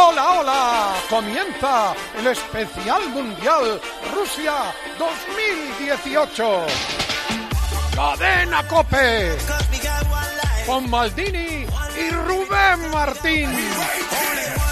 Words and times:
Hola, 0.00 0.30
hola. 0.30 0.94
Comienza 1.10 1.92
el 2.16 2.28
especial 2.28 3.08
mundial 3.08 3.80
Rusia 4.14 4.72
2018. 4.96 6.66
Cadena 7.96 8.62
Cope. 8.68 9.36
Con 10.66 10.88
Maldini 10.88 11.66
y 11.98 12.10
Rubén 12.10 12.90
Martín. 12.92 13.50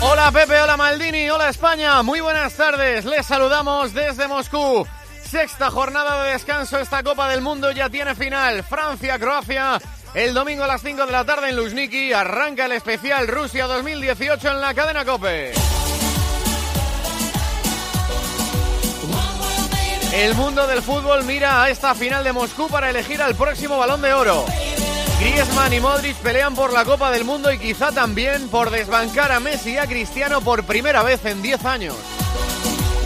Hola 0.00 0.30
Pepe, 0.30 0.60
hola 0.60 0.76
Maldini, 0.76 1.28
hola 1.28 1.48
España. 1.48 2.04
Muy 2.04 2.20
buenas 2.20 2.54
tardes. 2.54 3.04
Les 3.04 3.26
saludamos 3.26 3.92
desde 3.94 4.28
Moscú. 4.28 4.86
Sexta 5.28 5.72
jornada 5.72 6.22
de 6.22 6.34
descanso. 6.34 6.78
Esta 6.78 7.02
Copa 7.02 7.28
del 7.28 7.40
Mundo 7.40 7.72
ya 7.72 7.90
tiene 7.90 8.14
final. 8.14 8.62
Francia-Croacia. 8.62 9.80
El 10.16 10.32
domingo 10.32 10.64
a 10.64 10.66
las 10.66 10.80
5 10.80 11.04
de 11.04 11.12
la 11.12 11.26
tarde 11.26 11.50
en 11.50 11.56
Luzhniki 11.56 12.14
arranca 12.14 12.64
el 12.64 12.72
especial 12.72 13.28
Rusia 13.28 13.66
2018 13.66 14.50
en 14.50 14.62
la 14.62 14.72
cadena 14.72 15.04
Cope. 15.04 15.52
El 20.14 20.34
mundo 20.34 20.66
del 20.66 20.80
fútbol 20.80 21.22
mira 21.24 21.62
a 21.62 21.68
esta 21.68 21.94
final 21.94 22.24
de 22.24 22.32
Moscú 22.32 22.66
para 22.68 22.88
elegir 22.88 23.20
al 23.20 23.34
próximo 23.34 23.76
balón 23.76 24.00
de 24.00 24.14
oro. 24.14 24.46
Griezmann 25.20 25.74
y 25.74 25.80
Modric 25.80 26.16
pelean 26.16 26.54
por 26.54 26.72
la 26.72 26.86
Copa 26.86 27.10
del 27.10 27.24
Mundo 27.24 27.52
y 27.52 27.58
quizá 27.58 27.92
también 27.92 28.48
por 28.48 28.70
desbancar 28.70 29.32
a 29.32 29.38
Messi 29.38 29.72
y 29.72 29.76
a 29.76 29.86
Cristiano 29.86 30.40
por 30.40 30.64
primera 30.64 31.02
vez 31.02 31.26
en 31.26 31.42
10 31.42 31.62
años. 31.66 32.15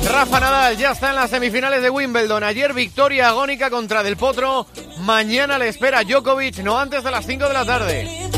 Rafa 0.08 0.40
Nadal 0.40 0.76
ya 0.76 0.92
está 0.92 1.10
en 1.10 1.16
las 1.16 1.30
semifinales 1.30 1.82
de 1.82 1.90
Wimbledon. 1.90 2.42
Ayer 2.42 2.72
victoria 2.72 3.28
agónica 3.28 3.70
contra 3.70 4.02
Del 4.02 4.16
Potro. 4.16 4.66
Mañana 5.00 5.58
le 5.58 5.68
espera 5.68 6.02
Djokovic, 6.02 6.58
no 6.58 6.78
antes 6.78 7.04
de 7.04 7.10
las 7.10 7.26
5 7.26 7.46
de 7.46 7.54
la 7.54 7.64
tarde. 7.64 8.30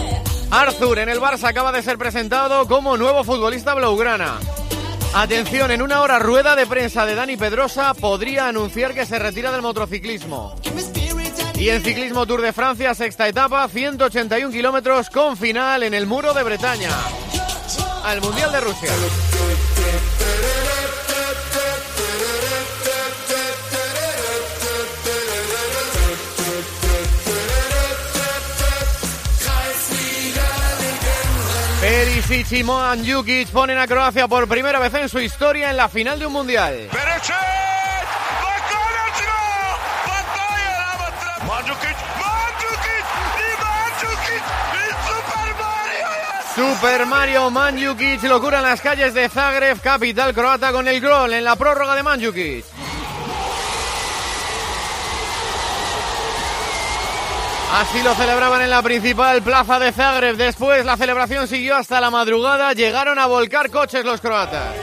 Arthur 0.50 0.98
en 0.98 1.08
el 1.08 1.20
Barça 1.20 1.48
acaba 1.48 1.72
de 1.72 1.82
ser 1.82 1.96
presentado 1.98 2.66
como 2.68 2.96
nuevo 2.96 3.24
futbolista 3.24 3.74
blaugrana. 3.74 4.38
Atención, 5.14 5.70
en 5.70 5.82
una 5.82 6.00
hora 6.00 6.18
rueda 6.18 6.56
de 6.56 6.66
prensa 6.66 7.04
de 7.04 7.14
Dani 7.14 7.36
Pedrosa 7.36 7.94
podría 7.94 8.48
anunciar 8.48 8.94
que 8.94 9.06
se 9.06 9.18
retira 9.18 9.52
del 9.52 9.62
motociclismo. 9.62 10.54
Y 11.54 11.68
en 11.68 11.82
ciclismo 11.82 12.26
Tour 12.26 12.40
de 12.40 12.52
Francia, 12.52 12.94
sexta 12.94 13.28
etapa, 13.28 13.68
181 13.68 14.50
kilómetros 14.50 15.10
con 15.10 15.36
final 15.36 15.82
en 15.82 15.94
el 15.94 16.06
muro 16.06 16.32
de 16.32 16.42
Bretaña. 16.42 16.90
Al 18.04 18.20
Mundial 18.20 18.50
de 18.52 18.60
Rusia. 18.60 18.90
Perisic 31.82 32.52
y 32.52 32.62
Moan 32.62 33.04
Jukic 33.04 33.48
ponen 33.48 33.76
a 33.76 33.88
Croacia 33.88 34.28
por 34.28 34.46
primera 34.46 34.78
vez 34.78 34.94
en 34.94 35.08
su 35.08 35.18
historia 35.18 35.68
en 35.68 35.76
la 35.76 35.88
final 35.88 36.16
de 36.16 36.26
un 36.26 36.32
mundial. 36.32 36.88
Super 46.54 47.04
Mario 47.06 47.50
Mandzukic 47.50 48.22
locura 48.22 48.58
en 48.58 48.64
las 48.64 48.80
calles 48.80 49.12
de 49.12 49.28
Zagreb, 49.28 49.80
capital 49.80 50.32
croata, 50.32 50.70
con 50.70 50.86
el 50.86 51.00
gol 51.00 51.32
en 51.32 51.42
la 51.42 51.56
prórroga 51.56 51.96
de 51.96 52.04
Mandzukic. 52.04 52.81
Así 57.72 58.02
lo 58.02 58.14
celebraban 58.14 58.60
en 58.60 58.68
la 58.68 58.82
principal 58.82 59.42
plaza 59.42 59.78
de 59.78 59.92
Zagreb. 59.92 60.36
Después 60.36 60.84
la 60.84 60.98
celebración 60.98 61.48
siguió 61.48 61.74
hasta 61.74 62.02
la 62.02 62.10
madrugada. 62.10 62.74
Llegaron 62.74 63.18
a 63.18 63.26
volcar 63.26 63.70
coches 63.70 64.04
los 64.04 64.20
croatas. 64.20 64.74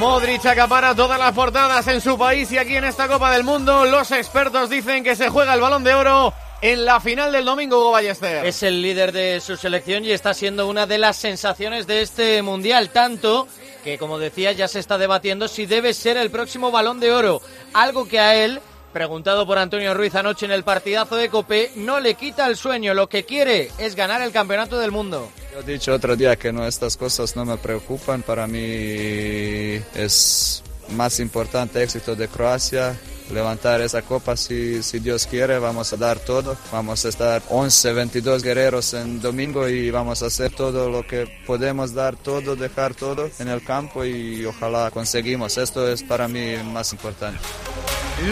Modric 0.00 0.44
acapara 0.46 0.96
todas 0.96 1.18
las 1.18 1.32
portadas 1.32 1.86
en 1.86 2.00
su 2.00 2.18
país 2.18 2.50
y 2.50 2.58
aquí 2.58 2.74
en 2.74 2.84
esta 2.84 3.06
Copa 3.06 3.30
del 3.30 3.44
Mundo 3.44 3.84
los 3.84 4.10
expertos 4.10 4.68
dicen 4.68 5.04
que 5.04 5.14
se 5.14 5.28
juega 5.28 5.54
el 5.54 5.60
balón 5.60 5.84
de 5.84 5.94
oro 5.94 6.32
en 6.62 6.84
la 6.84 7.00
final 7.00 7.30
del 7.30 7.44
domingo 7.44 7.78
Hugo 7.78 7.92
Ballester. 7.92 8.46
Es 8.46 8.62
el 8.62 8.82
líder 8.82 9.12
de 9.12 9.40
su 9.40 9.56
selección 9.56 10.04
y 10.04 10.10
está 10.10 10.34
siendo 10.34 10.66
una 10.68 10.86
de 10.86 10.98
las 10.98 11.18
sensaciones 11.18 11.86
de 11.86 12.02
este 12.02 12.42
mundial, 12.42 12.90
tanto 12.90 13.46
que 13.82 13.98
como 13.98 14.18
decía 14.18 14.52
ya 14.52 14.68
se 14.68 14.78
está 14.78 14.98
debatiendo 14.98 15.48
si 15.48 15.66
debe 15.66 15.94
ser 15.94 16.16
el 16.16 16.30
próximo 16.30 16.70
balón 16.70 17.00
de 17.00 17.12
oro, 17.12 17.42
algo 17.72 18.06
que 18.06 18.20
a 18.20 18.34
él 18.34 18.60
preguntado 18.92 19.46
por 19.46 19.58
Antonio 19.58 19.94
Ruiz 19.94 20.14
anoche 20.14 20.46
en 20.46 20.52
el 20.52 20.64
partidazo 20.64 21.16
de 21.16 21.28
Copé, 21.28 21.70
no 21.76 22.00
le 22.00 22.14
quita 22.14 22.46
el 22.46 22.56
sueño, 22.56 22.94
lo 22.94 23.08
que 23.08 23.24
quiere 23.24 23.70
es 23.78 23.94
ganar 23.94 24.20
el 24.22 24.32
campeonato 24.32 24.78
del 24.78 24.90
mundo. 24.90 25.30
Yo 25.52 25.60
he 25.60 25.62
dicho 25.62 25.92
otro 25.94 26.16
día 26.16 26.36
que 26.36 26.52
no, 26.52 26.66
estas 26.66 26.96
cosas 26.96 27.36
no 27.36 27.44
me 27.44 27.56
preocupan, 27.56 28.22
para 28.22 28.46
mí 28.46 29.80
es 29.94 30.62
más 30.90 31.20
importante 31.20 31.82
éxito 31.82 32.16
de 32.16 32.28
Croacia, 32.28 32.98
levantar 33.30 33.80
esa 33.80 34.02
copa 34.02 34.36
si, 34.36 34.82
si 34.82 34.98
Dios 34.98 35.26
quiere, 35.26 35.58
vamos 35.58 35.92
a 35.92 35.96
dar 35.96 36.18
todo, 36.18 36.56
vamos 36.72 37.04
a 37.04 37.08
estar 37.08 37.42
11, 37.48 37.92
22 37.92 38.42
guerreros 38.42 38.94
en 38.94 39.20
domingo 39.20 39.68
y 39.68 39.90
vamos 39.90 40.22
a 40.22 40.26
hacer 40.26 40.52
todo 40.52 40.90
lo 40.90 41.06
que 41.06 41.42
podemos 41.46 41.94
dar, 41.94 42.16
todo, 42.16 42.56
dejar 42.56 42.94
todo 42.94 43.30
en 43.38 43.48
el 43.48 43.62
campo 43.62 44.04
y 44.04 44.44
ojalá 44.44 44.90
conseguimos, 44.90 45.58
esto 45.58 45.88
es 45.88 46.02
para 46.02 46.28
mí 46.28 46.56
más 46.72 46.92
importante. 46.92 47.38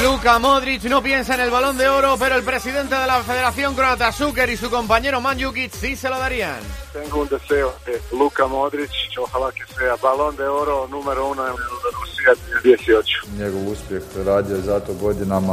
Luka 0.02 0.38
Modric 0.38 0.84
no 0.84 1.02
piensa 1.02 1.34
en 1.34 1.40
el 1.40 1.50
balón 1.50 1.78
de 1.78 1.88
oro, 1.88 2.16
pero 2.18 2.36
el 2.36 2.42
presidente 2.42 2.94
de 2.94 3.06
la 3.06 3.22
Federación 3.22 3.74
Croata, 3.74 4.12
Zucker, 4.12 4.50
y 4.50 4.56
su 4.56 4.68
compañero 4.68 5.20
Manjukic 5.20 5.72
sí 5.72 5.96
se 5.96 6.10
lo 6.10 6.18
darían. 6.18 6.58
Tengo 6.92 7.22
un 7.22 7.28
deseo 7.28 7.74
de 7.86 8.00
Luka 8.16 8.46
Modric, 8.46 8.90
ojalá 9.18 9.52
que 9.52 9.64
sea 9.74 9.96
balón 9.96 10.36
de 10.36 10.44
oro 10.44 10.88
número 10.88 11.28
uno 11.28 11.46
en 11.46 11.54
Rusia 11.54 12.34
18. 12.62 13.06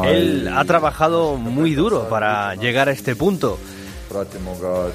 Él 0.06 0.47
ha 0.47 0.66
trabajado 0.66 1.35
muy 1.35 1.75
duro 1.75 2.07
para 2.09 2.56
llegar 2.56 2.90
a 2.90 2.91
este 2.91 3.16
punto. 3.16 3.57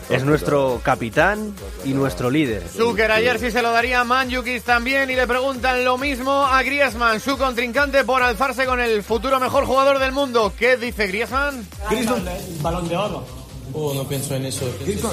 Es 0.09 0.25
nuestro 0.25 0.81
capitán 0.83 1.53
y 1.85 1.93
nuestro 1.93 2.31
líder. 2.31 2.63
Zucker 2.69 3.11
ayer 3.11 3.39
sí 3.39 3.51
se 3.51 3.61
lo 3.61 3.71
daría 3.71 4.01
a 4.01 4.05
Manjukic 4.05 4.63
también 4.63 5.11
y 5.11 5.17
le 5.17 5.27
preguntan 5.27 5.85
lo 5.85 5.99
mismo 5.99 6.47
a 6.47 6.63
Griezmann, 6.63 7.21
su 7.21 7.37
contrincante 7.37 8.05
por 8.05 8.23
alzarse 8.23 8.65
con 8.65 8.81
el 8.81 9.03
futuro 9.03 9.39
mejor 9.39 9.67
jugador 9.67 9.99
del 9.99 10.13
mundo. 10.13 10.53
¿Qué 10.59 10.77
dice 10.77 11.07
Griezmann? 11.09 11.67
Griezmann, 11.91 12.25
balón 12.63 12.89
de 12.89 12.97
oro. 12.97 13.40
Oh, 13.73 13.95
no 13.95 14.05
pienso 14.05 14.35
en 14.35 14.47
eso. 14.47 14.67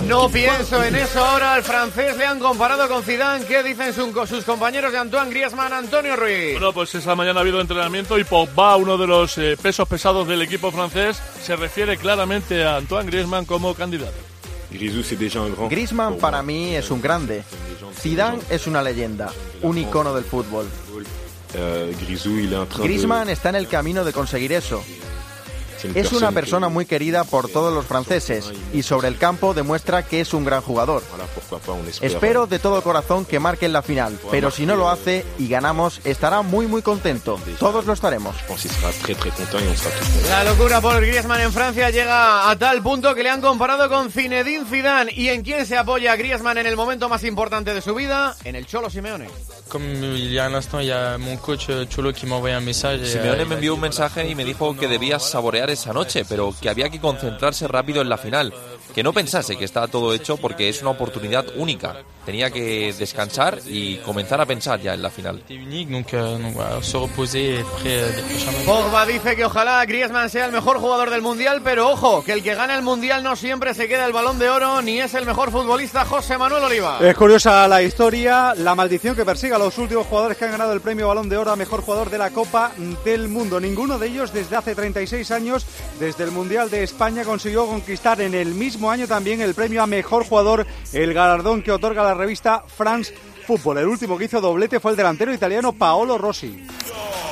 No 0.08 0.30
pienso 0.30 0.84
en 0.84 0.96
eso 0.96 1.24
ahora. 1.24 1.54
Al 1.54 1.64
francés 1.64 2.18
le 2.18 2.26
han 2.26 2.40
comparado 2.40 2.88
con 2.88 3.04
Zidane. 3.04 3.46
¿Qué 3.46 3.64
dicen 3.64 3.94
sus 3.94 4.44
compañeros 4.44 4.92
de 4.92 4.98
Antoine 4.98 5.30
Griezmann, 5.30 5.74
Antonio 5.74 6.16
Ruiz? 6.16 6.54
Bueno, 6.54 6.74
pues 6.74 6.94
esa 6.96 7.16
mañana 7.16 7.42
ha 7.42 7.44
hado 7.44 7.62
entrenamiento 7.62 8.18
y 8.18 8.24
Pogba, 8.24 8.76
uno 8.78 8.98
de 8.98 9.08
los 9.08 9.38
eh, 9.38 9.58
pesos 9.62 9.88
pesados 9.88 10.28
del 10.28 10.42
equipo 10.42 10.72
francés, 10.72 11.22
se 11.44 11.56
refiere 11.56 11.98
claramente 11.98 12.64
a 12.64 12.78
Antoine 12.78 13.10
Griezmann 13.10 13.46
como 13.46 13.74
candidato. 13.74 14.18
Griezmann 15.70 16.18
para 16.18 16.44
mí 16.44 16.76
es 16.76 16.92
un 16.92 17.02
grande. 17.02 17.44
Zidane 17.96 18.40
es 18.50 18.68
una 18.68 18.82
leyenda, 18.82 19.32
un 19.62 19.78
icono 19.78 20.14
del 20.14 20.24
fútbol. 20.24 20.68
Griezmann 22.78 23.30
está 23.30 23.50
en 23.50 23.56
el 23.56 23.68
camino 23.68 24.04
de 24.04 24.14
conseguir 24.14 24.52
eso. 24.54 24.84
Es 25.96 26.12
una 26.14 26.32
persona 26.32 26.70
muy 26.70 26.86
querida 26.86 27.24
por 27.24 27.50
todos 27.50 27.74
los 27.74 27.86
franceses 27.86 28.52
y 28.74 28.84
sobre 28.84 29.08
el 29.08 29.18
campo 29.18 29.54
demuestra 29.54 30.04
que 30.04 30.22
es 30.22 30.34
un 30.34 30.46
gran 30.46 30.62
jugador. 30.62 31.04
Espero 32.02 32.48
de 32.48 32.60
todo 32.60 32.82
corazón 32.82 33.26
que 33.26 33.40
marque 33.40 33.66
en 33.66 33.74
la 33.74 33.82
final, 33.82 34.18
pero 34.32 34.52
si 34.52 34.66
no 34.66 34.76
lo 34.76 34.90
hace 34.90 35.26
y 35.38 35.48
ganamos, 35.48 36.02
estará 36.04 36.42
muy 36.42 36.68
muy 36.68 36.82
contento. 36.82 37.40
Todos 37.60 37.86
lo 37.86 37.94
estaremos. 37.94 38.36
La 40.30 40.44
locura 40.44 40.82
por 40.82 41.00
Griezmann 41.02 41.42
en 41.42 41.54
Francia 41.54 41.90
llega 41.90 42.50
a 42.50 42.56
tal 42.58 42.82
punto 42.82 43.14
que 43.16 43.24
le 43.24 43.30
han 43.30 43.42
comparado 43.42 43.90
con 43.90 44.12
Zinedine 44.12 44.66
Zidane. 44.66 45.12
¿Y 45.14 45.30
en 45.30 45.44
quién 45.44 45.66
se 45.66 45.78
apoya 45.78 46.16
Griezmann 46.16 46.58
en 46.58 46.68
el 46.68 46.76
momento 46.76 47.10
más 47.10 47.24
importante 47.24 47.74
de 47.74 47.82
su 47.82 47.94
vida? 47.94 48.36
En 48.44 48.56
el 48.56 48.66
Cholo 48.66 48.90
Simeone. 48.90 49.28
Simeone 53.06 53.46
me 53.46 53.56
envió 53.56 53.74
un 53.74 53.82
mensaje 53.82 54.28
y 54.28 54.36
me 54.36 54.46
dijo 54.46 54.76
que 54.78 54.88
debía 54.88 55.20
saborear 55.20 55.67
esa 55.74 55.94
noche, 55.94 56.26
pero 56.28 56.54
que 56.60 56.70
había 56.70 56.90
que 56.90 57.00
concentrarse 57.00 57.68
rápido 57.68 58.02
en 58.02 58.10
la 58.10 58.18
final. 58.18 58.54
Que 58.98 59.04
no 59.04 59.14
pensase 59.14 59.56
que 59.56 59.66
estaba 59.66 59.88
todo 59.88 60.12
hecho 60.12 60.38
porque 60.38 60.70
es 60.70 60.82
una 60.82 60.90
oportunidad 60.90 61.46
única. 61.56 61.98
Tenía 62.26 62.50
que 62.50 62.92
descansar 62.98 63.60
y 63.68 63.98
comenzar 63.98 64.42
a 64.42 64.46
pensar 64.48 64.82
ya 64.82 64.96
en 64.96 65.04
la 65.04 65.12
final. 65.12 65.44
Pogba 68.66 69.06
dice 69.06 69.36
que 69.36 69.46
ojalá 69.46 69.86
Griezmann 69.86 70.32
sea 70.32 70.48
el 70.48 70.52
mejor 70.52 70.80
jugador 70.80 71.12
del 71.12 71.22
Mundial, 71.22 71.62
pero 71.64 71.92
ojo, 71.92 72.24
que 72.24 72.34
el 72.34 72.42
que 72.42 72.56
gana 72.56 72.74
el 72.74 72.82
Mundial 72.82 73.22
no 73.24 73.36
siempre 73.36 73.76
se 73.76 73.88
queda 73.88 74.04
el 74.08 74.14
balón 74.14 74.40
de 74.40 74.50
oro 74.50 74.82
ni 74.82 75.00
es 75.00 75.14
el 75.14 75.28
mejor 75.28 75.52
futbolista 75.52 76.04
José 76.04 76.40
Manuel 76.40 76.64
Oliva. 76.64 76.98
Es 77.00 77.16
curiosa 77.16 77.68
la 77.68 77.84
historia, 77.84 78.56
la 78.56 78.74
maldición 78.74 79.16
que 79.16 79.26
persigue 79.26 79.54
a 79.54 79.60
los 79.60 79.78
últimos 79.78 80.08
jugadores 80.08 80.38
que 80.38 80.46
han 80.46 80.52
ganado 80.52 80.74
el 80.74 80.82
premio 80.82 81.08
Balón 81.08 81.30
de 81.30 81.38
Oro 81.38 81.52
a 81.52 81.56
mejor 81.56 81.82
jugador 81.82 82.10
de 82.10 82.18
la 82.18 82.32
Copa 82.32 82.72
del 83.06 83.28
Mundo. 83.28 83.60
Ninguno 83.60 84.00
de 84.00 84.08
ellos 84.08 84.34
desde 84.34 84.56
hace 84.56 84.74
36 84.74 85.30
años, 85.30 85.68
desde 86.00 86.24
el 86.24 86.32
Mundial 86.32 86.72
de 86.72 86.82
España, 86.82 87.24
consiguió 87.24 87.68
conquistar 87.68 88.20
en 88.22 88.34
el 88.34 88.56
mismo 88.56 88.87
mismo 88.88 88.92
año 88.92 89.08
también 89.08 89.42
el 89.42 89.54
premio 89.54 89.84
a 89.84 89.88
mejor 89.88 90.24
jugador, 90.24 90.66
el 90.94 91.14
galardón 91.14 91.62
que 91.62 91.74
otorga 91.74 92.04
la 92.04 92.14
revista 92.14 92.64
France 92.66 93.14
Football. 93.46 93.80
El 93.80 93.88
último 93.88 94.18
que 94.18 94.26
hizo 94.26 94.40
doblete 94.40 94.80
fue 94.80 94.92
el 94.92 94.98
delantero 94.98 95.34
italiano 95.34 95.74
Paolo 95.74 96.18
Rossi. 96.18 96.66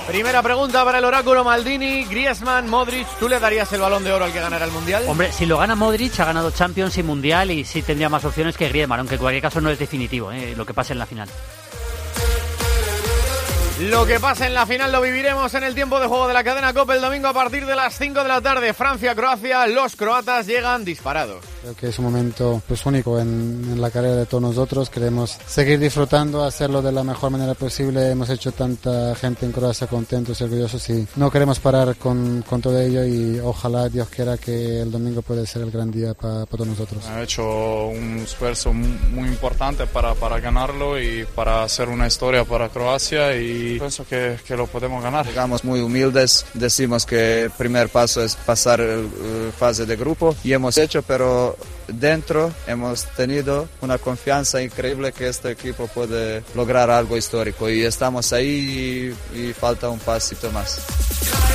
Primera 0.05 0.43
pregunta 0.43 0.83
para 0.83 0.97
el 0.97 1.05
oráculo 1.05 1.45
Maldini, 1.45 2.03
Griezmann, 2.03 2.69
Modric, 2.69 3.07
¿tú 3.19 3.29
le 3.29 3.39
darías 3.39 3.71
el 3.71 3.79
balón 3.79 4.03
de 4.03 4.11
oro 4.11 4.25
al 4.25 4.33
que 4.33 4.39
ganara 4.41 4.65
el 4.65 4.71
Mundial? 4.71 5.05
Hombre, 5.07 5.31
si 5.31 5.45
lo 5.45 5.57
gana 5.57 5.75
Modric, 5.75 6.19
ha 6.19 6.25
ganado 6.25 6.51
Champions 6.51 6.97
y 6.97 7.03
Mundial 7.03 7.49
y 7.51 7.63
sí 7.63 7.81
tendría 7.81 8.09
más 8.09 8.25
opciones 8.25 8.57
que 8.57 8.67
Griezmann, 8.67 8.99
aunque 8.99 9.15
en 9.15 9.21
cualquier 9.21 9.41
caso 9.41 9.61
no 9.61 9.69
es 9.69 9.79
definitivo 9.79 10.33
¿eh? 10.33 10.55
lo 10.57 10.65
que 10.65 10.73
pase 10.73 10.91
en 10.91 10.99
la 10.99 11.05
final. 11.05 11.29
Lo 13.81 14.05
que 14.05 14.21
pasa 14.21 14.47
en 14.47 14.53
la 14.53 14.65
final 14.65 14.89
lo 14.89 15.01
viviremos 15.01 15.53
en 15.53 15.65
el 15.65 15.75
tiempo 15.75 15.99
de 15.99 16.07
juego 16.07 16.29
de 16.29 16.33
la 16.33 16.45
cadena 16.45 16.71
COPE 16.73 16.93
el 16.93 17.01
domingo 17.01 17.27
a 17.27 17.33
partir 17.33 17.65
de 17.65 17.75
las 17.75 17.97
5 17.97 18.23
de 18.23 18.29
la 18.29 18.39
tarde. 18.39 18.73
Francia-Croacia, 18.73 19.67
los 19.67 19.97
croatas 19.97 20.47
llegan 20.47 20.85
disparados. 20.85 21.43
Creo 21.61 21.75
que 21.75 21.87
es 21.87 21.99
un 21.99 22.05
momento 22.05 22.61
pues, 22.69 22.85
único 22.85 23.19
en, 23.19 23.81
la 23.81 23.91
carrera 23.91 24.15
de 24.15 24.27
todos 24.27 24.41
nosotros. 24.43 24.89
Queremos 24.89 25.37
seguir 25.45 25.77
disfrutando, 25.77 26.45
hacerlo 26.45 26.81
de 26.81 26.93
la 26.93 27.03
mejor 27.03 27.31
manera 27.31 27.53
posible. 27.53 28.11
Hemos 28.11 28.29
hecho 28.29 28.53
tanta 28.53 29.13
gente 29.15 29.45
en 29.45 29.51
Croacia 29.51 29.87
contentos 29.87 30.39
y 30.39 30.45
orgullosos 30.45 30.89
y 30.89 31.05
no 31.17 31.29
queremos 31.29 31.59
parar 31.59 31.97
con, 31.97 32.45
con 32.47 32.61
todo 32.61 32.79
ello 32.79 33.03
y 33.03 33.41
ojalá 33.43 33.89
Dios 33.89 34.07
quiera 34.07 34.37
que 34.37 34.83
el 34.83 34.91
domingo 34.91 35.21
pueda 35.21 35.45
ser 35.45 35.63
el 35.63 35.71
gran 35.71 35.91
día 35.91 36.13
para 36.13 36.45
todos 36.45 36.65
nosotros. 36.65 37.05
Ha 37.07 37.23
hecho 37.23 37.87
un 37.87 38.19
esfuerzo 38.19 38.71
muy 38.71 39.27
importante 39.27 39.85
para, 39.85 40.13
para 40.13 40.39
ganarlo 40.39 40.97
y 40.97 41.25
para 41.35 41.63
hacer 41.63 41.89
una 41.89 42.07
historia 42.07 42.45
para 42.45 42.69
Croacia 42.69 43.35
y 43.35 43.64
pienso 43.79 44.05
que, 44.05 44.37
que, 44.45 44.55
lo 44.55 44.67
podemos 44.67 45.03
ganar. 45.03 45.25
Llegamos 45.25 45.63
muy 45.63 45.81
humildes, 45.81 46.45
decimos 46.53 47.05
que 47.05 47.43
el 47.43 47.51
primer 47.51 47.89
paso 47.89 48.23
es 48.23 48.35
pasar 48.35 48.79
la 48.79 49.51
fase 49.57 49.85
de 49.85 49.95
grupo 49.95 50.35
y 50.43 50.53
hemos 50.53 50.77
hecho, 50.77 51.01
pero 51.01 51.57
dentro 51.87 52.51
hemos 52.67 53.05
tenido 53.15 53.67
una 53.81 53.97
confianza 53.97 54.61
increíble 54.61 55.11
que 55.11 55.27
este 55.27 55.51
equipo 55.51 55.87
puede 55.87 56.43
lograr 56.55 56.89
algo 56.89 57.17
histórico 57.17 57.69
y 57.69 57.83
estamos 57.83 58.33
ahí 58.33 59.13
y, 59.33 59.39
y 59.39 59.53
falta 59.53 59.89
un 59.89 59.99
pasito 59.99 60.51
más. 60.51 60.79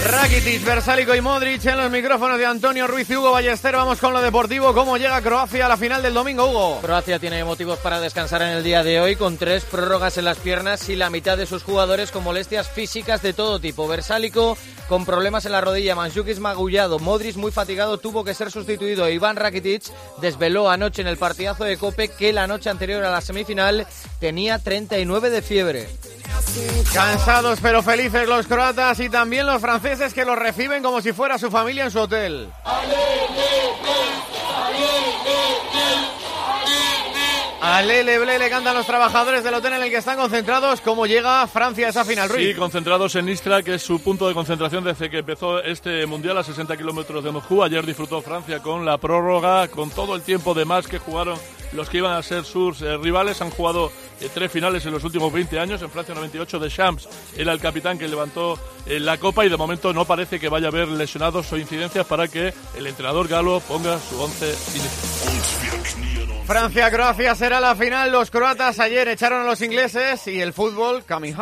Rakitic, 0.05 0.65
Versálico 0.65 1.15
y 1.15 1.21
Modric 1.21 1.65
en 1.67 1.77
los 1.77 1.91
micrófonos 1.91 2.39
de 2.39 2.47
Antonio 2.47 2.87
Ruiz 2.87 3.11
y 3.11 3.17
Hugo 3.17 3.33
Ballester. 3.33 3.77
Vamos 3.77 3.99
con 3.99 4.13
lo 4.15 4.23
deportivo. 4.23 4.73
¿Cómo 4.73 4.97
llega 4.97 5.21
Croacia 5.21 5.67
a 5.67 5.69
la 5.69 5.77
final 5.77 6.03
del 6.03 6.15
domingo, 6.15 6.49
Hugo? 6.49 6.81
Croacia 6.81 7.19
tiene 7.19 7.45
motivos 7.45 7.79
para 7.81 8.01
descansar 8.01 8.41
en 8.43 8.49
el 8.49 8.65
día 8.65 8.83
de 8.83 8.99
hoy 9.01 9.17
con 9.17 9.37
tres 9.37 9.65
prórrogas 9.65 10.17
en 10.17 10.25
las 10.25 10.39
piernas 10.39 10.89
y 10.89 10.97
la 10.97 11.11
mitad 11.11 11.37
de 11.37 11.47
sus 11.47 11.63
jugadores 11.63 12.11
con 12.11 12.25
molestias 12.25 12.69
físicas 12.69 13.21
de 13.21 13.35
todo 13.35 13.61
tipo. 13.61 13.87
Versálico 13.89 14.57
con 14.89 15.05
problemas 15.05 15.45
en 15.45 15.53
la 15.53 15.61
rodilla, 15.61 15.95
Manjukis 15.95 16.41
magullado, 16.41 16.99
Modric 16.99 17.37
muy 17.37 17.53
fatigado, 17.53 17.99
tuvo 17.99 18.25
que 18.25 18.35
ser 18.35 18.51
sustituido. 18.51 19.09
Iván 19.09 19.37
Rakitic 19.37 19.85
desveló 20.21 20.71
anoche 20.71 21.03
en 21.03 21.09
el 21.09 21.19
partidazo 21.19 21.65
de 21.65 21.77
Cope 21.77 22.09
que 22.09 22.33
la 22.33 22.47
noche 22.47 22.71
anterior 22.71 23.05
a 23.05 23.11
la 23.11 23.21
semifinal 23.21 23.87
tenía 24.19 24.59
39 24.59 25.31
de 25.31 25.43
fiebre. 25.43 25.89
Cansados 26.93 27.61
pero 27.63 27.83
felices 27.83 28.27
los 28.27 28.47
croatas 28.47 28.99
y 28.99 29.09
también 29.09 29.47
los 29.47 29.61
franceses 29.61 29.90
que 29.91 30.25
los 30.25 30.39
reciben 30.39 30.85
como 30.85 31.03
si 31.03 31.13
fuera 31.13 31.37
su 31.37 31.51
familia 31.51 31.83
en 31.85 31.91
su 31.91 31.99
hotel. 31.99 32.49
Alele 37.61 38.19
Ble 38.21 38.39
le 38.39 38.49
cantan 38.49 38.77
los 38.77 38.87
trabajadores 38.87 39.43
del 39.43 39.53
hotel 39.53 39.73
en 39.73 39.83
el 39.83 39.91
que 39.91 39.97
están 39.97 40.17
concentrados. 40.17 40.81
¿Cómo 40.81 41.07
llega 41.07 41.45
Francia 41.49 41.89
a 41.89 41.91
esa 41.91 42.05
final, 42.05 42.29
Ruiz? 42.29 42.51
Sí, 42.51 42.55
concentrados 42.55 43.17
en 43.17 43.29
Istra, 43.29 43.65
que 43.65 43.75
es 43.75 43.83
su 43.83 44.01
punto 44.01 44.29
de 44.29 44.35
concentración 44.35 44.85
desde 44.85 45.11
que 45.11 45.19
empezó 45.19 45.61
este 45.61 46.07
mundial 46.07 46.39
a 46.39 46.45
60 46.45 46.77
kilómetros 46.77 47.25
de 47.25 47.33
Moscú. 47.33 47.65
Ayer 47.65 47.85
disfrutó 47.85 48.23
Francia 48.23 48.61
con 48.61 48.87
la 48.87 48.97
prórroga, 48.97 49.67
con 49.67 49.91
todo 49.91 50.15
el 50.15 50.23
tiempo 50.23 50.55
de 50.55 50.65
más 50.65 50.87
que 50.87 50.99
jugaron 50.99 51.37
los 51.73 51.89
que 51.89 51.99
iban 51.99 52.13
a 52.13 52.23
ser 52.23 52.45
sus 52.45 52.83
eh, 52.83 52.97
rivales. 52.97 53.41
Han 53.41 53.51
jugado 53.51 53.93
eh, 54.21 54.29
tres 54.33 54.51
finales 54.51 54.85
en 54.87 54.93
los 54.93 55.05
últimos 55.05 55.33
20 55.33 55.59
años. 55.59 55.83
En 55.83 55.91
Francia 55.91 56.15
98 56.15 56.59
de 56.59 56.71
Champs 56.71 57.09
era 57.37 57.53
el 57.53 57.61
capitán 57.61 57.99
que 57.99 58.09
levantó 58.09 58.59
eh, 58.87 59.01
la 59.01 59.19
copa 59.19 59.45
y 59.45 59.49
de 59.49 59.57
momento 59.57 59.93
no 59.93 60.05
parece 60.05 60.39
que 60.41 60.49
vaya 60.49 60.67
a 60.67 60.71
haber 60.71 60.89
lesionados 60.89 61.53
o 61.53 61.57
incidencias 61.57 62.07
para 62.07 62.29
que 62.29 62.53
el 62.77 62.87
entrenador 62.87 63.29
galo 63.29 63.61
ponga 63.61 63.99
su 63.99 64.21
once 64.21 64.55
inicial. 64.75 65.11
Francia-Croacia 66.47 67.35
será 67.35 67.61
la 67.61 67.77
final. 67.77 68.11
Los 68.11 68.31
croatas 68.31 68.81
ayer 68.81 69.07
echaron 69.09 69.43
a 69.43 69.45
los 69.45 69.63
ingleses 69.63 70.27
y 70.27 70.41
el 70.41 70.53
fútbol 70.53 71.05
coming 71.05 71.35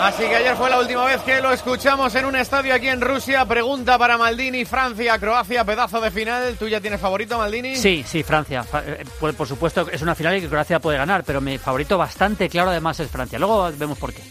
Así 0.00 0.22
que 0.22 0.34
ayer 0.34 0.56
fue 0.56 0.70
la 0.70 0.78
última 0.78 1.04
vez 1.04 1.20
que 1.20 1.42
lo 1.42 1.52
escuchamos 1.52 2.14
en 2.14 2.24
un 2.24 2.34
estadio 2.34 2.74
aquí 2.74 2.88
en 2.88 3.02
Rusia. 3.02 3.44
Pregunta 3.44 3.98
para 3.98 4.16
Maldini, 4.16 4.64
Francia, 4.64 5.18
Croacia, 5.18 5.62
pedazo 5.64 6.00
de 6.00 6.10
final. 6.10 6.56
¿Tú 6.58 6.68
ya 6.68 6.80
tienes 6.80 6.98
favorito, 6.98 7.36
Maldini? 7.36 7.76
Sí, 7.76 8.02
sí, 8.06 8.22
Francia. 8.22 8.64
Eh, 8.86 9.04
por 9.18 9.46
supuesto 9.46 9.86
es 9.92 10.00
una 10.00 10.14
final 10.14 10.38
y 10.38 10.40
que 10.40 10.48
Croacia 10.48 10.80
puede 10.80 10.96
ganar, 10.96 11.22
pero 11.24 11.42
mi 11.42 11.58
favorito 11.58 11.98
bastante 11.98 12.48
claro 12.48 12.70
además 12.70 12.98
es 12.98 13.10
Francia. 13.10 13.38
Luego 13.38 13.70
vemos 13.76 13.98
por 13.98 14.14
qué. 14.14 14.22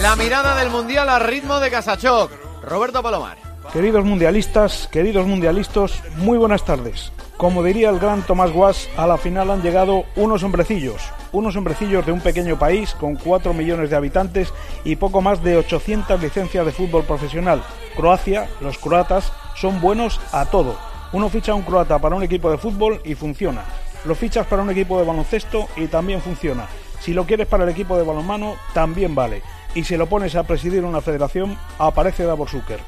La 0.00 0.14
mirada 0.16 0.54
del 0.56 0.70
Mundial 0.70 1.08
a 1.08 1.18
ritmo 1.18 1.58
de 1.58 1.70
Casachoc. 1.70 2.30
Roberto 2.62 3.02
Palomar. 3.02 3.51
Queridos 3.70 4.04
mundialistas, 4.04 4.88
queridos 4.90 5.26
mundialistas, 5.26 6.02
muy 6.16 6.36
buenas 6.36 6.64
tardes. 6.64 7.10
Como 7.38 7.62
diría 7.62 7.88
el 7.88 7.98
gran 7.98 8.22
Tomás 8.22 8.52
Guas, 8.52 8.90
a 8.98 9.06
la 9.06 9.16
final 9.16 9.50
han 9.50 9.62
llegado 9.62 10.04
unos 10.16 10.42
hombrecillos, 10.42 11.00
unos 11.32 11.56
hombrecillos 11.56 12.04
de 12.04 12.12
un 12.12 12.20
pequeño 12.20 12.58
país 12.58 12.92
con 12.94 13.16
4 13.16 13.54
millones 13.54 13.88
de 13.88 13.96
habitantes 13.96 14.52
y 14.84 14.96
poco 14.96 15.22
más 15.22 15.42
de 15.42 15.56
800 15.56 16.20
licencias 16.20 16.66
de 16.66 16.72
fútbol 16.72 17.04
profesional. 17.04 17.62
Croacia, 17.96 18.48
los 18.60 18.76
croatas, 18.76 19.32
son 19.56 19.80
buenos 19.80 20.20
a 20.32 20.44
todo. 20.46 20.76
Uno 21.12 21.30
ficha 21.30 21.52
a 21.52 21.54
un 21.54 21.62
croata 21.62 21.98
para 21.98 22.16
un 22.16 22.22
equipo 22.22 22.50
de 22.50 22.58
fútbol 22.58 23.00
y 23.04 23.14
funciona. 23.14 23.62
Lo 24.04 24.14
fichas 24.14 24.46
para 24.46 24.62
un 24.62 24.70
equipo 24.70 24.98
de 24.98 25.06
baloncesto 25.06 25.68
y 25.76 25.86
también 25.86 26.20
funciona. 26.20 26.66
Si 27.00 27.14
lo 27.14 27.24
quieres 27.24 27.46
para 27.46 27.64
el 27.64 27.70
equipo 27.70 27.96
de 27.96 28.04
balonmano, 28.04 28.56
también 28.74 29.14
vale 29.14 29.42
y 29.74 29.84
si 29.84 29.96
lo 29.96 30.06
pones 30.06 30.34
a 30.36 30.44
presidir 30.44 30.84
una 30.84 31.00
federación, 31.00 31.56
aparece 31.78 32.24
Davor 32.24 32.48
Zucker. 32.48 32.80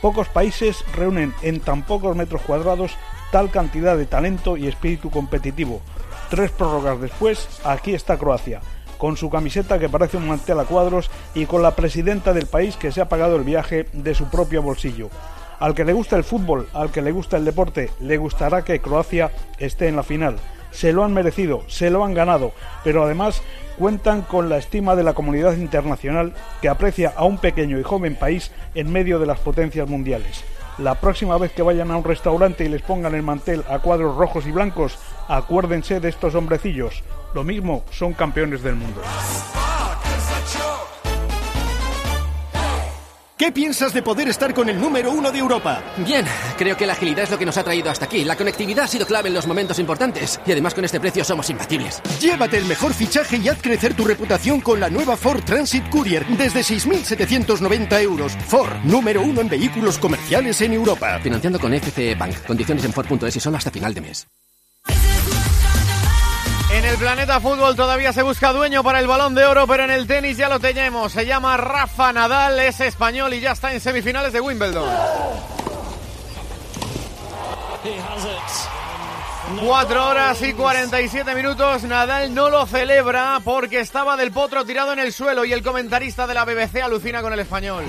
Pocos 0.00 0.28
países 0.28 0.84
reúnen 0.94 1.34
en 1.42 1.60
tan 1.60 1.82
pocos 1.82 2.16
metros 2.16 2.40
cuadrados 2.42 2.96
tal 3.30 3.50
cantidad 3.50 3.96
de 3.96 4.06
talento 4.06 4.56
y 4.56 4.66
espíritu 4.66 5.10
competitivo. 5.10 5.82
Tres 6.30 6.50
prórrogas 6.50 7.00
después, 7.00 7.60
aquí 7.64 7.92
está 7.92 8.16
Croacia, 8.16 8.60
con 8.96 9.16
su 9.16 9.28
camiseta 9.28 9.78
que 9.78 9.88
parece 9.88 10.16
un 10.16 10.28
mantel 10.28 10.58
a 10.60 10.64
cuadros 10.64 11.10
y 11.34 11.46
con 11.46 11.62
la 11.62 11.76
presidenta 11.76 12.32
del 12.32 12.46
país 12.46 12.76
que 12.76 12.92
se 12.92 13.00
ha 13.00 13.08
pagado 13.08 13.36
el 13.36 13.44
viaje 13.44 13.88
de 13.92 14.14
su 14.14 14.28
propio 14.30 14.62
bolsillo. 14.62 15.10
Al 15.58 15.74
que 15.74 15.84
le 15.84 15.92
gusta 15.92 16.16
el 16.16 16.24
fútbol, 16.24 16.68
al 16.72 16.90
que 16.90 17.02
le 17.02 17.12
gusta 17.12 17.36
el 17.36 17.44
deporte, 17.44 17.90
le 18.00 18.16
gustará 18.16 18.62
que 18.64 18.80
Croacia 18.80 19.30
esté 19.58 19.88
en 19.88 19.96
la 19.96 20.02
final. 20.02 20.36
Se 20.70 20.92
lo 20.92 21.04
han 21.04 21.12
merecido, 21.12 21.62
se 21.68 21.90
lo 21.90 22.04
han 22.04 22.14
ganado, 22.14 22.52
pero 22.84 23.04
además 23.04 23.42
cuentan 23.78 24.22
con 24.22 24.48
la 24.48 24.58
estima 24.58 24.94
de 24.94 25.02
la 25.02 25.14
comunidad 25.14 25.54
internacional 25.54 26.34
que 26.60 26.68
aprecia 26.68 27.12
a 27.16 27.24
un 27.24 27.38
pequeño 27.38 27.78
y 27.78 27.82
joven 27.82 28.14
país 28.14 28.52
en 28.74 28.92
medio 28.92 29.18
de 29.18 29.26
las 29.26 29.40
potencias 29.40 29.88
mundiales. 29.88 30.44
La 30.78 30.94
próxima 30.94 31.36
vez 31.36 31.52
que 31.52 31.62
vayan 31.62 31.90
a 31.90 31.96
un 31.96 32.04
restaurante 32.04 32.64
y 32.64 32.68
les 32.68 32.82
pongan 32.82 33.14
el 33.14 33.22
mantel 33.22 33.64
a 33.68 33.80
cuadros 33.80 34.16
rojos 34.16 34.46
y 34.46 34.50
blancos, 34.50 34.98
acuérdense 35.28 36.00
de 36.00 36.08
estos 36.08 36.34
hombrecillos. 36.34 37.02
Lo 37.34 37.44
mismo, 37.44 37.84
son 37.90 38.12
campeones 38.12 38.62
del 38.62 38.76
mundo. 38.76 39.02
¿Qué 43.40 43.50
piensas 43.50 43.94
de 43.94 44.02
poder 44.02 44.28
estar 44.28 44.52
con 44.52 44.68
el 44.68 44.78
número 44.78 45.10
uno 45.12 45.32
de 45.32 45.38
Europa? 45.38 45.82
Bien, 45.96 46.26
creo 46.58 46.76
que 46.76 46.84
la 46.84 46.92
agilidad 46.92 47.24
es 47.24 47.30
lo 47.30 47.38
que 47.38 47.46
nos 47.46 47.56
ha 47.56 47.64
traído 47.64 47.88
hasta 47.88 48.04
aquí. 48.04 48.22
La 48.22 48.36
conectividad 48.36 48.84
ha 48.84 48.86
sido 48.86 49.06
clave 49.06 49.28
en 49.28 49.34
los 49.34 49.46
momentos 49.46 49.78
importantes. 49.78 50.38
Y 50.44 50.52
además 50.52 50.74
con 50.74 50.84
este 50.84 51.00
precio 51.00 51.24
somos 51.24 51.48
imbatibles. 51.48 52.02
Llévate 52.20 52.58
el 52.58 52.66
mejor 52.66 52.92
fichaje 52.92 53.38
y 53.38 53.48
haz 53.48 53.62
crecer 53.62 53.94
tu 53.94 54.04
reputación 54.04 54.60
con 54.60 54.78
la 54.78 54.90
nueva 54.90 55.16
Ford 55.16 55.42
Transit 55.42 55.88
Courier 55.88 56.26
desde 56.36 56.60
6.790 56.60 58.02
euros. 58.02 58.36
Ford, 58.46 58.74
número 58.84 59.22
uno 59.22 59.40
en 59.40 59.48
vehículos 59.48 59.98
comerciales 59.98 60.60
en 60.60 60.74
Europa. 60.74 61.18
Financiando 61.22 61.58
con 61.58 61.72
FCE 61.72 62.16
Bank. 62.16 62.44
Condiciones 62.46 62.84
en 62.84 62.92
Ford.es 62.92 63.36
y 63.36 63.40
solo 63.40 63.56
hasta 63.56 63.70
final 63.70 63.94
de 63.94 64.02
mes. 64.02 64.28
En 66.80 66.86
el 66.86 66.96
planeta 66.96 67.40
fútbol 67.40 67.76
todavía 67.76 68.10
se 68.10 68.22
busca 68.22 68.54
dueño 68.54 68.82
para 68.82 69.00
el 69.00 69.06
balón 69.06 69.34
de 69.34 69.44
oro, 69.44 69.66
pero 69.66 69.84
en 69.84 69.90
el 69.90 70.06
tenis 70.06 70.38
ya 70.38 70.48
lo 70.48 70.58
tenemos. 70.58 71.12
Se 71.12 71.26
llama 71.26 71.58
Rafa 71.58 72.10
Nadal, 72.10 72.58
es 72.58 72.80
español 72.80 73.34
y 73.34 73.40
ya 73.40 73.52
está 73.52 73.74
en 73.74 73.80
semifinales 73.82 74.32
de 74.32 74.40
Wimbledon. 74.40 74.88
Cuatro 79.58 80.08
horas 80.08 80.40
y 80.42 80.52
47 80.52 81.34
minutos. 81.34 81.82
Nadal 81.82 82.32
no 82.32 82.50
lo 82.50 82.66
celebra 82.66 83.40
porque 83.42 83.80
estaba 83.80 84.16
del 84.16 84.30
potro 84.30 84.64
tirado 84.64 84.92
en 84.92 85.00
el 85.00 85.12
suelo 85.12 85.44
y 85.44 85.52
el 85.52 85.62
comentarista 85.62 86.26
de 86.26 86.34
la 86.34 86.44
BBC 86.44 86.82
alucina 86.82 87.20
con 87.20 87.32
el 87.32 87.40
español. 87.40 87.84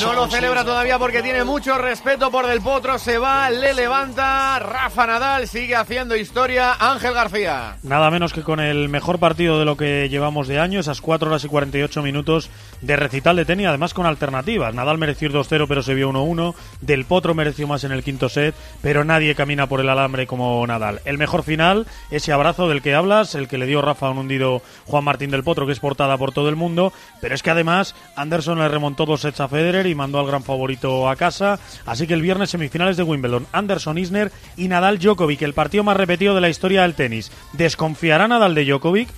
No 0.00 0.12
lo 0.14 0.28
celebra 0.28 0.64
todavía 0.64 0.98
porque 0.98 1.22
tiene 1.22 1.44
mucho 1.44 1.76
respeto 1.78 2.30
por 2.30 2.46
del 2.46 2.60
potro. 2.60 2.98
Se 2.98 3.18
va, 3.18 3.50
le 3.50 3.74
levanta. 3.74 4.58
Rafa 4.60 5.06
Nadal 5.06 5.48
sigue 5.48 5.74
haciendo 5.74 6.14
historia. 6.16 6.74
Ángel 6.78 7.14
García. 7.14 7.76
Nada 7.82 8.10
menos 8.10 8.32
que 8.32 8.42
con 8.42 8.60
el 8.60 8.88
mejor 8.88 9.18
partido 9.18 9.58
de 9.58 9.64
lo 9.64 9.76
que 9.76 10.08
llevamos 10.08 10.46
de 10.46 10.60
año, 10.60 10.78
esas 10.80 11.00
4 11.00 11.28
horas 11.28 11.44
y 11.44 11.48
48 11.48 12.02
minutos 12.02 12.50
de 12.80 12.96
recital 12.96 13.36
de 13.36 13.44
tenis, 13.44 13.66
además 13.66 13.94
con 13.94 14.06
alternativas. 14.06 14.74
Nadal 14.74 14.98
mereció 14.98 15.28
2-0, 15.30 15.66
pero 15.66 15.82
se 15.82 15.94
vio 15.94 16.10
1-1. 16.10 16.54
Del 16.80 17.04
potro 17.04 17.23
mereció 17.32 17.66
más 17.66 17.84
en 17.84 17.92
el 17.92 18.04
quinto 18.04 18.28
set, 18.28 18.54
pero 18.82 19.04
nadie 19.04 19.34
camina 19.34 19.66
por 19.66 19.80
el 19.80 19.88
alambre 19.88 20.26
como 20.26 20.66
Nadal. 20.66 21.00
El 21.06 21.16
mejor 21.16 21.44
final, 21.44 21.86
ese 22.10 22.32
abrazo 22.32 22.68
del 22.68 22.82
que 22.82 22.94
hablas, 22.94 23.34
el 23.34 23.48
que 23.48 23.56
le 23.56 23.66
dio 23.66 23.80
Rafa 23.80 24.08
a 24.08 24.10
un 24.10 24.18
hundido 24.18 24.60
Juan 24.84 25.04
Martín 25.04 25.30
del 25.30 25.44
Potro, 25.44 25.64
que 25.64 25.72
es 25.72 25.80
portada 25.80 26.18
por 26.18 26.32
todo 26.32 26.48
el 26.48 26.56
mundo, 26.56 26.92
pero 27.20 27.34
es 27.34 27.42
que 27.42 27.50
además 27.50 27.94
Anderson 28.16 28.58
le 28.58 28.68
remontó 28.68 29.06
dos 29.06 29.22
sets 29.22 29.40
a 29.40 29.48
Federer 29.48 29.86
y 29.86 29.94
mandó 29.94 30.18
al 30.18 30.26
gran 30.26 30.42
favorito 30.42 31.08
a 31.08 31.16
casa, 31.16 31.58
así 31.86 32.06
que 32.06 32.14
el 32.14 32.22
viernes 32.22 32.50
semifinales 32.50 32.96
de 32.96 33.04
Wimbledon, 33.04 33.46
Anderson 33.52 33.96
Isner 33.96 34.32
y 34.56 34.68
Nadal 34.68 34.98
Djokovic, 34.98 35.42
el 35.42 35.54
partido 35.54 35.84
más 35.84 35.96
repetido 35.96 36.34
de 36.34 36.40
la 36.40 36.48
historia 36.48 36.82
del 36.82 36.94
tenis. 36.94 37.30
¿Desconfiará 37.52 38.26
Nadal 38.26 38.54
de 38.54 38.64
Djokovic? 38.64 39.08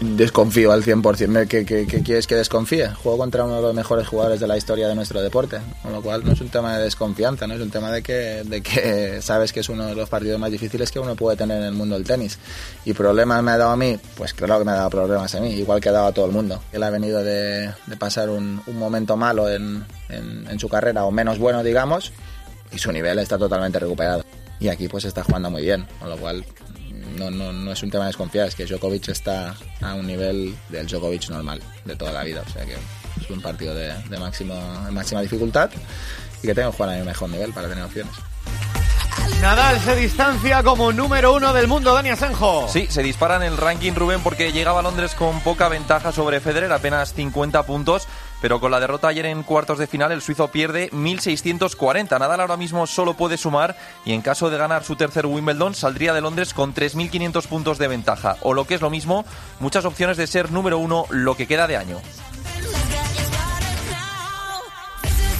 Desconfío 0.00 0.70
al 0.70 0.84
100%. 0.84 1.48
¿Qué, 1.48 1.66
qué, 1.66 1.84
qué 1.86 2.02
quieres 2.02 2.28
que 2.28 2.36
desconfíe? 2.36 2.88
Juego 2.88 3.18
contra 3.18 3.44
uno 3.44 3.56
de 3.56 3.62
los 3.62 3.74
mejores 3.74 4.06
jugadores 4.06 4.38
de 4.38 4.46
la 4.46 4.56
historia 4.56 4.86
de 4.86 4.94
nuestro 4.94 5.20
deporte, 5.20 5.58
con 5.82 5.92
lo 5.92 6.00
cual 6.00 6.24
no 6.24 6.32
es 6.32 6.40
un 6.40 6.50
tema 6.50 6.76
de 6.76 6.84
desconfianza, 6.84 7.48
no 7.48 7.54
es 7.54 7.60
un 7.60 7.70
tema 7.70 7.90
de 7.90 8.02
que, 8.02 9.18
sabes 9.22 9.52
que 9.52 9.60
es 9.60 9.68
uno 9.68 9.86
de 9.86 9.96
los 9.96 10.08
partidos 10.08 10.38
más 10.38 10.52
difíciles 10.52 10.92
que 10.92 11.00
uno 11.00 11.16
puede 11.16 11.36
tener 11.36 11.58
en 11.58 11.64
el 11.64 11.74
mundo 11.74 11.96
del 11.96 12.04
tenis. 12.04 12.38
¿Y 12.84 12.92
problemas 12.92 13.42
me 13.42 13.50
ha 13.50 13.58
dado 13.58 13.72
a 13.72 13.76
mí? 13.76 13.98
Pues 14.16 14.34
claro 14.34 14.60
que 14.60 14.64
me 14.64 14.70
ha 14.70 14.76
dado 14.76 14.90
problemas 14.90 15.34
a 15.34 15.40
mí, 15.40 15.50
igual 15.54 15.80
que 15.80 15.88
ha 15.88 15.92
dado 15.92 16.06
a 16.06 16.12
todo 16.12 16.26
el 16.26 16.32
mundo. 16.32 16.62
Él 16.72 16.84
ha 16.84 16.90
venido 16.90 17.24
de, 17.24 17.70
pasar 17.98 18.30
un, 18.30 18.62
momento 18.68 19.16
malo 19.16 19.50
en, 19.50 19.84
en 20.08 20.60
su 20.60 20.68
carrera, 20.68 21.04
o 21.06 21.10
menos 21.10 21.40
bueno, 21.40 21.64
digamos, 21.64 22.12
y 22.70 22.78
su 22.78 22.92
nivel 22.92 23.18
está 23.18 23.36
totalmente 23.36 23.80
recuperado. 23.80 24.24
Y 24.60 24.68
aquí 24.68 24.86
pues 24.86 25.04
está 25.04 25.24
jugando 25.24 25.50
muy 25.50 25.62
bien, 25.62 25.86
con 25.98 26.08
lo 26.08 26.16
cual 26.16 26.44
no, 27.18 27.30
no, 27.30 27.52
no 27.52 27.72
es 27.72 27.82
un 27.82 27.90
tema 27.90 28.04
de 28.04 28.08
desconfiar, 28.08 28.48
es 28.48 28.54
que 28.54 28.64
Djokovic 28.64 29.08
está 29.08 29.54
a 29.80 29.94
un 29.94 30.06
nivel 30.06 30.54
del 30.68 30.86
Djokovic 30.86 31.30
normal 31.30 31.60
de 31.84 31.96
toda 31.96 32.12
la 32.12 32.24
vida. 32.24 32.42
O 32.46 32.50
sea 32.50 32.64
que 32.64 32.74
es 32.74 33.30
un 33.30 33.40
partido 33.40 33.74
de, 33.74 33.88
de 33.88 33.94
de 34.08 34.18
máxima 34.18 35.20
dificultad 35.20 35.70
y 36.42 36.46
que 36.46 36.54
tengo 36.54 36.70
que 36.70 36.76
jugar 36.76 36.94
a 36.94 36.98
mi 36.98 37.04
mejor 37.04 37.30
nivel 37.30 37.52
para 37.52 37.68
tener 37.68 37.84
opciones. 37.84 38.14
Nadal 39.40 39.78
se 39.80 39.94
distancia 39.94 40.64
como 40.64 40.92
número 40.92 41.32
uno 41.32 41.52
del 41.52 41.68
mundo, 41.68 41.94
Dani 41.94 42.10
Asenjo. 42.10 42.66
Sí, 42.68 42.88
se 42.90 43.04
dispara 43.04 43.36
en 43.36 43.44
el 43.44 43.56
ranking 43.56 43.92
Rubén 43.92 44.20
porque 44.20 44.52
llegaba 44.52 44.80
a 44.80 44.82
Londres 44.82 45.14
con 45.14 45.40
poca 45.40 45.68
ventaja 45.68 46.10
sobre 46.10 46.40
Federer, 46.40 46.72
apenas 46.72 47.14
50 47.14 47.62
puntos, 47.62 48.08
pero 48.40 48.58
con 48.58 48.72
la 48.72 48.80
derrota 48.80 49.08
ayer 49.08 49.26
en 49.26 49.44
cuartos 49.44 49.78
de 49.78 49.86
final 49.86 50.10
el 50.10 50.22
suizo 50.22 50.48
pierde 50.48 50.90
1.640. 50.90 52.18
Nadal 52.18 52.40
ahora 52.40 52.56
mismo 52.56 52.86
solo 52.88 53.14
puede 53.14 53.36
sumar 53.36 53.76
y 54.04 54.12
en 54.12 54.22
caso 54.22 54.50
de 54.50 54.58
ganar 54.58 54.82
su 54.82 54.96
tercer 54.96 55.26
Wimbledon 55.26 55.74
saldría 55.74 56.12
de 56.12 56.20
Londres 56.20 56.52
con 56.52 56.74
3.500 56.74 57.46
puntos 57.46 57.78
de 57.78 57.88
ventaja, 57.88 58.36
o 58.42 58.54
lo 58.54 58.66
que 58.66 58.74
es 58.74 58.80
lo 58.80 58.90
mismo, 58.90 59.24
muchas 59.60 59.84
opciones 59.84 60.16
de 60.16 60.26
ser 60.26 60.50
número 60.50 60.78
uno 60.78 61.06
lo 61.10 61.36
que 61.36 61.46
queda 61.46 61.68
de 61.68 61.76
año. 61.76 62.00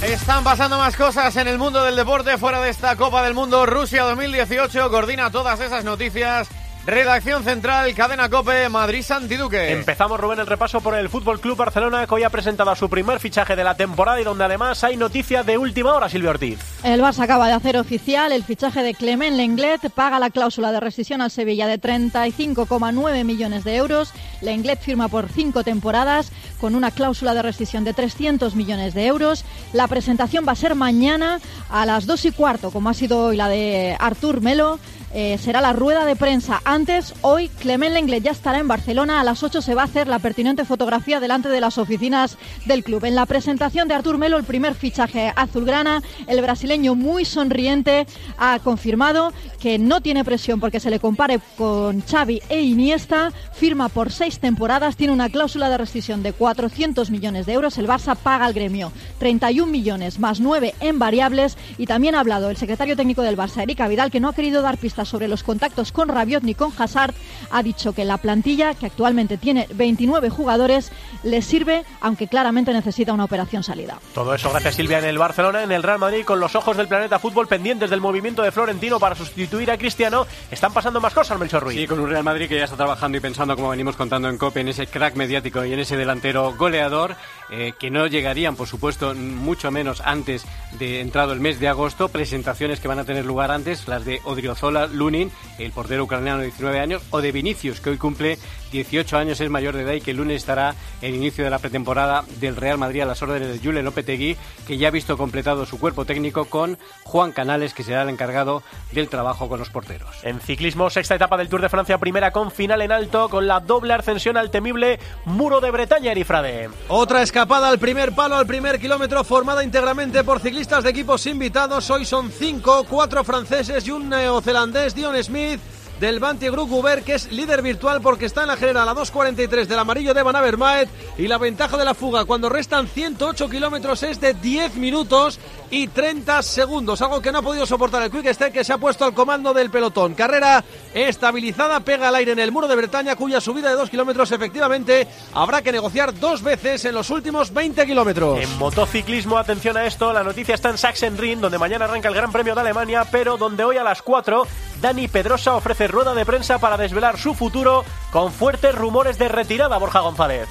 Están 0.01 0.45
pasando 0.45 0.77
más 0.77 0.95
cosas 0.95 1.35
en 1.35 1.49
el 1.49 1.57
mundo 1.57 1.83
del 1.83 1.97
deporte 1.97 2.37
fuera 2.37 2.61
de 2.61 2.69
esta 2.69 2.95
Copa 2.95 3.21
del 3.21 3.33
Mundo 3.33 3.65
Rusia 3.65 4.03
2018. 4.03 4.89
Coordina 4.89 5.29
todas 5.29 5.59
esas 5.59 5.83
noticias. 5.83 6.47
Redacción 6.89 7.43
Central, 7.43 7.93
Cadena 7.93 8.29
Cope, 8.29 8.67
Madrid 8.67 9.03
Santiduque. 9.03 9.73
Empezamos, 9.73 10.19
Rubén, 10.19 10.39
el 10.39 10.47
repaso 10.47 10.81
por 10.81 10.95
el 10.95 11.07
Fútbol 11.07 11.39
Club 11.39 11.55
Barcelona, 11.55 12.07
que 12.07 12.15
hoy 12.15 12.23
ha 12.23 12.31
presentado 12.31 12.75
su 12.75 12.89
primer 12.89 13.19
fichaje 13.19 13.55
de 13.55 13.63
la 13.63 13.75
temporada 13.75 14.19
y 14.19 14.23
donde 14.23 14.43
además 14.43 14.83
hay 14.83 14.97
noticias 14.97 15.45
de 15.45 15.59
última 15.59 15.93
hora, 15.93 16.09
Silvia 16.09 16.31
Ortiz. 16.31 16.57
El 16.83 17.01
Barça 17.01 17.19
acaba 17.19 17.45
de 17.45 17.53
hacer 17.53 17.77
oficial 17.77 18.31
el 18.31 18.43
fichaje 18.43 18.81
de 18.81 18.95
Clement 18.95 19.37
Lenglet, 19.37 19.91
paga 19.91 20.17
la 20.17 20.31
cláusula 20.31 20.71
de 20.71 20.79
rescisión 20.79 21.21
al 21.21 21.29
Sevilla 21.29 21.67
de 21.67 21.79
35,9 21.79 23.23
millones 23.23 23.63
de 23.63 23.75
euros. 23.75 24.11
Lenglet 24.41 24.81
firma 24.81 25.09
por 25.09 25.29
cinco 25.29 25.63
temporadas 25.63 26.31
con 26.59 26.73
una 26.73 26.89
cláusula 26.89 27.35
de 27.35 27.43
rescisión 27.43 27.83
de 27.83 27.93
300 27.93 28.55
millones 28.55 28.95
de 28.95 29.05
euros. 29.05 29.45
La 29.73 29.87
presentación 29.87 30.43
va 30.47 30.53
a 30.53 30.55
ser 30.55 30.73
mañana 30.73 31.39
a 31.69 31.85
las 31.85 32.07
2 32.07 32.25
y 32.25 32.31
cuarto, 32.31 32.71
como 32.71 32.89
ha 32.89 32.95
sido 32.95 33.25
hoy 33.25 33.37
la 33.37 33.47
de 33.47 33.95
Artur 33.99 34.41
Melo. 34.41 34.79
Eh, 35.11 35.39
será 35.39 35.59
la 35.59 35.73
rueda 35.73 36.05
de 36.05 36.15
prensa. 36.15 36.61
Antes, 36.65 37.15
hoy, 37.21 37.49
Clement 37.49 37.93
Lenglet 37.93 38.23
ya 38.23 38.31
estará 38.31 38.59
en 38.59 38.67
Barcelona. 38.67 39.19
A 39.19 39.23
las 39.23 39.41
8 39.41 39.61
se 39.61 39.73
va 39.73 39.81
a 39.81 39.85
hacer 39.85 40.07
la 40.07 40.19
pertinente 40.19 40.65
fotografía 40.65 41.19
delante 41.19 41.49
de 41.49 41.59
las 41.61 41.79
oficinas 41.79 42.37
del 42.65 42.83
club. 42.83 43.05
En 43.05 43.15
la 43.15 43.25
presentación 43.25 43.87
de 43.87 43.95
Artur 43.95 44.19
Melo, 44.19 44.37
el 44.37 44.43
primer 44.43 44.75
fichaje 44.75 45.33
azulgrana, 45.35 46.03
el 46.27 46.41
brasileño 46.41 46.93
muy 46.93 47.25
sonriente 47.25 48.05
ha 48.37 48.59
confirmado 48.59 49.33
que 49.59 49.79
no 49.79 49.99
tiene 50.01 50.23
presión 50.23 50.59
porque 50.59 50.79
se 50.79 50.91
le 50.91 50.99
compare 50.99 51.39
con 51.57 52.01
Xavi 52.01 52.41
e 52.47 52.61
Iniesta. 52.61 53.31
Firma 53.53 53.89
por 53.89 54.11
seis 54.11 54.39
temporadas, 54.39 54.95
tiene 54.95 55.13
una 55.13 55.29
cláusula 55.29 55.69
de 55.69 55.79
rescisión 55.79 56.21
de 56.21 56.33
400 56.33 57.09
millones 57.09 57.47
de 57.47 57.53
euros. 57.53 57.79
El 57.79 57.87
Barça 57.87 58.15
paga 58.15 58.45
al 58.45 58.53
gremio 58.53 58.91
31 59.17 59.71
millones 59.71 60.19
más 60.19 60.39
9 60.39 60.75
en 60.79 60.99
variables. 60.99 61.57
Y 61.79 61.87
también 61.87 62.13
ha 62.13 62.19
hablado 62.19 62.51
el 62.51 62.57
secretario 62.57 62.95
técnico 62.95 63.23
del 63.23 63.37
Barça, 63.37 63.63
Erika 63.63 63.87
Vidal, 63.87 64.11
que 64.11 64.19
no 64.19 64.29
ha 64.29 64.35
querido 64.35 64.61
dar 64.61 64.77
pistas 64.77 64.98
sobre 65.05 65.27
los 65.27 65.43
contactos 65.43 65.91
con 65.91 66.09
Rabiot 66.09 66.43
ni 66.43 66.55
con 66.55 66.71
Hazard, 66.77 67.13
ha 67.51 67.63
dicho 67.63 67.93
que 67.93 68.05
la 68.05 68.17
plantilla, 68.17 68.73
que 68.73 68.85
actualmente 68.85 69.37
tiene 69.37 69.67
29 69.73 70.29
jugadores, 70.29 70.91
le 71.23 71.41
sirve, 71.41 71.83
aunque 72.01 72.27
claramente 72.27 72.73
necesita 72.73 73.13
una 73.13 73.25
operación 73.25 73.63
salida. 73.63 73.99
Todo 74.13 74.33
eso 74.33 74.49
gracias 74.49 74.75
Silvia 74.75 74.99
en 74.99 75.05
el 75.05 75.17
Barcelona, 75.17 75.63
en 75.63 75.71
el 75.71 75.83
Real 75.83 75.99
Madrid, 75.99 76.23
con 76.25 76.39
los 76.39 76.55
ojos 76.55 76.77
del 76.77 76.87
planeta 76.87 77.19
fútbol 77.19 77.47
pendientes 77.47 77.89
del 77.89 78.01
movimiento 78.01 78.41
de 78.41 78.51
Florentino 78.51 78.99
para 78.99 79.15
sustituir 79.15 79.71
a 79.71 79.77
Cristiano. 79.77 80.25
Están 80.51 80.73
pasando 80.73 81.01
más 81.01 81.13
cosas, 81.13 81.39
Melchor 81.39 81.63
Ruiz. 81.63 81.77
Sí, 81.77 81.87
con 81.87 81.99
un 81.99 82.09
Real 82.09 82.23
Madrid 82.23 82.47
que 82.47 82.57
ya 82.57 82.65
está 82.65 82.75
trabajando 82.75 83.17
y 83.17 83.21
pensando, 83.21 83.55
como 83.55 83.69
venimos 83.69 83.95
contando 83.95 84.29
en 84.29 84.37
COPE, 84.37 84.61
en 84.61 84.67
ese 84.69 84.87
crack 84.87 85.15
mediático 85.15 85.63
y 85.65 85.73
en 85.73 85.79
ese 85.79 85.97
delantero 85.97 86.55
goleador, 86.55 87.15
eh, 87.49 87.73
que 87.79 87.89
no 87.89 88.07
llegarían, 88.07 88.55
por 88.55 88.67
supuesto, 88.67 89.13
mucho 89.15 89.71
menos 89.71 90.01
antes 90.01 90.45
de 90.77 91.01
entrado 91.01 91.33
el 91.33 91.39
mes 91.39 91.59
de 91.59 91.67
agosto. 91.67 92.09
Presentaciones 92.09 92.79
que 92.79 92.87
van 92.87 92.99
a 92.99 93.05
tener 93.05 93.25
lugar 93.25 93.51
antes, 93.51 93.87
las 93.87 94.05
de 94.05 94.21
Odriozola, 94.23 94.87
Lunin, 94.93 95.31
el 95.57 95.71
portero 95.71 96.03
ucraniano 96.03 96.39
de 96.39 96.45
19 96.45 96.79
años, 96.79 97.01
o 97.11 97.21
de 97.21 97.31
Vinicius, 97.31 97.81
que 97.81 97.91
hoy 97.91 97.97
cumple 97.97 98.37
18 98.71 99.17
años, 99.17 99.39
es 99.41 99.49
mayor 99.49 99.75
de 99.75 99.83
edad 99.83 99.93
y 99.93 100.01
que 100.01 100.11
el 100.11 100.17
lunes 100.17 100.37
estará 100.37 100.75
en 101.01 101.15
inicio 101.15 101.43
de 101.43 101.49
la 101.49 101.59
pretemporada 101.59 102.23
del 102.39 102.55
Real 102.55 102.77
Madrid 102.77 103.01
a 103.01 103.05
las 103.05 103.21
órdenes 103.21 103.49
de 103.49 103.59
Julen 103.59 103.85
Lopetegui, 103.85 104.37
que 104.67 104.77
ya 104.77 104.89
ha 104.89 104.91
visto 104.91 105.17
completado 105.17 105.65
su 105.65 105.79
cuerpo 105.79 106.05
técnico 106.05 106.45
con 106.45 106.77
Juan 107.03 107.31
Canales, 107.31 107.73
que 107.73 107.83
será 107.83 108.03
el 108.03 108.09
encargado 108.09 108.63
del 108.91 109.09
trabajo 109.09 109.49
con 109.49 109.59
los 109.59 109.69
porteros. 109.69 110.23
En 110.23 110.39
ciclismo, 110.39 110.89
sexta 110.89 111.15
etapa 111.15 111.37
del 111.37 111.49
Tour 111.49 111.61
de 111.61 111.69
Francia, 111.69 111.97
primera 111.97 112.31
con 112.31 112.51
final 112.51 112.81
en 112.81 112.91
alto, 112.91 113.29
con 113.29 113.47
la 113.47 113.59
doble 113.59 113.93
ascensión 113.93 114.37
al 114.37 114.51
temible 114.51 114.99
Muro 115.25 115.61
de 115.61 115.71
Bretaña, 115.71 116.11
Erifrade. 116.11 116.69
Otra 116.87 117.21
escapada 117.21 117.69
al 117.69 117.79
primer 117.79 118.13
palo, 118.13 118.35
al 118.35 118.47
primer 118.47 118.79
kilómetro, 118.79 119.23
formada 119.23 119.63
íntegramente 119.63 120.23
por 120.23 120.39
ciclistas 120.39 120.83
de 120.83 120.89
equipos 120.89 121.25
invitados. 121.25 121.89
Hoy 121.89 122.05
son 122.05 122.31
cinco, 122.31 122.85
cuatro 122.89 123.23
franceses 123.23 123.87
y 123.87 123.91
un 123.91 124.09
neozelandés, 124.09 124.95
Dion 124.95 125.21
Smith 125.23 125.59
del 125.99 126.19
Banti 126.19 126.47
Group 126.47 126.71
Uber, 126.71 127.03
que 127.03 127.15
es 127.15 127.31
líder 127.31 127.61
virtual 127.61 128.01
porque 128.01 128.25
está 128.25 128.41
en 128.41 128.47
la 128.47 128.57
general 128.57 128.87
a 128.87 128.95
2.43 128.95 129.65
del 129.65 129.79
amarillo 129.79 130.13
de 130.13 130.23
Van 130.23 130.35
Avermaet 130.35 130.89
y 131.17 131.27
la 131.27 131.37
ventaja 131.37 131.77
de 131.77 131.85
la 131.85 131.93
fuga 131.93 132.25
cuando 132.25 132.49
restan 132.49 132.87
108 132.87 133.49
kilómetros 133.49 134.03
es 134.03 134.21
de 134.21 134.33
10 134.33 134.75
minutos 134.75 135.39
y 135.71 135.87
30 135.87 136.41
segundos, 136.41 137.01
algo 137.01 137.21
que 137.21 137.31
no 137.31 137.39
ha 137.39 137.41
podido 137.41 137.65
soportar 137.65 138.01
el 138.03 138.11
Quick 138.11 138.33
Step 138.33 138.53
que 138.53 138.63
se 138.63 138.73
ha 138.73 138.77
puesto 138.77 139.05
al 139.05 139.13
comando 139.13 139.53
del 139.53 139.69
pelotón. 139.69 140.15
Carrera 140.15 140.63
estabilizada, 140.93 141.79
pega 141.81 142.07
al 142.07 142.15
aire 142.15 142.31
en 142.31 142.39
el 142.39 142.51
muro 142.51 142.67
de 142.67 142.75
Bretaña 142.75 143.15
cuya 143.15 143.39
subida 143.39 143.69
de 143.69 143.75
2 143.75 143.89
kilómetros 143.89 144.31
efectivamente 144.31 145.07
habrá 145.33 145.61
que 145.61 145.71
negociar 145.71 146.17
dos 146.19 146.41
veces 146.41 146.85
en 146.85 146.95
los 146.95 147.09
últimos 147.09 147.53
20 147.53 147.85
kilómetros. 147.85 148.39
En 148.39 148.57
motociclismo, 148.57 149.37
atención 149.37 149.77
a 149.77 149.85
esto, 149.85 150.11
la 150.11 150.23
noticia 150.23 150.55
está 150.55 150.69
en 150.69 150.77
Sachsenring, 150.77 151.41
donde 151.41 151.57
mañana 151.57 151.85
arranca 151.85 152.09
el 152.09 152.15
Gran 152.15 152.31
Premio 152.31 152.55
de 152.55 152.61
Alemania, 152.61 153.05
pero 153.11 153.37
donde 153.37 153.63
hoy 153.63 153.77
a 153.77 153.83
las 153.83 154.01
4 154.01 154.47
Dani 154.81 155.07
Pedrosa 155.07 155.55
ofrece 155.55 155.87
rueda 155.87 156.13
de 156.13 156.25
prensa 156.25 156.57
para 156.59 156.77
desvelar 156.77 157.17
su 157.17 157.33
futuro 157.33 157.83
con 158.11 158.31
fuertes 158.31 158.73
rumores 158.73 159.17
de 159.17 159.27
retirada, 159.27 159.77
Borja 159.77 159.99
González. 159.99 160.47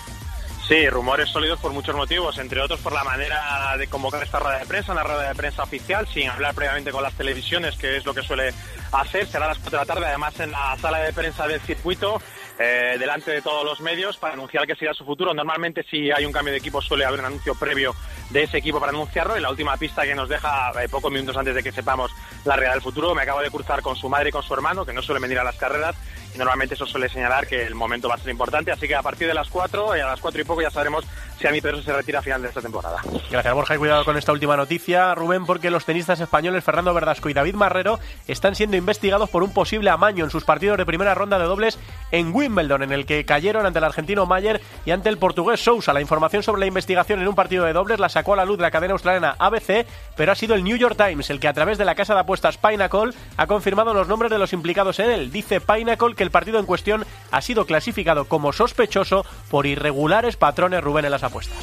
Sí, 0.68 0.86
rumores 0.90 1.30
sólidos 1.30 1.58
por 1.60 1.72
muchos 1.72 1.96
motivos, 1.96 2.36
entre 2.36 2.60
otros 2.60 2.78
por 2.80 2.92
la 2.92 3.02
manera 3.02 3.74
de 3.78 3.86
convocar 3.86 4.22
esta 4.22 4.38
rueda 4.38 4.58
de 4.58 4.66
prensa, 4.66 4.92
una 4.92 5.02
rueda 5.02 5.28
de 5.28 5.34
prensa 5.34 5.62
oficial, 5.62 6.06
sin 6.06 6.28
hablar 6.28 6.54
previamente 6.54 6.92
con 6.92 7.02
las 7.02 7.14
televisiones, 7.14 7.74
que 7.78 7.96
es 7.96 8.04
lo 8.04 8.12
que 8.12 8.20
suele 8.20 8.52
hacer. 8.92 9.26
Será 9.26 9.46
a 9.46 9.48
las 9.48 9.58
4 9.58 9.70
de 9.78 9.86
la 9.86 9.94
tarde, 9.94 10.06
además 10.06 10.38
en 10.40 10.50
la 10.50 10.76
sala 10.78 10.98
de 10.98 11.14
prensa 11.14 11.48
del 11.48 11.62
circuito. 11.62 12.20
eh, 12.58 12.96
delante 12.98 13.30
de 13.30 13.40
todos 13.40 13.64
los 13.64 13.80
medios 13.80 14.16
para 14.16 14.34
anunciar 14.34 14.66
que 14.66 14.74
será 14.74 14.92
su 14.92 15.04
futuro. 15.04 15.32
Normalmente 15.32 15.84
si 15.84 16.10
hay 16.10 16.24
un 16.24 16.32
cambio 16.32 16.52
de 16.52 16.58
equipo 16.58 16.82
suele 16.82 17.04
haber 17.04 17.20
un 17.20 17.26
anuncio 17.26 17.54
previo 17.54 17.94
de 18.30 18.42
ese 18.42 18.58
equipo 18.58 18.80
para 18.80 18.90
anunciarlo 18.90 19.38
y 19.38 19.40
la 19.40 19.50
última 19.50 19.76
pista 19.76 20.02
que 20.02 20.14
nos 20.14 20.28
deja 20.28 20.72
eh, 20.82 20.88
pocos 20.88 21.12
minutos 21.12 21.36
antes 21.36 21.54
de 21.54 21.62
que 21.62 21.72
sepamos 21.72 22.10
la 22.44 22.56
realidad 22.56 22.74
del 22.74 22.82
futuro, 22.82 23.14
me 23.14 23.22
acabo 23.22 23.40
de 23.40 23.50
cruzar 23.50 23.80
con 23.80 23.96
su 23.96 24.08
madre 24.08 24.30
y 24.30 24.32
con 24.32 24.42
su 24.42 24.52
hermano, 24.54 24.84
que 24.84 24.92
no 24.92 25.02
suelen 25.02 25.22
venir 25.22 25.38
a 25.38 25.44
las 25.44 25.56
carreras 25.56 25.94
normalmente 26.38 26.74
eso 26.74 26.86
suele 26.86 27.08
señalar 27.08 27.46
que 27.46 27.66
el 27.66 27.74
momento 27.74 28.08
va 28.08 28.14
a 28.14 28.18
ser 28.18 28.30
importante, 28.30 28.70
así 28.70 28.88
que 28.88 28.94
a 28.94 29.02
partir 29.02 29.26
de 29.26 29.34
las 29.34 29.48
4 29.48 29.96
y 29.96 30.00
a 30.00 30.06
las 30.06 30.20
4 30.20 30.40
y 30.40 30.44
poco 30.44 30.62
ya 30.62 30.70
sabremos 30.70 31.04
si 31.38 31.46
a 31.46 31.50
mi 31.50 31.60
Pedro 31.60 31.80
se 31.82 31.92
retira 31.92 32.18
a 32.18 32.22
final 32.22 32.42
de 32.42 32.48
esta 32.48 32.60
temporada. 32.60 33.00
Gracias 33.30 33.54
Borja 33.54 33.78
cuidado 33.78 34.04
con 34.04 34.16
esta 34.16 34.32
última 34.32 34.56
noticia, 34.56 35.14
Rubén, 35.14 35.46
porque 35.46 35.70
los 35.70 35.84
tenistas 35.84 36.20
españoles 36.20 36.64
Fernando 36.64 36.92
Verdasco 36.92 37.28
y 37.28 37.34
David 37.34 37.54
Marrero 37.54 38.00
están 38.26 38.54
siendo 38.54 38.76
investigados 38.76 39.30
por 39.30 39.42
un 39.42 39.52
posible 39.52 39.90
amaño 39.90 40.24
en 40.24 40.30
sus 40.30 40.44
partidos 40.44 40.78
de 40.78 40.86
primera 40.86 41.14
ronda 41.14 41.38
de 41.38 41.44
dobles 41.44 41.78
en 42.10 42.34
Wimbledon, 42.34 42.82
en 42.82 42.92
el 42.92 43.06
que 43.06 43.24
cayeron 43.24 43.66
ante 43.66 43.78
el 43.78 43.84
argentino 43.84 44.26
Mayer 44.26 44.60
y 44.84 44.90
ante 44.90 45.08
el 45.08 45.18
portugués 45.18 45.60
Sousa. 45.60 45.92
La 45.92 46.00
información 46.00 46.42
sobre 46.42 46.60
la 46.60 46.66
investigación 46.66 47.20
en 47.20 47.28
un 47.28 47.34
partido 47.34 47.64
de 47.64 47.72
dobles 47.72 48.00
la 48.00 48.08
sacó 48.08 48.32
a 48.32 48.36
la 48.36 48.44
luz 48.44 48.56
de 48.56 48.62
la 48.62 48.70
cadena 48.70 48.92
australiana 48.94 49.36
ABC, 49.38 49.86
pero 50.16 50.32
ha 50.32 50.34
sido 50.34 50.54
el 50.54 50.64
New 50.64 50.76
York 50.76 50.96
Times 50.96 51.30
el 51.30 51.40
que 51.40 51.48
a 51.48 51.52
través 51.52 51.78
de 51.78 51.84
la 51.84 51.94
casa 51.94 52.14
de 52.14 52.20
apuestas 52.20 52.58
Pinnacle 52.58 53.12
ha 53.36 53.46
confirmado 53.46 53.94
los 53.94 54.08
nombres 54.08 54.30
de 54.30 54.38
los 54.38 54.52
implicados 54.52 54.98
en 54.98 55.10
él. 55.10 55.30
Dice 55.30 55.60
Pinnacle 55.60 56.14
que 56.14 56.24
el 56.24 56.30
partido 56.30 56.58
en 56.58 56.66
cuestión 56.66 57.04
ha 57.30 57.40
sido 57.40 57.66
clasificado 57.66 58.24
como 58.24 58.52
sospechoso 58.52 59.24
por 59.50 59.66
irregulares 59.66 60.36
patrones 60.36 60.82
Rubén 60.82 61.04
en 61.04 61.12
las 61.12 61.22
apuestas. 61.28 61.58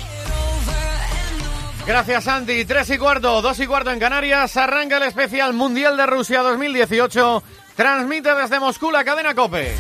Gracias, 1.86 2.28
Andy. 2.28 2.66
Tres 2.66 2.90
y 2.90 2.98
cuarto, 2.98 3.42
dos 3.44 3.60
y 3.60 3.68
cuarto 3.68 3.92
en 3.92 4.00
Canarias. 4.00 4.58
Arranca 4.58 4.98
el 4.98 5.04
especial 5.04 5.54
Mundial 5.54 5.96
de 5.98 6.06
Rusia 6.08 6.42
2018. 6.42 7.44
Transmite 7.76 8.34
desde 8.34 8.60
Moscú 8.60 8.92
la 8.92 9.04
cadena 9.04 9.36
Cope. 9.36 9.76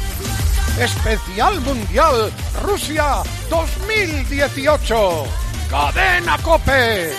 Especial 0.79 1.61
Mundial 1.61 2.31
Rusia 2.61 3.23
2018. 3.49 5.23
Cadena 5.69 6.37
Cope. 6.43 7.11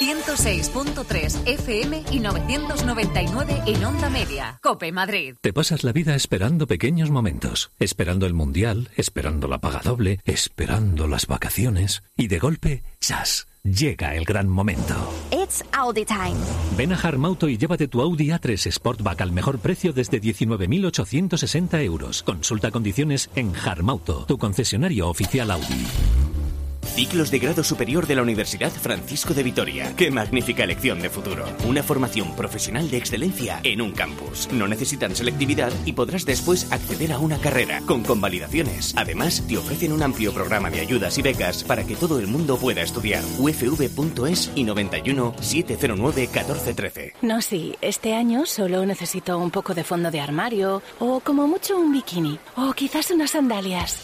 106.3 0.00 1.46
FM 1.46 2.04
y 2.10 2.20
999 2.20 3.62
en 3.66 3.84
onda 3.84 4.08
media. 4.08 4.58
Cope 4.62 4.92
Madrid. 4.92 5.34
Te 5.42 5.52
pasas 5.52 5.84
la 5.84 5.92
vida 5.92 6.14
esperando 6.14 6.66
pequeños 6.66 7.10
momentos, 7.10 7.70
esperando 7.78 8.24
el 8.24 8.32
mundial, 8.32 8.88
esperando 8.96 9.46
la 9.46 9.58
paga 9.58 9.82
doble, 9.84 10.20
esperando 10.24 11.06
las 11.06 11.26
vacaciones 11.26 12.02
y 12.16 12.28
de 12.28 12.38
golpe, 12.38 12.82
¡chas! 12.98 13.46
Llega 13.62 14.14
el 14.14 14.24
gran 14.24 14.48
momento. 14.48 14.94
It's 15.30 15.62
Audi 15.72 16.06
Time. 16.06 16.40
Ven 16.78 16.94
a 16.94 16.96
Harmauto 16.96 17.46
y 17.46 17.58
llévate 17.58 17.88
tu 17.88 18.00
Audi 18.00 18.28
A3 18.28 18.72
Sportback 18.72 19.20
al 19.20 19.32
mejor 19.32 19.58
precio 19.58 19.92
desde 19.92 20.18
19.860 20.18 21.84
euros. 21.84 22.22
Consulta 22.22 22.70
condiciones 22.70 23.28
en 23.34 23.54
Harmauto, 23.54 24.24
tu 24.24 24.38
concesionario 24.38 25.10
oficial 25.10 25.50
Audi. 25.50 25.86
Ciclos 27.00 27.30
de 27.30 27.38
grado 27.38 27.64
superior 27.64 28.06
de 28.06 28.14
la 28.14 28.20
Universidad 28.20 28.70
Francisco 28.70 29.32
de 29.32 29.42
Vitoria. 29.42 29.96
¡Qué 29.96 30.10
magnífica 30.10 30.64
elección 30.64 31.00
de 31.00 31.08
futuro! 31.08 31.46
Una 31.66 31.82
formación 31.82 32.36
profesional 32.36 32.90
de 32.90 32.98
excelencia 32.98 33.58
en 33.62 33.80
un 33.80 33.92
campus. 33.92 34.50
No 34.52 34.68
necesitan 34.68 35.16
selectividad 35.16 35.72
y 35.86 35.94
podrás 35.94 36.26
después 36.26 36.70
acceder 36.70 37.14
a 37.14 37.18
una 37.18 37.38
carrera 37.38 37.80
con 37.86 38.02
convalidaciones. 38.02 38.92
Además, 38.98 39.42
te 39.48 39.56
ofrecen 39.56 39.94
un 39.94 40.02
amplio 40.02 40.34
programa 40.34 40.68
de 40.68 40.80
ayudas 40.80 41.16
y 41.16 41.22
becas 41.22 41.64
para 41.64 41.84
que 41.84 41.96
todo 41.96 42.18
el 42.18 42.26
mundo 42.26 42.58
pueda 42.58 42.82
estudiar. 42.82 43.24
ufv.es 43.38 44.50
y 44.54 44.64
91 44.64 45.36
709 45.40 46.20
1413. 46.20 47.14
No, 47.22 47.40
sí, 47.40 47.76
este 47.80 48.12
año 48.12 48.44
solo 48.44 48.84
necesito 48.84 49.38
un 49.38 49.50
poco 49.50 49.72
de 49.72 49.84
fondo 49.84 50.10
de 50.10 50.20
armario 50.20 50.82
o 50.98 51.20
como 51.20 51.48
mucho 51.48 51.78
un 51.78 51.94
bikini 51.94 52.38
o 52.56 52.74
quizás 52.74 53.10
unas 53.10 53.30
sandalias. 53.30 53.96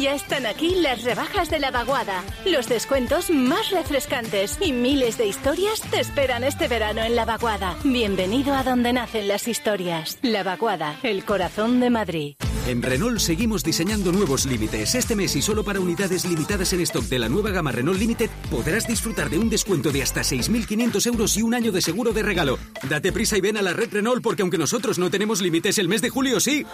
Ya 0.00 0.14
están 0.14 0.46
aquí 0.46 0.74
las 0.76 1.04
rebajas 1.04 1.50
de 1.50 1.58
la 1.58 1.70
vaguada, 1.70 2.24
los 2.46 2.66
descuentos 2.68 3.30
más 3.30 3.70
refrescantes 3.70 4.56
y 4.60 4.72
miles 4.72 5.18
de 5.18 5.26
historias 5.26 5.82
te 5.82 6.00
esperan 6.00 6.44
este 6.44 6.66
verano 6.66 7.02
en 7.02 7.14
la 7.14 7.26
vaguada. 7.26 7.76
Bienvenido 7.84 8.54
a 8.54 8.62
donde 8.62 8.92
nacen 8.94 9.28
las 9.28 9.48
historias. 9.48 10.18
La 10.22 10.42
vaguada, 10.42 10.96
el 11.02 11.24
corazón 11.24 11.80
de 11.80 11.90
Madrid. 11.90 12.36
En 12.66 12.80
Renault 12.80 13.18
seguimos 13.18 13.64
diseñando 13.64 14.12
nuevos 14.12 14.46
límites. 14.46 14.94
Este 14.94 15.14
mes 15.14 15.36
y 15.36 15.42
solo 15.42 15.62
para 15.62 15.80
unidades 15.80 16.24
limitadas 16.24 16.72
en 16.72 16.80
stock 16.80 17.04
de 17.04 17.18
la 17.18 17.28
nueva 17.28 17.50
gama 17.50 17.72
Renault 17.72 17.98
Limited 17.98 18.30
podrás 18.50 18.86
disfrutar 18.86 19.28
de 19.28 19.38
un 19.38 19.50
descuento 19.50 19.90
de 19.90 20.02
hasta 20.02 20.22
6.500 20.22 21.06
euros 21.06 21.36
y 21.36 21.42
un 21.42 21.54
año 21.54 21.70
de 21.70 21.82
seguro 21.82 22.12
de 22.12 22.22
regalo. 22.22 22.58
Date 22.88 23.12
prisa 23.12 23.36
y 23.36 23.40
ven 23.40 23.56
a 23.56 23.62
la 23.62 23.72
red 23.72 23.92
Renault 23.92 24.22
porque 24.22 24.42
aunque 24.42 24.58
nosotros 24.58 24.98
no 24.98 25.10
tenemos 25.10 25.42
límites, 25.42 25.76
el 25.78 25.88
mes 25.88 26.02
de 26.02 26.10
julio 26.10 26.40
sí. 26.40 26.64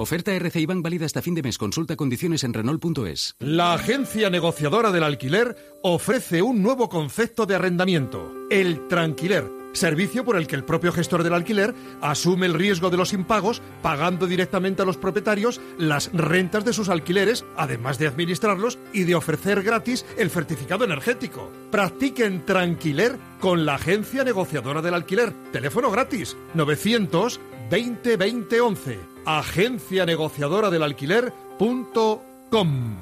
Oferta 0.00 0.32
RCI 0.32 0.64
Bank 0.64 0.82
válida 0.82 1.04
hasta 1.04 1.20
fin 1.20 1.34
de 1.34 1.42
mes. 1.42 1.58
Consulta 1.58 1.94
condiciones 1.94 2.42
en 2.44 2.54
Renault.es. 2.54 3.36
La 3.38 3.74
agencia 3.74 4.30
negociadora 4.30 4.92
del 4.92 5.02
alquiler 5.02 5.54
ofrece 5.82 6.40
un 6.40 6.62
nuevo 6.62 6.88
concepto 6.88 7.44
de 7.44 7.56
arrendamiento, 7.56 8.32
el 8.48 8.88
tranquiler. 8.88 9.44
Servicio 9.74 10.24
por 10.24 10.38
el 10.38 10.46
que 10.46 10.56
el 10.56 10.64
propio 10.64 10.90
gestor 10.90 11.22
del 11.22 11.34
alquiler 11.34 11.74
asume 12.00 12.46
el 12.46 12.54
riesgo 12.54 12.88
de 12.88 12.96
los 12.96 13.12
impagos, 13.12 13.60
pagando 13.82 14.26
directamente 14.26 14.80
a 14.80 14.86
los 14.86 14.96
propietarios 14.96 15.60
las 15.76 16.10
rentas 16.14 16.64
de 16.64 16.72
sus 16.72 16.88
alquileres, 16.88 17.44
además 17.58 17.98
de 17.98 18.06
administrarlos 18.06 18.78
y 18.94 19.04
de 19.04 19.16
ofrecer 19.16 19.62
gratis 19.62 20.06
el 20.16 20.30
certificado 20.30 20.86
energético. 20.86 21.50
Practiquen 21.70 22.46
tranquiler 22.46 23.18
con 23.38 23.66
la 23.66 23.74
agencia 23.74 24.24
negociadora 24.24 24.80
del 24.80 24.94
alquiler. 24.94 25.34
Teléfono 25.52 25.90
gratis 25.90 26.38
900 26.54 27.38
20 27.70 28.16
20 28.16 28.60
11 28.62 29.09
agencia 29.24 30.06
negociadora 30.06 30.70
del 30.70 30.82
alquiler.com. 30.82 32.96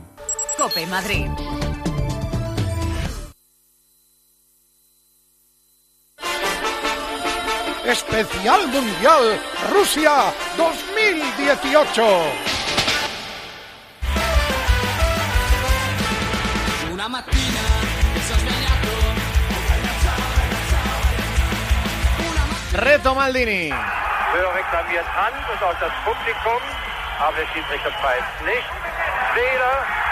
Cope 0.59 0.87
Madrid. 0.87 1.31
Especial 7.85 8.69
Mundial 8.69 9.41
Rusia 9.73 10.33
2018. 10.57 12.03
Una 16.93 17.09
mattina 17.09 17.69
Reto 22.73 23.15
Maldini. 23.15 23.71
Höre 24.33 24.55
reklamiert 24.55 25.07
an 25.17 25.33
und 25.53 25.63
auch 25.63 25.75
das 25.81 25.93
Publikum, 26.05 26.61
aber 27.19 27.37
der 27.37 27.47
Schiedsrichter 27.47 27.91
pfeift 27.93 28.45
nicht. 28.45 28.69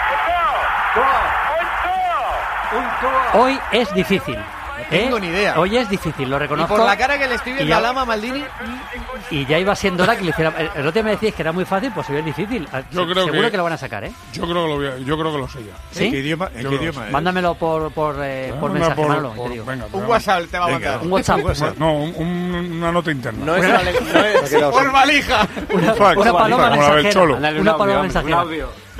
Und 0.09 0.19
Tor! 0.25 0.55
Tor! 0.93 1.19
Und 1.59 1.69
Tor! 1.83 2.79
Un 2.79 2.85
Tor! 3.01 3.33
Hoy 3.33 3.59
es 3.71 3.93
difícil. 3.93 4.43
No 4.77 4.89
tengo 4.89 5.17
¿eh? 5.17 5.21
ni 5.21 5.27
idea. 5.27 5.59
Hoy 5.59 5.75
es 5.77 5.89
difícil, 5.89 6.29
lo 6.29 6.39
reconozco. 6.39 6.73
Y 6.73 6.77
por 6.77 6.85
la 6.85 6.97
cara 6.97 7.17
que 7.17 7.27
le 7.27 7.35
estoy 7.35 7.53
viendo 7.53 7.75
a 7.75 7.81
Lama 7.81 8.05
Maldini, 8.05 8.43
Y 9.31 9.45
ya 9.45 9.57
iba 9.59 9.75
siendo 9.75 10.03
hora 10.03 10.15
que 10.15 10.23
le 10.23 10.29
hiciera. 10.29 10.53
El 10.75 10.81
otro 10.81 10.91
día 10.91 11.03
me 11.03 11.11
decías 11.11 11.33
que 11.33 11.41
era 11.41 11.51
muy 11.51 11.65
fácil, 11.65 11.91
pues 11.93 12.09
hoy 12.09 12.17
es 12.17 12.25
difícil. 12.25 12.67
Yo 12.91 13.05
creo 13.07 13.25
Seguro 13.25 13.41
que... 13.43 13.51
que- 13.51 13.57
lo 13.57 13.63
van 13.63 13.73
a 13.73 13.77
sacar, 13.77 14.03
¿eh? 14.05 14.11
Yo 14.33 14.43
creo 14.43 14.63
que 14.63 14.69
lo, 14.69 14.75
voy 14.75 14.87
a- 14.87 14.97
yo 14.97 15.17
creo 15.17 15.31
que 15.31 15.37
lo 15.37 15.47
sé 15.49 15.59
ya. 15.65 15.73
¿Sí? 15.91 16.05
¿En 16.05 16.11
qué 16.11 16.19
idioma, 16.19 16.49
en 16.55 16.69
qué 16.69 16.75
idioma 16.75 17.05
es? 17.07 17.11
Mándamelo 17.11 17.55
por, 17.55 17.91
por, 17.91 18.15
eh, 18.21 18.53
mensaje, 18.71 18.95
por- 18.95 19.07
Manolo, 19.07 19.33
por- 19.33 19.47
te 19.47 19.53
digo. 19.53 19.65
venga, 19.65 19.85
un. 19.91 20.05
WhatsApp 20.05 20.43
te 20.49 20.59
va 20.59 20.65
a 20.65 20.69
mandar. 20.69 20.99
Un 21.01 21.11
WhatsApp. 21.11 21.77
No, 21.77 21.93
un- 21.93 22.13
un- 22.15 22.71
una 22.77 22.91
nota 22.91 23.11
interna. 23.11 23.45
No 23.45 23.55
es 23.55 23.65
una 23.65 23.81
le- 23.83 23.93
no 24.01 24.19
es- 24.23 24.53
por 24.71 24.91
valija. 24.91 25.47
Una, 25.71 25.93
una 25.93 26.33
paloma 26.33 26.69
mensajera. 26.69 27.09
Cholo. 27.09 27.35
una 27.37 27.77
paloma 27.77 28.01
mensajera. 28.03 28.45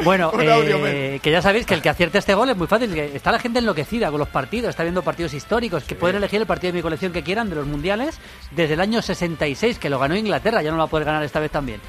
Bueno, 0.04 0.32
eh, 0.40 1.20
que 1.22 1.32
ya 1.32 1.42
sabéis 1.42 1.66
que 1.66 1.74
el 1.74 1.82
que 1.82 1.90
acierte 1.90 2.18
este 2.20 2.34
gol 2.34 2.50
es 2.50 2.58
muy 2.58 2.68
fácil. 2.68 2.94
que 2.94 3.16
está 3.16 3.32
la 3.32 3.40
gente 3.40 3.60
enloquecida 3.60 4.10
con 4.10 4.20
los 4.20 4.30
partidos, 4.30 4.70
está 4.70 4.84
viendo 4.84 5.02
partidos 5.02 5.34
históricos, 5.34 5.84
que 5.84 5.96
pueden 5.96 6.18
elegir 6.18 6.40
el 6.42 6.48
partido 6.48 6.72
de 6.74 6.78
mi 6.78 6.82
colección 6.84 7.12
que 7.12 7.24
quieran 7.24 7.50
de 7.50 7.56
los 7.56 7.66
mundiales 7.66 8.18
desde 8.52 8.76
el 8.76 8.82
año 8.82 9.02
66, 9.02 9.80
que 9.80 9.90
lo 9.90 10.00
ganó 10.00 10.16
Inglaterra, 10.16 10.62
ya 10.62 10.70
no 10.72 10.78
lo 10.78 10.84
va 10.84 10.88
a 10.88 10.90
poder 10.90 11.06
ganar 11.06 11.24
esta 11.24 11.40
vez 11.40 11.52
también. 11.52 11.80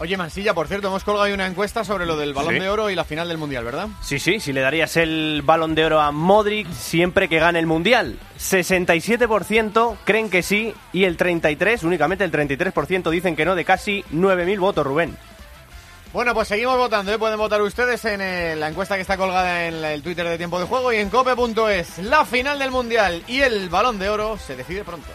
Oye, 0.00 0.16
Mansilla, 0.16 0.54
por 0.54 0.66
cierto, 0.66 0.88
hemos 0.88 1.04
colgado 1.04 1.24
ahí 1.26 1.32
una 1.32 1.46
encuesta 1.46 1.84
sobre 1.84 2.04
lo 2.04 2.16
del 2.16 2.34
Balón 2.34 2.54
Sí. 2.54 2.60
de 2.60 2.68
Oro 2.68 2.90
y 2.90 2.96
la 2.96 3.04
final 3.04 3.28
del 3.28 3.38
Mundial, 3.38 3.62
¿verdad? 3.62 3.88
Sí, 4.02 4.18
sí, 4.18 4.40
si 4.40 4.52
le 4.52 4.60
darías 4.60 4.96
el 4.96 5.42
balón 5.44 5.76
de 5.76 5.84
oro 5.84 6.00
a 6.00 6.10
Modric 6.10 6.68
siempre 6.72 7.28
que 7.28 7.38
gane 7.38 7.60
el 7.60 7.66
Mundial. 7.66 8.18
67% 8.38 9.96
creen 10.04 10.30
que 10.30 10.42
sí 10.42 10.74
y 10.92 11.04
el 11.04 11.16
33%, 11.16 11.84
únicamente 11.84 12.24
el 12.24 12.32
33% 12.32 13.08
dicen 13.10 13.36
que 13.36 13.44
no, 13.44 13.54
de 13.54 13.64
casi 13.64 14.02
9.000 14.12 14.58
votos, 14.58 14.84
Rubén. 14.84 15.16
Bueno, 16.14 16.32
pues 16.32 16.46
seguimos 16.46 16.76
votando, 16.76 17.12
¿eh? 17.12 17.18
pueden 17.18 17.36
votar 17.38 17.60
ustedes 17.60 18.04
en 18.04 18.20
eh, 18.20 18.54
la 18.54 18.68
encuesta 18.68 18.94
que 18.94 19.00
está 19.00 19.16
colgada 19.16 19.66
en 19.66 19.84
el 19.84 20.00
Twitter 20.00 20.24
de 20.28 20.38
Tiempo 20.38 20.60
de 20.60 20.66
Juego 20.66 20.92
y 20.92 20.98
en 20.98 21.10
cope.es. 21.10 21.98
La 21.98 22.24
final 22.24 22.56
del 22.60 22.70
Mundial 22.70 23.24
y 23.26 23.40
el 23.40 23.68
Balón 23.68 23.98
de 23.98 24.08
Oro 24.08 24.38
se 24.38 24.54
decide 24.54 24.84
pronto. 24.84 25.08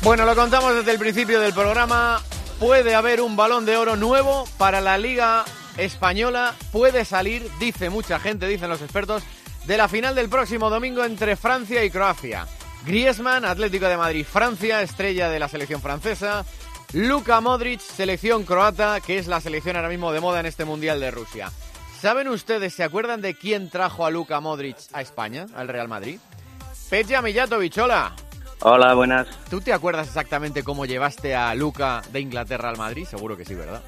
Bueno, 0.00 0.24
lo 0.24 0.34
contamos 0.34 0.74
desde 0.74 0.90
el 0.90 0.98
principio 0.98 1.38
del 1.38 1.52
programa. 1.52 2.22
Puede 2.60 2.94
haber 2.94 3.20
un 3.20 3.36
balón 3.36 3.66
de 3.66 3.76
oro 3.76 3.96
nuevo 3.96 4.48
para 4.56 4.80
la 4.80 4.96
Liga 4.96 5.44
Española. 5.76 6.54
Puede 6.72 7.04
salir, 7.04 7.46
dice 7.60 7.90
mucha 7.90 8.18
gente, 8.18 8.48
dicen 8.48 8.70
los 8.70 8.80
expertos, 8.80 9.22
de 9.64 9.76
la 9.76 9.88
final 9.88 10.14
del 10.14 10.28
próximo 10.28 10.70
domingo 10.70 11.04
entre 11.04 11.36
Francia 11.36 11.84
y 11.84 11.90
Croacia. 11.90 12.46
Griezmann, 12.84 13.44
Atlético 13.44 13.86
de 13.86 13.96
Madrid, 13.96 14.26
Francia, 14.28 14.82
estrella 14.82 15.28
de 15.28 15.38
la 15.38 15.48
selección 15.48 15.80
francesa. 15.80 16.44
Luka 16.92 17.40
Modric, 17.40 17.80
selección 17.80 18.44
croata, 18.44 19.00
que 19.00 19.18
es 19.18 19.26
la 19.26 19.40
selección 19.40 19.76
ahora 19.76 19.88
mismo 19.88 20.12
de 20.12 20.20
moda 20.20 20.40
en 20.40 20.46
este 20.46 20.64
Mundial 20.64 21.00
de 21.00 21.10
Rusia. 21.10 21.50
¿Saben 22.00 22.28
ustedes, 22.28 22.74
se 22.74 22.82
acuerdan 22.82 23.20
de 23.20 23.34
quién 23.34 23.70
trajo 23.70 24.04
a 24.04 24.10
Luka 24.10 24.40
Modric 24.40 24.76
a 24.92 25.00
España, 25.00 25.46
al 25.54 25.68
Real 25.68 25.88
Madrid? 25.88 26.18
Peja 26.90 27.22
Millatovic, 27.22 27.78
hola. 27.78 28.14
Hola, 28.60 28.94
buenas. 28.94 29.28
¿Tú 29.48 29.60
te 29.60 29.72
acuerdas 29.72 30.08
exactamente 30.08 30.62
cómo 30.62 30.84
llevaste 30.84 31.34
a 31.34 31.54
Luca 31.54 32.02
de 32.12 32.20
Inglaterra 32.20 32.68
al 32.68 32.76
Madrid? 32.76 33.06
Seguro 33.06 33.36
que 33.36 33.44
sí, 33.44 33.54
¿verdad? 33.54 33.82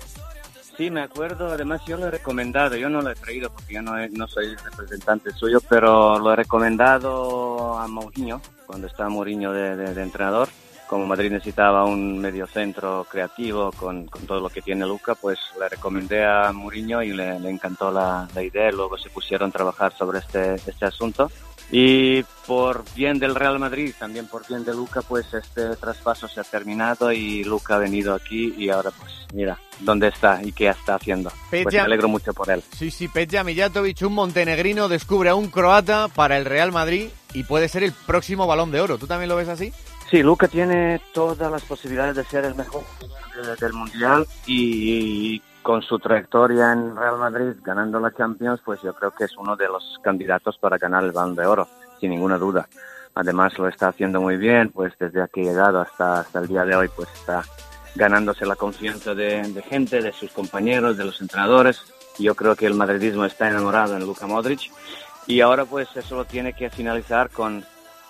Sí, 0.76 0.90
me 0.90 1.02
acuerdo. 1.02 1.48
Además, 1.48 1.82
yo 1.86 1.96
lo 1.96 2.06
he 2.06 2.10
recomendado. 2.10 2.76
Yo 2.76 2.88
no 2.88 3.00
lo 3.00 3.10
he 3.10 3.14
traído 3.14 3.50
porque 3.50 3.74
yo 3.74 3.82
no, 3.82 3.94
no 4.08 4.26
soy 4.26 4.56
representante 4.56 5.30
suyo, 5.30 5.60
pero 5.68 6.18
lo 6.18 6.32
he 6.32 6.36
recomendado 6.36 7.78
a 7.78 7.86
Mourinho, 7.86 8.40
cuando 8.66 8.88
estaba 8.88 9.08
Mourinho 9.08 9.52
de, 9.52 10.02
entrenador. 10.02 10.48
Como 10.88 11.06
Madrid 11.06 11.30
necesitaba 11.30 11.84
un 11.84 12.18
mediocentro 12.18 13.06
creativo 13.10 13.72
con, 13.72 14.06
con 14.06 14.26
todo 14.26 14.40
lo 14.40 14.50
que 14.50 14.60
tiene 14.60 14.86
Luca, 14.86 15.14
pues 15.14 15.38
le 15.58 15.68
recomendé 15.68 16.24
a 16.24 16.52
Mourinho 16.52 17.02
y 17.02 17.12
le, 17.12 17.40
le 17.40 17.50
encantó 17.50 17.90
la, 17.90 18.28
la 18.34 18.42
idea. 18.42 18.70
Luego 18.70 18.98
se 18.98 19.10
pusieron 19.10 19.48
a 19.48 19.52
trabajar 19.52 19.92
sobre 19.96 20.18
este, 20.18 20.54
este 20.54 20.84
asunto. 20.84 21.30
Y 21.76 22.22
por 22.46 22.84
bien 22.94 23.18
del 23.18 23.34
Real 23.34 23.58
Madrid, 23.58 23.92
también 23.98 24.28
por 24.28 24.46
bien 24.46 24.64
de 24.64 24.72
Luca, 24.72 25.02
pues 25.02 25.26
este 25.34 25.74
traspaso 25.74 26.28
se 26.28 26.38
ha 26.38 26.44
terminado 26.44 27.10
y 27.10 27.42
Luca 27.42 27.74
ha 27.74 27.78
venido 27.78 28.14
aquí 28.14 28.54
y 28.56 28.68
ahora 28.68 28.92
pues 28.92 29.10
mira 29.32 29.58
dónde 29.80 30.06
está 30.06 30.40
y 30.40 30.52
qué 30.52 30.68
está 30.68 30.94
haciendo. 30.94 31.32
Pues 31.50 31.64
Peja- 31.64 31.78
me 31.82 31.86
alegro 31.86 32.08
mucho 32.08 32.32
por 32.32 32.48
él. 32.48 32.62
Sí, 32.76 32.92
sí, 32.92 33.08
Peja 33.08 33.42
Mijatovic, 33.42 34.00
un 34.02 34.12
montenegrino, 34.12 34.88
descubre 34.88 35.30
a 35.30 35.34
un 35.34 35.48
croata 35.50 36.06
para 36.06 36.38
el 36.38 36.44
Real 36.44 36.70
Madrid 36.70 37.08
y 37.32 37.42
puede 37.42 37.68
ser 37.68 37.82
el 37.82 37.90
próximo 37.92 38.46
balón 38.46 38.70
de 38.70 38.80
oro. 38.80 38.96
¿Tú 38.96 39.08
también 39.08 39.28
lo 39.28 39.34
ves 39.34 39.48
así? 39.48 39.72
Sí, 40.08 40.22
Luca 40.22 40.46
tiene 40.46 41.00
todas 41.12 41.50
las 41.50 41.62
posibilidades 41.62 42.14
de 42.14 42.24
ser 42.26 42.44
el 42.44 42.54
mejor 42.54 42.84
de- 43.34 43.56
del 43.56 43.72
Mundial 43.72 44.24
y, 44.46 45.42
con 45.64 45.82
su 45.82 45.98
trayectoria 45.98 46.72
en 46.72 46.94
Real 46.94 47.16
Madrid 47.16 47.54
ganando 47.64 47.98
la 47.98 48.12
Champions, 48.12 48.60
pues 48.62 48.82
yo 48.82 48.94
creo 48.94 49.10
que 49.12 49.24
es 49.24 49.36
uno 49.38 49.56
de 49.56 49.66
los 49.66 49.98
candidatos 50.02 50.58
para 50.58 50.76
ganar 50.76 51.02
el 51.02 51.10
Balón 51.10 51.34
de 51.34 51.46
Oro, 51.46 51.66
sin 51.98 52.10
ninguna 52.10 52.36
duda. 52.36 52.68
Además 53.14 53.58
lo 53.58 53.66
está 53.66 53.88
haciendo 53.88 54.20
muy 54.20 54.36
bien, 54.36 54.68
pues 54.68 54.92
desde 54.98 55.22
ha 55.22 55.28
llegado 55.34 55.80
hasta, 55.80 56.20
hasta 56.20 56.40
el 56.40 56.48
día 56.48 56.66
de 56.66 56.76
hoy, 56.76 56.88
pues 56.94 57.08
está 57.14 57.42
ganándose 57.94 58.44
la 58.44 58.56
confianza 58.56 59.14
de, 59.14 59.64
gente, 59.66 60.02
de 60.02 60.12
sus 60.12 60.30
compañeros, 60.32 60.98
de 60.98 61.06
los 61.06 61.20
entrenadores. 61.22 61.82
Yo 62.18 62.34
creo 62.34 62.54
que 62.54 62.66
el 62.66 62.74
madridismo 62.74 63.24
está 63.24 63.48
enamorado 63.48 63.96
en 63.96 64.04
Luka 64.04 64.26
Modric 64.26 64.70
y 65.26 65.40
ahora 65.40 65.64
pues 65.64 65.88
eso 65.96 66.14
lo 66.14 66.26
tiene 66.26 66.52
que 66.52 66.68
finalizar 66.68 67.30
con, 67.30 67.64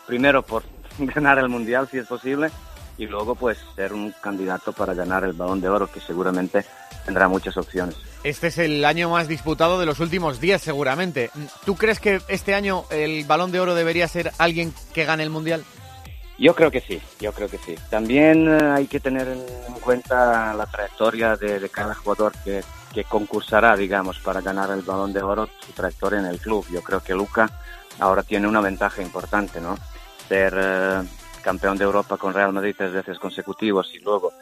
primero 0.08 0.42
por 0.42 0.64
ganar 0.98 1.38
el 1.38 1.48
Mundial 1.48 1.86
si 1.88 1.98
es 1.98 2.06
posible 2.08 2.50
y 2.98 3.06
luego 3.06 3.34
pues 3.34 3.58
ser 3.74 3.92
un 3.92 4.12
candidato 4.22 4.72
para 4.72 4.94
ganar 4.94 5.24
el 5.24 5.32
Balón 5.32 5.60
de 5.60 5.68
Oro 5.68 5.90
que 5.90 6.00
seguramente 6.00 6.64
tendrá 7.04 7.28
muchas 7.28 7.56
opciones. 7.56 7.96
Este 8.22 8.46
es 8.46 8.58
el 8.58 8.84
año 8.84 9.10
más 9.10 9.28
disputado 9.28 9.78
de 9.78 9.86
los 9.86 10.00
últimos 10.00 10.40
días, 10.40 10.62
seguramente. 10.62 11.30
¿Tú 11.66 11.76
crees 11.76 12.00
que 12.00 12.20
este 12.28 12.54
año 12.54 12.84
el 12.90 13.24
balón 13.26 13.52
de 13.52 13.60
oro 13.60 13.74
debería 13.74 14.08
ser 14.08 14.32
alguien 14.38 14.72
que 14.94 15.04
gane 15.04 15.22
el 15.22 15.30
Mundial? 15.30 15.62
Yo 16.38 16.54
creo 16.54 16.70
que 16.70 16.80
sí, 16.80 17.00
yo 17.20 17.32
creo 17.32 17.48
que 17.48 17.58
sí. 17.58 17.74
También 17.90 18.48
eh, 18.48 18.72
hay 18.74 18.86
que 18.86 18.98
tener 18.98 19.28
en 19.28 19.74
cuenta 19.74 20.54
la 20.54 20.66
trayectoria 20.66 21.36
de, 21.36 21.60
de 21.60 21.68
cada 21.68 21.94
jugador 21.94 22.32
que, 22.42 22.64
que 22.92 23.04
concursará, 23.04 23.76
digamos, 23.76 24.18
para 24.20 24.40
ganar 24.40 24.70
el 24.70 24.82
Balón 24.82 25.12
de 25.12 25.22
Oro, 25.22 25.48
su 25.64 25.72
trayectoria 25.72 26.20
en 26.20 26.26
el 26.26 26.40
club. 26.40 26.66
Yo 26.72 26.82
creo 26.82 27.00
que 27.00 27.14
Luca 27.14 27.50
ahora 28.00 28.22
tiene 28.22 28.48
una 28.48 28.60
ventaja 28.60 29.02
importante, 29.02 29.60
¿no? 29.60 29.76
Ser 30.28 30.54
eh, 30.56 31.02
campeón 31.44 31.76
de 31.76 31.84
Europa 31.84 32.16
con 32.16 32.32
Real 32.32 32.52
Madrid 32.52 32.74
tres 32.76 32.92
veces 32.92 33.18
consecutivos 33.18 33.94
y 33.94 33.98
luego 33.98 34.32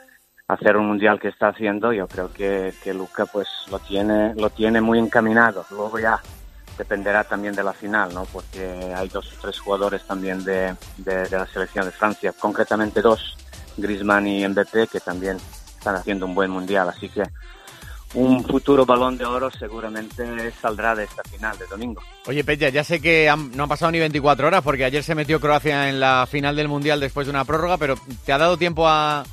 hacer 0.49 0.77
un 0.77 0.87
mundial 0.87 1.19
que 1.19 1.29
está 1.29 1.49
haciendo, 1.49 1.93
yo 1.93 2.07
creo 2.07 2.33
que, 2.33 2.73
que 2.83 2.95
Luca 2.95 3.27
pues 3.27 3.49
lo 3.71 3.79
tiene, 3.79 4.35
lo 4.35 4.51
tiene 4.51 4.81
muy 4.81 4.99
encaminado. 4.99 5.65
Luego 5.71 5.99
ya 5.99 6.21
dependerá 6.79 7.25
también 7.25 7.55
de 7.55 7.65
la 7.65 7.73
final, 7.73 8.15
¿no? 8.15 8.25
Porque 8.27 8.93
hay 8.97 9.09
dos 9.09 9.33
o 9.33 9.41
tres 9.41 9.59
jugadores 9.59 10.03
también 10.07 10.45
de, 10.45 10.75
de, 10.99 11.29
la 11.31 11.47
selección 11.47 11.87
de 11.87 11.91
Francia, 11.91 12.33
concretamente 12.39 13.03
dos, 13.03 13.37
Griezmann 13.77 14.27
y 14.27 14.47
Mbappé, 14.47 14.87
que 14.87 15.01
también 15.01 15.39
están 15.79 15.97
haciendo 15.97 16.27
un 16.27 16.35
buen 16.35 16.51
mundial. 16.51 16.89
Así 16.89 17.09
que 17.09 17.23
un 18.15 18.45
futuro 18.45 18.85
balón 18.85 19.17
de 19.17 19.25
oro 19.25 19.51
seguramente 19.51 20.53
saldrá 20.61 20.95
de 20.95 21.05
esta 21.05 21.23
final 21.25 21.57
de 21.59 21.67
domingo. 21.67 22.03
Oye, 22.27 22.45
Peja, 22.45 22.69
ya 22.69 22.85
sé 22.85 23.01
que 23.01 23.33
no 23.55 23.63
han 23.63 23.69
pasado 23.69 23.91
ni 23.93 23.99
24 23.99 24.47
horas 24.47 24.63
porque 24.63 24.85
ayer 24.85 25.03
se 25.03 25.15
metió 25.15 25.41
Croacia 25.41 25.89
en 25.89 26.01
la 26.01 26.27
final 26.31 26.57
del 26.57 26.69
Mundial 26.69 27.01
después 27.01 27.27
de 27.27 27.31
una 27.31 27.45
prórroga, 27.45 27.79
pero 27.79 27.97
¿te 28.25 28.33
ha 28.33 28.39
dado 28.39 28.57
tiempo 28.57 28.89
a, 28.89 29.25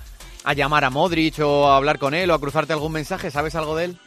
a 0.43 0.53
llamar 0.53 0.85
a 0.85 0.89
Modric 0.89 1.39
o 1.39 1.67
a 1.67 1.77
hablar 1.77 1.99
con 1.99 2.13
él 2.13 2.31
o 2.31 2.33
a 2.33 2.39
cruzarte 2.39 2.73
algún 2.73 2.93
mensaje? 2.93 3.31
¿Sabes 3.31 3.55
algo 3.55 3.75
de 3.75 3.85
él? 3.85 3.97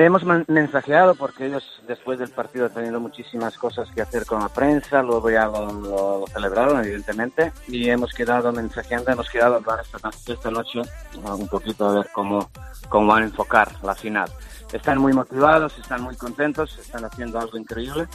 Hemos 0.00 0.22
mensajeado 0.46 1.16
porque 1.16 1.46
ellos 1.46 1.64
después 1.88 2.20
del 2.20 2.30
partido 2.30 2.66
han 2.66 2.72
tenido 2.72 3.00
muchísimas 3.00 3.58
cosas 3.58 3.90
que 3.90 4.00
hacer 4.00 4.26
con 4.26 4.38
la 4.40 4.48
prensa, 4.48 5.02
luego 5.02 5.28
ya 5.28 5.46
lo, 5.46 5.72
lo- 5.72 6.18
lo 6.20 6.26
celebraron 6.28 6.78
evidentemente 6.84 7.52
y 7.66 7.90
hemos 7.90 8.12
quedado 8.12 8.52
mensajeando, 8.52 9.10
hemos 9.10 9.28
quedado 9.28 9.56
a 9.56 9.80
esta, 9.82 9.98
no- 10.04 10.10
esta 10.34 10.50
noche 10.52 10.82
un 11.24 11.48
poquito 11.48 11.88
a 11.88 11.94
ver 11.94 12.08
cómo, 12.12 12.48
cómo 12.88 13.08
van 13.12 13.24
a 13.24 13.26
enfocar 13.26 13.72
la 13.82 13.96
final. 13.96 14.30
Están 14.72 14.98
muy 14.98 15.12
motivados, 15.14 15.76
están 15.78 16.02
muy 16.02 16.14
contentos, 16.14 16.78
están 16.78 17.04
haciendo 17.04 17.40
algo 17.40 17.58
increíble, 17.58 18.06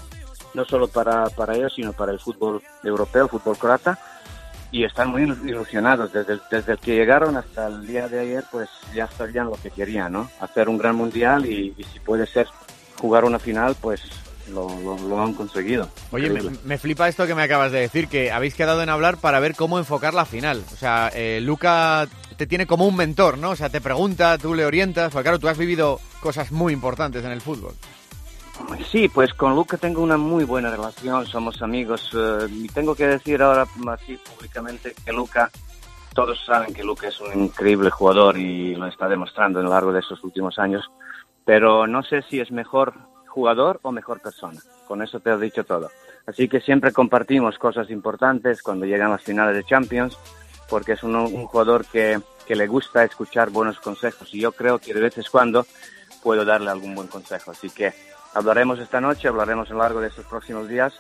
no 0.54 0.64
solo 0.64 0.88
para, 0.88 1.26
para 1.32 1.54
ellos, 1.56 1.74
sino 1.76 1.92
para 1.92 2.14
el 2.14 2.20
fútbol 2.22 2.62
europeo, 2.86 3.24
el 3.26 3.30
fútbol 3.30 3.58
croata 3.58 4.00
y 4.74 4.84
están 4.84 5.10
muy 5.12 5.22
ilusionados. 5.22 6.12
Desde, 6.12 6.34
el- 6.34 6.42
desde 6.52 6.76
que 6.78 6.96
llegaron 6.96 7.38
hasta 7.38 7.68
el 7.68 7.88
día 7.88 8.10
de 8.10 8.20
ayer, 8.20 8.44
pues 8.52 8.68
ya 8.94 9.08
sabían 9.08 9.46
lo 9.46 9.54
que 9.54 9.70
querían, 9.70 10.12
¿no? 10.12 10.30
Hacer 10.42 10.68
un 10.68 10.78
gran 10.78 10.96
mundial 10.96 11.46
y, 11.46 11.74
y 11.78 11.84
si 11.86 12.00
puede 12.00 12.26
ser 12.28 12.48
jugar 13.00 13.24
una 13.24 13.40
final, 13.40 13.76
pues 13.80 14.02
lo, 14.52 14.68
lo- 14.82 14.98
lo 15.08 15.22
han 15.24 15.34
conseguido. 15.34 15.88
Oye, 16.12 16.30
me, 16.30 16.42
me 16.66 16.78
flipa 16.78 17.08
esto 17.08 17.26
que 17.28 17.36
me 17.36 17.44
acabas 17.44 17.72
de 17.72 17.80
decir, 17.82 18.08
que 18.08 18.32
habéis 18.32 18.56
quedado 18.56 18.82
en 18.84 18.90
hablar 18.90 19.18
para 19.18 19.40
ver 19.40 19.56
cómo 19.56 19.78
enfocar 19.80 20.14
la 20.14 20.26
final. 20.26 20.64
O 20.74 20.76
sea, 20.76 21.10
eh, 21.14 21.40
Luca 21.42 22.08
te 22.36 22.48
tiene 22.48 22.66
como 22.66 22.88
un 22.88 22.96
mentor, 22.96 23.38
¿no? 23.38 23.52
O 23.52 23.56
sea, 23.56 23.70
te 23.70 23.80
pregunta, 23.80 24.38
tú 24.40 24.56
le 24.56 24.66
orientas, 24.66 25.12
porque 25.14 25.24
claro, 25.26 25.40
tú 25.40 25.48
has 25.48 25.58
vivido 25.58 26.00
cosas 26.20 26.52
muy 26.52 26.74
importantes 26.74 27.24
en 27.24 27.32
el 27.32 27.42
fútbol. 27.42 27.74
Sí, 28.92 29.10
pues 29.10 29.34
con 29.34 29.56
Luca 29.56 29.78
tengo 29.78 30.02
una 30.02 30.18
muy 30.18 30.44
buena 30.44 30.70
relación, 30.70 31.26
somos 31.26 31.62
amigos. 31.62 32.12
eh, 32.14 32.48
y 32.50 32.68
tengo 32.68 32.96
que 32.96 33.08
decir 33.08 33.42
ahora 33.42 33.66
así 33.92 34.18
públicamente 34.18 34.94
que 35.04 35.12
Luca, 35.12 35.50
todos 36.14 36.40
saben 36.46 36.74
que 36.74 36.84
Luca 36.84 37.08
es 37.08 37.20
un 37.20 37.46
increíble 37.46 37.90
jugador 37.90 38.38
y 38.38 38.76
lo 38.76 38.88
está 38.88 39.08
demostrando 39.08 39.60
a 39.60 39.64
lo 39.64 39.70
largo 39.70 39.92
de 39.92 40.00
estos 40.02 40.24
últimos 40.24 40.60
años, 40.60 40.90
pero 41.44 41.88
no 41.88 42.04
sé 42.04 42.22
si 42.24 42.40
es 42.40 42.52
mejor 42.52 42.94
jugador 43.28 43.80
o 43.82 43.92
mejor 43.92 44.22
persona. 44.22 44.62
Con 44.88 45.02
eso 45.02 45.20
te 45.20 45.32
he 45.32 45.38
dicho 45.38 45.64
todo. 45.64 45.90
Así 46.28 46.48
que 46.48 46.62
siempre 46.62 46.92
compartimos 46.94 47.58
cosas 47.58 47.90
importantes 47.90 48.62
cuando 48.62 48.86
llegan 48.86 49.10
las 49.12 49.24
finales 49.24 49.56
de 49.56 49.64
Champions, 49.64 50.18
porque 50.70 50.94
es 50.94 51.04
un, 51.04 51.16
un 51.16 51.46
jugador 51.48 51.86
que, 51.86 52.20
que 52.46 52.56
le 52.56 52.68
gusta 52.68 53.04
escuchar 53.04 53.50
buenos 53.50 53.80
consejos 53.80 54.34
y 54.34 54.40
yo 54.42 54.52
creo 54.52 54.78
que 54.78 54.94
de 54.94 55.02
vez 55.02 55.18
en 55.18 55.24
cuando 55.32 55.66
puedo 56.22 56.46
darle 56.46 56.70
algún 56.70 56.94
buen 56.96 57.08
consejo. 57.08 57.52
Así 57.52 57.70
que 57.70 57.94
hablaremos 58.34 58.80
esta 58.80 59.00
noche, 59.02 59.28
hablaremos 59.28 59.70
a 59.70 59.74
lo 59.74 59.80
largo 59.80 60.02
de 60.02 60.08
estos 60.08 60.26
próximos 60.26 60.68
días 60.68 60.94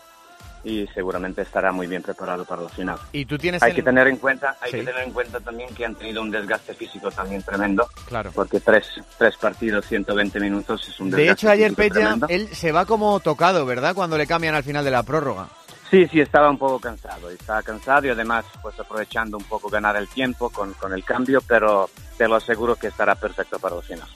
y 0.66 0.88
seguramente 0.94 1.42
estará 1.42 1.74
muy 1.74 1.88
bien 1.88 2.02
preparado 2.02 2.46
para 2.46 2.62
la 2.62 2.70
final. 2.70 2.98
Y 3.12 3.26
tú 3.26 3.38
tienes 3.38 3.62
Hay 3.62 3.72
el- 3.72 3.76
que 3.76 3.84
tener 3.84 4.08
en 4.08 4.16
cuenta, 4.18 4.56
hay 4.62 4.72
Sí. 4.72 4.78
que 4.78 4.84
tener 4.86 5.04
en 5.04 5.12
cuenta 5.12 5.40
también 5.42 5.74
que 5.76 5.86
han 5.86 5.96
tenido 5.96 6.22
un 6.22 6.32
desgaste 6.32 6.74
físico 6.74 7.12
también 7.12 7.44
tremendo, 7.44 7.86
Claro. 8.08 8.32
porque 8.34 8.62
tres, 8.62 8.88
tres 9.18 9.36
partidos, 9.36 9.86
120 9.88 10.40
minutos 10.40 10.88
es 10.88 10.98
un 11.02 11.10
De 11.12 11.18
desgaste 11.18 11.42
hecho, 11.48 11.52
ayer 11.52 11.74
Peña, 11.76 12.18
él 12.30 12.48
se 12.56 12.72
va 12.72 12.86
como 12.86 13.20
tocado, 13.20 13.66
¿verdad? 13.66 13.94
Cuando 13.94 14.18
le 14.18 14.26
cambian 14.26 14.56
al 14.56 14.64
final 14.64 14.86
de 14.86 14.92
la 14.92 15.04
prórroga. 15.04 15.50
Sí, 15.92 16.08
sí, 16.08 16.22
estaba 16.22 16.50
un 16.50 16.58
poco 16.58 16.80
cansado. 16.80 17.30
Estaba 17.30 17.62
cansado 17.62 18.08
y 18.08 18.10
además 18.10 18.46
pues 18.64 18.80
aprovechando 18.80 19.38
un 19.38 19.44
poco 19.44 19.70
ganar 19.70 19.96
el 19.98 20.08
tiempo 20.08 20.50
con, 20.50 20.74
con 20.74 20.92
el 20.94 21.04
cambio, 21.04 21.40
pero 21.46 21.88
te 22.18 22.28
lo 22.28 22.36
aseguro 22.36 22.76
que 22.78 22.88
estará 22.88 23.14
perfecto 23.16 23.60
para 23.60 23.76
la 23.76 23.82
final. 23.84 24.08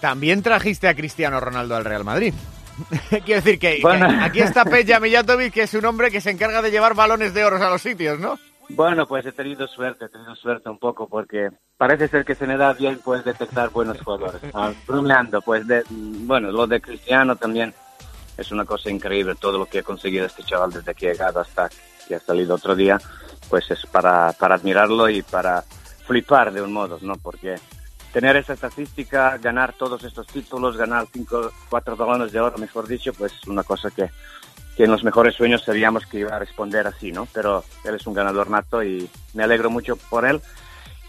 También 0.00 0.42
trajiste 0.42 0.88
a 0.88 0.94
Cristiano 0.94 1.40
Ronaldo 1.40 1.76
al 1.76 1.84
Real 1.84 2.04
Madrid. 2.04 2.34
Quiero 3.10 3.42
decir 3.42 3.58
que, 3.58 3.76
que 3.76 3.82
Bueno. 3.82 4.08
aquí 4.22 4.40
está 4.40 4.64
Peja 4.64 5.00
Mijatovic, 5.00 5.52
que 5.52 5.62
es 5.62 5.74
un 5.74 5.84
hombre 5.84 6.10
que 6.10 6.20
se 6.20 6.30
encarga 6.30 6.62
de 6.62 6.70
llevar 6.70 6.94
balones 6.94 7.34
de 7.34 7.44
oro 7.44 7.56
a 7.56 7.70
los 7.70 7.82
sitios, 7.82 8.18
¿no? 8.18 8.38
Bueno, 8.70 9.06
pues 9.06 9.26
he 9.26 9.32
tenido 9.32 9.66
suerte, 9.66 10.04
he 10.04 10.08
tenido 10.08 10.34
suerte 10.36 10.68
un 10.70 10.78
poco 10.78 11.08
porque 11.08 11.50
parece 11.76 12.06
ser 12.08 12.24
que 12.24 12.36
se 12.36 12.46
me 12.46 12.56
da 12.56 12.72
bien 12.72 13.00
pues 13.04 13.24
detectar 13.24 13.70
buenos 13.70 14.00
jugadores. 14.00 14.40
Ah, 14.54 14.72
pues 15.44 15.66
de, 15.66 15.82
bueno, 15.90 16.52
lo 16.52 16.66
de 16.68 16.80
Cristiano 16.80 17.34
también 17.34 17.74
es 18.38 18.52
una 18.52 18.64
cosa 18.64 18.88
increíble, 18.88 19.34
todo 19.34 19.58
lo 19.58 19.66
que 19.66 19.80
ha 19.80 19.82
conseguido 19.82 20.24
este 20.24 20.44
chaval 20.44 20.70
desde 20.72 20.94
que 20.94 21.08
ha 21.08 21.12
llegado 21.12 21.40
hasta 21.40 21.68
que 22.06 22.14
ha 22.14 22.20
salido 22.20 22.54
otro 22.54 22.76
día, 22.76 22.98
pues 23.48 23.68
es 23.72 23.84
para, 23.86 24.32
para 24.32 24.54
admirarlo 24.54 25.08
y 25.08 25.22
para 25.22 25.62
flipar 26.06 26.52
de 26.52 26.62
un 26.62 26.72
modo, 26.72 26.96
¿no? 27.02 27.14
Porque 27.16 27.56
tener 28.12 28.36
esa 28.36 28.54
estadística, 28.54 29.38
ganar 29.38 29.74
todos 29.74 30.02
estos 30.04 30.26
títulos, 30.26 30.76
ganar 30.76 31.06
cinco, 31.12 31.52
cuatro 31.68 31.96
balones 31.96 32.32
de 32.32 32.40
oro, 32.40 32.58
mejor 32.58 32.86
dicho, 32.86 33.12
pues 33.12 33.32
es 33.32 33.48
una 33.48 33.62
cosa 33.62 33.90
que, 33.90 34.10
que 34.76 34.84
en 34.84 34.90
los 34.90 35.04
mejores 35.04 35.34
sueños 35.34 35.62
sabíamos 35.64 36.06
que 36.06 36.20
iba 36.20 36.34
a 36.34 36.38
responder 36.38 36.86
así, 36.86 37.12
¿no? 37.12 37.26
Pero 37.32 37.64
él 37.84 37.94
es 37.94 38.06
un 38.06 38.14
ganador 38.14 38.50
nato 38.50 38.82
y 38.82 39.08
me 39.34 39.44
alegro 39.44 39.70
mucho 39.70 39.96
por 39.96 40.24
él 40.24 40.40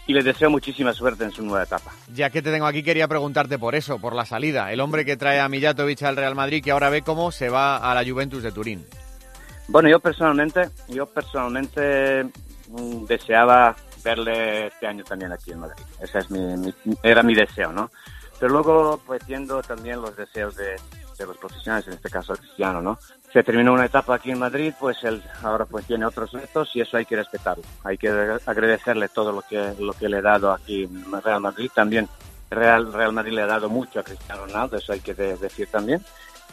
y 0.06 0.14
le 0.14 0.22
deseo 0.22 0.50
muchísima 0.50 0.92
suerte 0.92 1.24
en 1.24 1.30
su 1.30 1.44
nueva 1.44 1.64
etapa. 1.64 1.92
Ya 2.12 2.30
que 2.30 2.42
te 2.42 2.50
tengo 2.50 2.66
aquí, 2.66 2.82
quería 2.82 3.08
preguntarte 3.08 3.58
por 3.58 3.74
eso, 3.74 3.98
por 3.98 4.14
la 4.14 4.24
salida. 4.24 4.72
El 4.72 4.80
hombre 4.80 5.04
que 5.04 5.16
trae 5.16 5.40
a 5.40 5.48
Mijatovic 5.48 6.02
al 6.02 6.16
Real 6.16 6.34
Madrid, 6.34 6.62
que 6.62 6.72
ahora 6.72 6.90
ve 6.90 7.02
cómo 7.02 7.30
se 7.30 7.48
va 7.48 7.76
a 7.76 7.94
la 7.94 8.08
Juventus 8.08 8.42
de 8.42 8.52
Turín. 8.52 8.84
Bueno, 9.68 9.88
yo 9.88 10.00
personalmente, 10.00 10.68
yo 10.88 11.06
personalmente 11.06 12.24
mm, 12.68 13.06
deseaba 13.06 13.76
verle 14.02 14.66
este 14.68 14.86
año 14.86 15.04
también 15.04 15.32
aquí 15.32 15.52
en 15.52 15.60
Madrid. 15.60 15.84
Ese 16.00 16.18
es 16.18 16.30
mi, 16.30 16.40
mi- 16.56 16.74
era 17.02 17.22
mi 17.22 17.34
deseo, 17.34 17.72
¿no? 17.72 17.90
Pero 18.38 18.52
luego, 18.52 19.00
pues 19.06 19.24
viendo 19.26 19.62
también 19.62 20.00
los 20.02 20.16
deseos 20.16 20.56
de, 20.56 20.74
de 21.18 21.26
los 21.26 21.36
profesionales, 21.36 21.86
en 21.86 21.94
este 21.94 22.10
caso 22.10 22.34
Cristiano, 22.34 22.82
¿no? 22.82 22.98
Se 23.32 23.42
terminó 23.44 23.72
una 23.72 23.86
etapa 23.86 24.16
aquí 24.16 24.30
en 24.32 24.40
Madrid, 24.40 24.74
pues 24.78 24.96
él 25.04 25.22
ahora 25.42 25.64
pues 25.64 25.86
tiene 25.86 26.04
otros 26.04 26.32
retos 26.32 26.70
y 26.74 26.80
eso 26.80 26.96
hay 26.96 27.06
que 27.06 27.16
respetarlo. 27.16 27.62
Hay 27.84 27.96
que 27.98 28.08
agradecerle 28.08 29.08
todo 29.08 29.32
lo 29.32 29.42
que, 29.42 29.74
lo 29.78 29.92
que 29.92 30.08
le 30.08 30.18
he 30.18 30.22
dado 30.22 30.52
aquí 30.52 30.84
en 30.84 31.22
Real 31.22 31.40
Madrid. 31.40 31.70
También 31.74 32.08
Real, 32.50 32.92
Real 32.92 33.12
Madrid 33.12 33.32
le 33.32 33.42
ha 33.42 33.46
dado 33.46 33.68
mucho 33.70 34.00
a 34.00 34.02
Cristiano 34.02 34.44
Ronaldo, 34.46 34.76
eso 34.76 34.92
hay 34.92 35.00
que 35.00 35.14
de- 35.14 35.36
decir 35.38 35.68
también. 35.70 36.04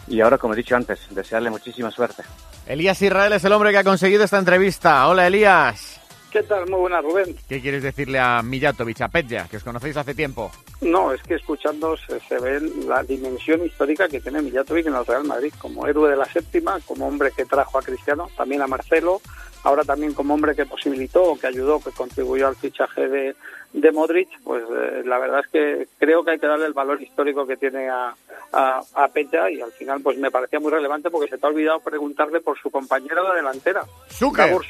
Y 0.07 0.21
ahora, 0.21 0.37
como 0.37 0.53
he 0.53 0.57
dicho 0.57 0.75
antes, 0.75 0.99
desearle 1.09 1.49
muchísima 1.49 1.91
suerte. 1.91 2.23
Elías 2.65 3.01
Israel 3.01 3.33
es 3.33 3.43
el 3.43 3.51
hombre 3.51 3.71
que 3.71 3.79
ha 3.79 3.83
conseguido 3.83 4.23
esta 4.23 4.37
entrevista. 4.39 5.07
Hola, 5.07 5.27
Elías. 5.27 5.98
¿Qué 6.31 6.43
tal? 6.43 6.69
Muy 6.69 6.79
buenas, 6.79 7.03
Rubén. 7.03 7.35
¿Qué 7.47 7.59
quieres 7.59 7.81
decirle 7.81 8.19
a 8.19 8.43
Mijatovic, 8.43 9.01
a 9.01 9.07
Petja, 9.07 9.47
que 9.47 9.57
os 9.57 9.63
conocéis 9.63 9.97
hace 9.97 10.13
tiempo? 10.13 10.51
No, 10.81 11.11
es 11.11 11.21
que 11.23 11.35
escuchando 11.35 11.97
se, 11.97 12.19
se 12.19 12.39
ve 12.39 12.61
la 12.87 13.01
dimensión 13.01 13.65
histórica 13.65 14.07
que 14.07 14.21
tiene 14.21 14.41
Mijatovic 14.43 14.85
en 14.85 14.95
el 14.95 15.05
Real 15.05 15.23
Madrid, 15.23 15.51
como 15.57 15.87
héroe 15.87 16.11
de 16.11 16.17
la 16.17 16.25
séptima, 16.25 16.79
como 16.85 17.07
hombre 17.07 17.31
que 17.35 17.45
trajo 17.45 17.79
a 17.79 17.81
Cristiano, 17.81 18.29
también 18.37 18.61
a 18.61 18.67
Marcelo, 18.67 19.21
ahora 19.63 19.83
también 19.83 20.13
como 20.13 20.33
hombre 20.33 20.55
que 20.55 20.65
posibilitó, 20.65 21.37
que 21.39 21.47
ayudó, 21.47 21.79
que 21.79 21.91
contribuyó 21.91 22.47
al 22.47 22.55
fichaje 22.55 23.07
de, 23.07 23.35
de 23.73 23.91
Modric, 23.91 24.29
pues 24.43 24.63
eh, 24.63 25.03
la 25.05 25.19
verdad 25.19 25.41
es 25.45 25.51
que 25.51 25.87
creo 25.97 26.23
que 26.23 26.31
hay 26.31 26.39
que 26.39 26.47
darle 26.47 26.65
el 26.65 26.73
valor 26.73 27.01
histórico 27.01 27.45
que 27.45 27.57
tiene 27.57 27.89
a, 27.89 28.15
a, 28.51 28.81
a 28.93 29.07
Peña 29.09 29.49
y 29.49 29.61
al 29.61 29.71
final 29.71 30.01
pues 30.01 30.17
me 30.17 30.31
parecía 30.31 30.59
muy 30.59 30.71
relevante 30.71 31.09
porque 31.09 31.29
se 31.29 31.37
te 31.37 31.45
ha 31.45 31.49
olvidado 31.49 31.79
preguntarle 31.79 32.41
por 32.41 32.57
su 32.59 32.69
compañero 32.71 33.29
de 33.29 33.37
delantera, 33.37 33.85
Šuker. 34.09 34.47
Davor 34.47 34.65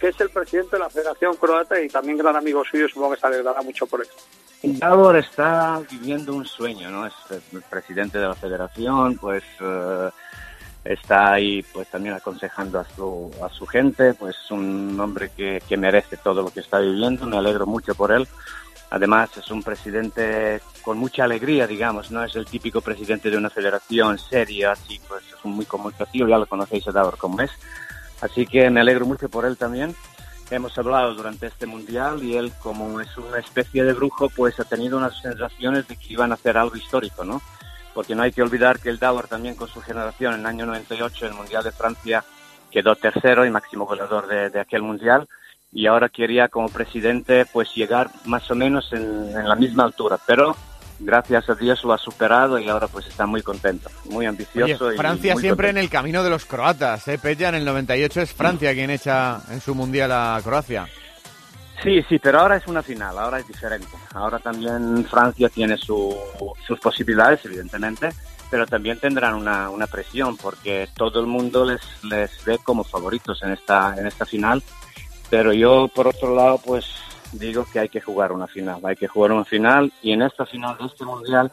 que 0.00 0.08
es 0.08 0.20
el 0.20 0.30
presidente 0.30 0.76
de 0.76 0.80
la 0.80 0.90
Federación 0.90 1.36
Croata 1.36 1.80
y 1.80 1.88
también 1.88 2.18
gran 2.18 2.36
amigo 2.36 2.62
suyo, 2.64 2.88
supongo 2.88 3.14
que 3.14 3.20
se 3.20 3.26
alegrará 3.26 3.62
mucho 3.62 3.86
por 3.86 4.02
eso. 4.02 4.12
Davor 4.62 5.16
está 5.16 5.80
viviendo 5.90 6.34
un 6.34 6.46
sueño, 6.46 6.90
¿no? 6.90 7.06
Es 7.06 7.14
el 7.30 7.62
presidente 7.62 8.18
de 8.18 8.26
la 8.26 8.34
federación, 8.34 9.16
pues 9.16 9.42
eh, 9.60 10.10
está 10.84 11.32
ahí 11.32 11.62
pues 11.72 11.88
también 11.88 12.14
aconsejando 12.14 12.78
a 12.78 12.84
su, 12.84 13.30
a 13.42 13.48
su 13.48 13.66
gente, 13.66 14.14
pues 14.14 14.36
es 14.36 14.50
un 14.50 14.98
hombre 15.00 15.30
que, 15.34 15.62
que 15.66 15.76
merece 15.76 16.16
todo 16.18 16.42
lo 16.42 16.50
que 16.50 16.60
está 16.60 16.78
viviendo, 16.78 17.26
me 17.26 17.38
alegro 17.38 17.66
mucho 17.66 17.94
por 17.94 18.12
él. 18.12 18.28
Además 18.90 19.36
es 19.36 19.50
un 19.50 19.62
presidente 19.62 20.60
con 20.82 20.98
mucha 20.98 21.24
alegría, 21.24 21.66
digamos, 21.66 22.10
no 22.10 22.22
es 22.22 22.36
el 22.36 22.44
típico 22.44 22.80
presidente 22.80 23.30
de 23.30 23.36
una 23.36 23.50
federación 23.50 24.18
seria, 24.18 24.72
así 24.72 25.00
pues 25.08 25.24
es 25.24 25.44
muy 25.44 25.64
comunicativo, 25.64 26.28
ya 26.28 26.38
lo 26.38 26.46
conocéis 26.46 26.86
a 26.86 26.92
Davor 26.92 27.16
como 27.16 27.40
es. 27.40 27.50
Así 28.20 28.46
que 28.46 28.70
me 28.70 28.80
alegro 28.80 29.06
mucho 29.06 29.28
por 29.28 29.46
él 29.46 29.56
también. 29.56 29.96
Hemos 30.50 30.76
hablado 30.78 31.14
durante 31.14 31.46
este 31.46 31.66
mundial 31.66 32.22
y 32.22 32.36
él, 32.36 32.52
como 32.62 33.00
es 33.00 33.16
una 33.16 33.38
especie 33.38 33.82
de 33.82 33.94
brujo, 33.94 34.28
pues 34.28 34.60
ha 34.60 34.64
tenido 34.64 34.98
unas 34.98 35.18
sensaciones 35.20 35.88
de 35.88 35.96
que 35.96 36.12
iban 36.12 36.30
a 36.30 36.34
hacer 36.34 36.56
algo 36.56 36.76
histórico, 36.76 37.24
¿no? 37.24 37.42
Porque 37.94 38.14
no 38.14 38.22
hay 38.22 38.32
que 38.32 38.42
olvidar 38.42 38.80
que 38.80 38.90
el 38.90 38.98
Davor 38.98 39.28
también 39.28 39.54
con 39.54 39.68
su 39.68 39.80
generación 39.80 40.34
en 40.34 40.40
el 40.40 40.46
año 40.46 40.66
98, 40.66 41.26
en 41.26 41.32
el 41.32 41.38
Mundial 41.38 41.64
de 41.64 41.72
Francia, 41.72 42.24
quedó 42.70 42.96
tercero 42.96 43.46
y 43.46 43.50
máximo 43.50 43.86
goleador 43.86 44.26
de, 44.26 44.50
de 44.50 44.60
aquel 44.60 44.82
mundial 44.82 45.28
y 45.72 45.86
ahora 45.86 46.08
quería 46.08 46.48
como 46.48 46.68
presidente 46.68 47.46
pues 47.52 47.74
llegar 47.74 48.10
más 48.24 48.50
o 48.50 48.54
menos 48.54 48.92
en, 48.92 49.02
en 49.36 49.48
la 49.48 49.54
misma 49.54 49.84
altura, 49.84 50.18
pero 50.26 50.56
gracias 51.00 51.48
a 51.48 51.54
Dios 51.54 51.82
lo 51.84 51.92
ha 51.92 51.98
superado 51.98 52.58
y 52.58 52.68
ahora 52.68 52.86
pues 52.86 53.06
está 53.06 53.26
muy 53.26 53.42
contento, 53.42 53.90
muy 54.06 54.26
ambicioso. 54.26 54.86
Oye, 54.86 54.94
y 54.94 54.98
Francia 54.98 55.34
muy 55.34 55.40
siempre 55.42 55.68
contento. 55.68 55.78
en 55.78 55.84
el 55.84 55.90
camino 55.90 56.22
de 56.22 56.30
los 56.30 56.44
croatas, 56.44 57.06
¿eh? 57.08 57.18
Petja 57.18 57.48
en 57.48 57.56
el 57.56 57.64
98 57.64 58.20
es 58.20 58.32
Francia 58.32 58.72
quien 58.72 58.90
echa 58.90 59.40
en 59.50 59.60
su 59.60 59.74
mundial 59.74 60.12
a 60.12 60.40
Croacia. 60.42 60.86
Sí, 61.82 62.02
sí, 62.08 62.18
pero 62.18 62.40
ahora 62.40 62.56
es 62.56 62.66
una 62.66 62.82
final, 62.82 63.18
ahora 63.18 63.38
es 63.40 63.46
diferente. 63.48 63.88
Ahora 64.14 64.38
también 64.38 65.04
Francia 65.06 65.48
tiene 65.48 65.76
su- 65.76 66.16
sus 66.66 66.80
posibilidades, 66.80 67.44
evidentemente, 67.44 68.08
pero 68.50 68.66
también 68.66 68.98
tendrán 68.98 69.34
una, 69.34 69.68
una 69.68 69.86
presión 69.86 70.36
porque 70.36 70.88
todo 70.96 71.20
el 71.20 71.26
mundo 71.26 71.64
les, 71.64 71.80
les 72.04 72.42
ve 72.44 72.58
como 72.62 72.84
favoritos 72.84 73.42
en 73.42 73.52
esta, 73.52 73.94
en 73.98 74.06
esta 74.06 74.24
final. 74.24 74.62
Pero 75.28 75.52
yo, 75.52 75.88
por 75.88 76.06
otro 76.08 76.34
lado, 76.34 76.58
pues 76.64 76.86
digo 77.32 77.66
que 77.70 77.80
hay 77.80 77.88
que 77.88 78.00
jugar 78.00 78.32
una 78.32 78.46
final, 78.46 78.80
hay 78.84 78.96
que 78.96 79.08
jugar 79.08 79.32
una 79.32 79.44
final 79.44 79.92
y 80.00 80.12
en 80.12 80.22
esta 80.22 80.46
final 80.46 80.76
de 80.78 80.86
este 80.86 81.04
mundial, 81.04 81.50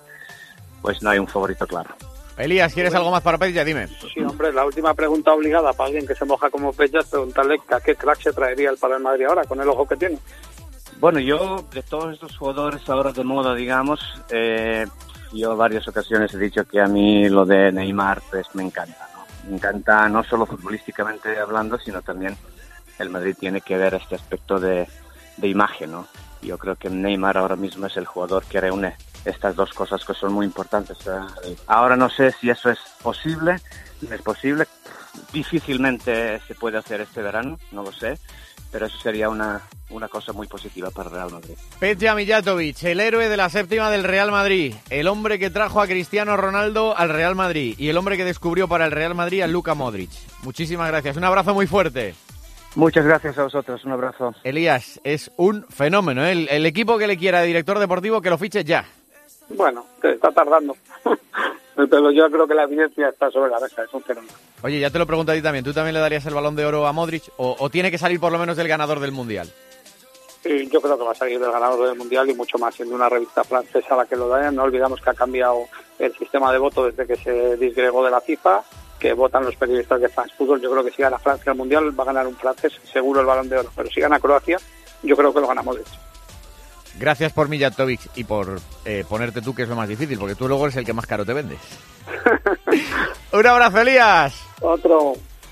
pues 0.81 1.01
no 1.01 1.09
hay 1.09 1.19
un 1.19 1.27
favorito 1.27 1.65
claro. 1.65 1.95
Elías, 2.41 2.73
¿quieres 2.73 2.95
algo 2.95 3.11
más 3.11 3.21
para 3.21 3.37
Petja? 3.37 3.63
Dime. 3.63 3.87
Sí, 3.87 4.21
hombre, 4.21 4.51
la 4.51 4.65
última 4.65 4.93
pregunta 4.93 5.31
obligada 5.31 5.73
para 5.73 5.87
alguien 5.87 6.07
que 6.07 6.15
se 6.15 6.25
moja 6.25 6.49
como 6.49 6.73
Peña 6.73 6.99
es 6.99 7.05
preguntarle 7.05 7.57
a 7.69 7.79
qué 7.79 7.95
crack 7.95 8.19
se 8.19 8.33
traería 8.33 8.71
el 8.71 8.77
para 8.77 8.97
el 8.97 9.03
Madrid 9.03 9.25
ahora, 9.25 9.43
con 9.43 9.61
el 9.61 9.69
ojo 9.69 9.87
que 9.87 9.95
tiene. 9.95 10.17
Bueno, 10.99 11.19
yo 11.19 11.65
de 11.71 11.83
todos 11.83 12.13
estos 12.13 12.35
jugadores 12.37 12.87
ahora 12.89 13.11
de 13.11 13.23
moda, 13.23 13.53
digamos, 13.53 13.99
eh, 14.29 14.85
yo 15.33 15.51
en 15.51 15.57
varias 15.57 15.87
ocasiones 15.87 16.33
he 16.33 16.37
dicho 16.37 16.65
que 16.65 16.79
a 16.79 16.87
mí 16.87 17.29
lo 17.29 17.45
de 17.45 17.71
Neymar 17.71 18.21
pues 18.29 18.47
me 18.53 18.63
encanta, 18.63 19.07
¿no? 19.13 19.49
Me 19.49 19.55
encanta 19.55 20.09
no 20.09 20.23
solo 20.23 20.45
futbolísticamente 20.45 21.39
hablando, 21.39 21.77
sino 21.79 22.01
también 22.01 22.35
el 22.99 23.09
Madrid 23.09 23.35
tiene 23.39 23.61
que 23.61 23.77
ver 23.77 23.93
este 23.95 24.15
aspecto 24.15 24.59
de, 24.59 24.87
de 25.37 25.47
imagen, 25.47 25.91
¿no? 25.91 26.07
Yo 26.41 26.57
creo 26.57 26.75
que 26.75 26.89
Neymar 26.89 27.37
ahora 27.37 27.55
mismo 27.55 27.87
es 27.87 27.97
el 27.97 28.05
jugador 28.05 28.43
que 28.45 28.59
reúne 28.59 28.95
estas 29.25 29.55
dos 29.55 29.71
cosas 29.73 30.03
que 30.03 30.13
son 30.13 30.33
muy 30.33 30.45
importantes. 30.45 30.97
Ahora 31.67 31.95
no 31.95 32.09
sé 32.09 32.31
si 32.31 32.49
eso 32.49 32.69
es 32.69 32.79
posible, 33.01 33.57
es 34.09 34.21
posible, 34.21 34.65
difícilmente 35.31 36.39
se 36.47 36.55
puede 36.55 36.77
hacer 36.77 37.01
este 37.01 37.21
verano, 37.21 37.59
no 37.71 37.83
lo 37.83 37.91
sé, 37.91 38.17
pero 38.71 38.85
eso 38.85 38.97
sería 38.99 39.29
una, 39.29 39.61
una 39.89 40.07
cosa 40.07 40.33
muy 40.33 40.47
positiva 40.47 40.89
para 40.89 41.09
el 41.09 41.15
Real 41.15 41.31
Madrid. 41.31 41.55
Petja 41.79 42.15
Mijatovic, 42.15 42.83
el 42.83 42.99
héroe 42.99 43.29
de 43.29 43.37
la 43.37 43.49
séptima 43.49 43.91
del 43.91 44.03
Real 44.03 44.31
Madrid, 44.31 44.73
el 44.89 45.07
hombre 45.07 45.37
que 45.37 45.49
trajo 45.49 45.81
a 45.81 45.87
Cristiano 45.87 46.37
Ronaldo 46.37 46.97
al 46.97 47.09
Real 47.09 47.35
Madrid 47.35 47.75
y 47.77 47.89
el 47.89 47.97
hombre 47.97 48.17
que 48.17 48.25
descubrió 48.25 48.67
para 48.67 48.85
el 48.85 48.91
Real 48.91 49.13
Madrid 49.13 49.41
a 49.41 49.47
Luka 49.47 49.75
Modric. 49.75 50.09
Muchísimas 50.43 50.87
gracias, 50.87 51.17
un 51.17 51.23
abrazo 51.25 51.53
muy 51.53 51.67
fuerte. 51.67 52.15
Muchas 52.75 53.05
gracias 53.05 53.37
a 53.37 53.43
vosotros, 53.43 53.83
un 53.85 53.91
abrazo. 53.91 54.33
Elías, 54.43 54.99
es 55.03 55.31
un 55.37 55.65
fenómeno, 55.67 56.25
¿eh? 56.25 56.31
el, 56.31 56.49
el 56.49 56.65
equipo 56.65 56.97
que 56.97 57.07
le 57.07 57.17
quiera 57.17 57.41
director 57.41 57.77
deportivo 57.79 58.21
que 58.21 58.29
lo 58.29 58.37
fiche 58.37 58.63
ya. 58.63 58.85
Bueno, 59.49 59.85
que 60.01 60.11
está 60.13 60.31
tardando. 60.31 60.75
Pero 61.75 62.11
yo 62.11 62.29
creo 62.29 62.47
que 62.47 62.53
la 62.53 62.63
evidencia 62.63 63.09
está 63.09 63.29
sobre 63.31 63.49
la 63.49 63.59
mesa, 63.59 63.83
es 63.83 63.93
un 63.93 64.03
fenómeno. 64.03 64.33
Oye, 64.61 64.79
ya 64.79 64.89
te 64.89 64.99
lo 64.99 65.07
pregunto 65.07 65.31
a 65.31 65.35
ti 65.35 65.41
también, 65.41 65.65
¿tú 65.65 65.73
también 65.73 65.93
le 65.93 65.99
darías 65.99 66.25
el 66.25 66.33
balón 66.33 66.55
de 66.55 66.65
oro 66.65 66.85
a 66.85 66.93
Modric 66.93 67.23
o, 67.37 67.55
o 67.59 67.69
tiene 67.69 67.91
que 67.91 67.97
salir 67.97 68.19
por 68.19 68.31
lo 68.31 68.39
menos 68.39 68.57
el 68.57 68.67
ganador 68.67 68.99
del 68.99 69.11
Mundial? 69.11 69.49
Yo 70.43 70.81
creo 70.81 70.97
que 70.97 71.03
va 71.03 71.11
a 71.11 71.15
salir 71.15 71.39
del 71.39 71.51
ganador 71.51 71.87
del 71.87 71.97
Mundial 71.97 72.29
y 72.29 72.33
mucho 72.33 72.57
más 72.57 72.73
siendo 72.73 72.95
una 72.95 73.09
revista 73.09 73.43
francesa 73.43 73.95
la 73.95 74.05
que 74.05 74.15
lo 74.15 74.27
da. 74.27 74.49
No 74.51 74.63
olvidamos 74.63 74.99
que 74.99 75.09
ha 75.11 75.13
cambiado 75.13 75.65
el 75.99 76.15
sistema 76.15 76.51
de 76.51 76.57
voto 76.57 76.85
desde 76.85 77.05
que 77.05 77.15
se 77.15 77.57
disgregó 77.57 78.03
de 78.03 78.11
la 78.11 78.21
FIFA, 78.21 78.63
que 79.01 79.13
votan 79.13 79.43
los 79.43 79.55
periodistas 79.55 79.99
de 79.99 80.07
France 80.07 80.35
Football. 80.37 80.61
Yo 80.61 80.71
creo 80.71 80.83
que 80.83 80.91
si 80.91 81.01
gana 81.01 81.17
Francia 81.17 81.51
el 81.51 81.57
Mundial 81.57 81.99
va 81.99 82.03
a 82.03 82.07
ganar 82.07 82.27
un 82.27 82.35
francés 82.35 82.79
seguro 82.93 83.19
el 83.19 83.25
balón 83.25 83.49
de 83.49 83.57
oro. 83.57 83.69
Pero 83.75 83.89
si 83.89 83.99
gana 83.99 84.19
Croacia, 84.19 84.59
yo 85.01 85.17
creo 85.17 85.33
que 85.33 85.41
lo 85.41 85.47
ganamos 85.47 85.75
de 85.75 85.81
hecho. 85.81 85.99
Gracias 86.99 87.33
por 87.33 87.49
Mijatovic 87.49 88.01
y 88.15 88.25
por 88.25 88.59
eh, 88.85 89.03
ponerte 89.09 89.41
tú, 89.41 89.55
que 89.55 89.63
es 89.63 89.69
lo 89.69 89.75
más 89.75 89.89
difícil, 89.89 90.19
porque 90.19 90.35
tú 90.35 90.47
luego 90.47 90.65
eres 90.65 90.77
el 90.77 90.85
que 90.85 90.93
más 90.93 91.07
caro 91.07 91.25
te 91.25 91.33
vendes. 91.33 91.57
Un 93.33 93.47
abrazo, 93.47 93.79
Elías. 93.79 94.35
Otro. 94.59 95.13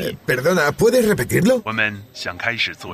Eh, 0.00 0.16
perdona, 0.24 0.72
¿puedes 0.72 1.06
repetirlo? 1.06 1.62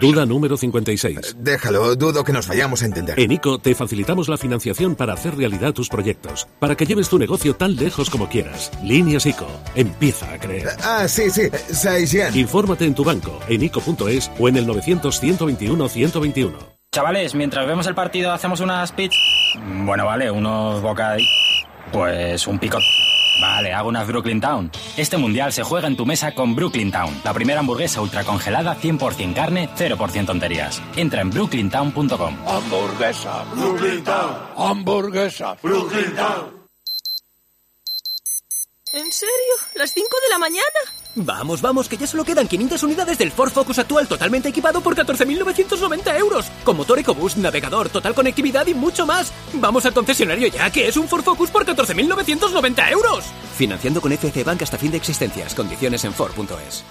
Duda 0.00 0.26
número 0.26 0.57
56. 0.57 1.37
Déjalo, 1.38 1.94
dudo 1.96 2.24
que 2.24 2.33
nos 2.33 2.48
vayamos 2.48 2.83
a 2.83 2.87
entender. 2.87 3.18
En 3.20 3.31
ICO 3.33 3.59
te 3.59 3.74
facilitamos 3.74 4.28
la 4.28 4.37
financiación 4.37 4.94
para 4.96 5.12
hacer 5.14 5.37
realidad 5.37 5.72
tus 5.72 5.88
proyectos, 5.88 6.48
para 6.59 6.76
que 6.76 6.87
lleves 6.87 7.09
tu 7.09 7.18
negocio 7.18 7.55
tan 7.55 7.76
lejos 7.76 8.11
como 8.11 8.28
quieras. 8.28 8.70
Líneas 8.83 9.26
ICO. 9.26 9.46
Empieza 9.74 10.33
a 10.33 10.38
creer. 10.38 10.70
Ah, 10.83 11.07
sí, 11.09 11.31
sí, 11.31 11.50
Saisian. 11.70 12.37
Infórmate 12.37 12.85
en 12.85 12.94
tu 12.94 13.05
banco, 13.05 13.38
en 13.48 13.62
ICO.es 13.62 14.31
o 14.38 14.48
en 14.48 14.57
el 14.57 14.66
900-121-121. 14.66 16.52
Chavales, 16.94 17.35
mientras 17.35 17.66
vemos 17.66 17.87
el 17.87 17.94
partido, 17.94 18.33
hacemos 18.33 18.61
unas 18.61 18.92
pizza. 18.92 19.16
Bueno, 19.85 20.05
vale, 20.05 20.31
unos 20.31 20.83
bocadillos. 20.83 21.31
Pues 21.90 22.46
un 22.46 22.59
picot. 22.59 22.83
Vale, 23.40 23.73
hago 23.73 23.88
unas 23.88 24.07
Brooklyn 24.07 24.40
Town. 24.40 24.71
Este 24.97 25.16
mundial 25.16 25.53
se 25.53 25.62
juega 25.62 25.88
en 25.88 25.97
tu 25.97 26.07
mesa 26.07 26.35
con 26.35 26.55
Brooklyn 26.55 26.92
Town, 26.92 27.21
la 27.25 27.33
primera 27.33 27.61
hamburguesa 27.61 28.01
ultra 28.01 28.25
congelada, 28.25 28.77
100% 28.77 29.35
carne, 29.35 29.68
0% 29.77 30.27
tonterías. 30.27 30.83
Entra 30.97 31.23
en 31.23 31.31
brooklyntown.com. 31.31 32.37
Hamburguesa, 32.47 33.45
Brooklyn 33.55 34.05
Town. 34.05 34.37
Hamburguesa, 34.57 35.57
Brooklyn 35.62 36.14
Town. 36.14 36.62
¿En 38.92 39.11
serio? 39.11 39.55
¿Las 39.75 39.90
5 39.92 40.07
de 40.07 40.29
la 40.29 40.38
mañana? 40.38 41.01
Vamos, 41.14 41.61
vamos, 41.61 41.88
que 41.88 41.96
ya 41.96 42.07
solo 42.07 42.25
quedan 42.25 42.48
500 42.48 42.83
unidades 42.83 43.18
del 43.18 43.31
Ford 43.31 43.51
Focus 43.51 43.79
actual 43.79 44.09
totalmente 44.09 44.48
equipado 44.48 44.81
por 44.81 44.96
14.990 44.96 46.18
euros. 46.18 46.46
Con 46.64 46.77
motor 46.77 46.98
EcoBoost, 46.98 47.37
navegador, 47.37 47.90
total 47.90 48.14
conectividad 48.14 48.66
y 48.66 48.75
mucho 48.75 49.05
más. 49.05 49.33
Vamos 49.55 49.85
al 49.85 49.92
concesionario 49.92 50.48
ya, 50.48 50.70
que 50.70 50.88
es 50.88 50.96
un 50.96 51.09
Ford 51.09 51.22
Focus 51.22 51.51
por 51.51 51.66
14.990 51.66 52.90
euros. 52.90 53.25
Financiando 53.57 54.01
con 54.01 54.12
FC 54.12 54.42
Bank 54.42 54.62
hasta 54.62 54.79
fin 54.79 54.90
de 54.90 54.96
existencias. 54.96 55.55
Condiciones 55.55 56.05
en 56.05 56.14
Ford.es. 56.14 56.85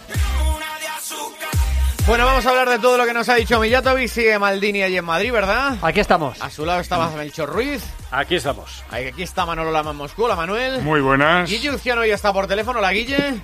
Bueno, 2.08 2.26
vamos 2.26 2.46
a 2.46 2.50
hablar 2.50 2.70
de 2.70 2.80
todo 2.80 2.98
lo 2.98 3.06
que 3.06 3.14
nos 3.14 3.30
ha 3.30 3.36
dicho 3.36 3.60
Millatovic. 3.60 4.08
Sigue 4.10 4.38
Maldini 4.38 4.82
allí 4.84 4.98
en 4.98 5.06
Madrid, 5.06 5.32
¿verdad? 5.32 5.78
Aquí 5.82 6.00
estamos. 6.00 6.42
A 6.42 6.50
su 6.50 6.66
lado 6.66 6.80
estaba 6.80 7.10
Melchor 7.12 7.50
Ruiz. 7.50 7.84
Aquí 8.12 8.36
estamos. 8.36 8.84
Aquí 8.90 9.24
está 9.24 9.46
Manolo 9.46 9.72
Lama 9.72 9.92
en 9.92 9.98
Moscú. 9.98 10.24
Hola, 10.26 10.36
Manuel. 10.36 10.82
Muy 10.82 11.00
buenas. 11.00 11.50
Guille 11.50 11.72
Uciano 11.72 12.04
ya 12.06 12.16
está 12.16 12.34
por 12.34 12.48
teléfono. 12.48 12.82
La 12.82 12.92
Guille. 12.92 13.42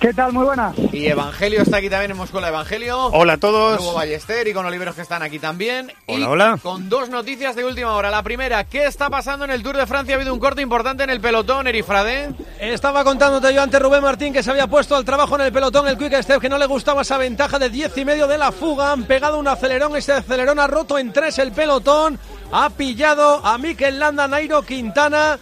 ¿Qué 0.00 0.14
tal? 0.14 0.32
Muy 0.32 0.46
buenas. 0.46 0.74
Y 0.94 1.08
Evangelio 1.08 1.60
está 1.60 1.76
aquí 1.76 1.90
también 1.90 2.12
en 2.12 2.16
Moscú. 2.16 2.38
Evangelio. 2.38 3.08
Hola 3.08 3.34
a 3.34 3.36
todos. 3.36 3.78
Hugo 3.78 3.92
Ballester 3.92 4.48
y 4.48 4.54
con 4.54 4.64
Oliveros 4.64 4.94
que 4.94 5.02
están 5.02 5.22
aquí 5.22 5.38
también. 5.38 5.92
Hola, 6.06 6.18
y 6.18 6.22
hola. 6.22 6.58
Con 6.62 6.88
dos 6.88 7.10
noticias 7.10 7.54
de 7.54 7.66
última 7.66 7.94
hora. 7.94 8.10
La 8.10 8.22
primera, 8.22 8.64
¿qué 8.64 8.86
está 8.86 9.10
pasando 9.10 9.44
en 9.44 9.50
el 9.50 9.62
Tour 9.62 9.76
de 9.76 9.86
Francia? 9.86 10.14
Ha 10.14 10.16
habido 10.16 10.32
un 10.32 10.40
corte 10.40 10.62
importante 10.62 11.04
en 11.04 11.10
el 11.10 11.20
pelotón, 11.20 11.66
Erifrade. 11.66 12.30
Estaba 12.58 13.04
contándote 13.04 13.52
yo 13.52 13.60
ante 13.62 13.78
Rubén 13.78 14.00
Martín 14.02 14.32
que 14.32 14.42
se 14.42 14.50
había 14.50 14.66
puesto 14.68 14.96
al 14.96 15.04
trabajo 15.04 15.34
en 15.34 15.42
el 15.42 15.52
pelotón 15.52 15.86
el 15.86 15.98
Quick 15.98 16.22
Step, 16.22 16.40
que 16.40 16.48
no 16.48 16.56
le 16.56 16.64
gustaba 16.64 17.02
esa 17.02 17.18
ventaja 17.18 17.58
de 17.58 17.68
10 17.68 17.98
y 17.98 18.04
medio 18.06 18.26
de 18.26 18.38
la 18.38 18.52
fuga. 18.52 18.92
Han 18.92 19.04
pegado 19.04 19.38
un 19.38 19.48
acelerón, 19.48 19.94
ese 19.96 20.12
acelerón 20.12 20.60
ha 20.60 20.66
roto 20.66 20.98
en 20.98 21.12
tres 21.12 21.38
el 21.38 21.52
pelotón. 21.52 22.18
Ha 22.52 22.70
pillado 22.70 23.44
a 23.44 23.58
Mikel 23.58 23.98
Landa, 23.98 24.26
Nairo 24.26 24.62
Quintana. 24.62 25.38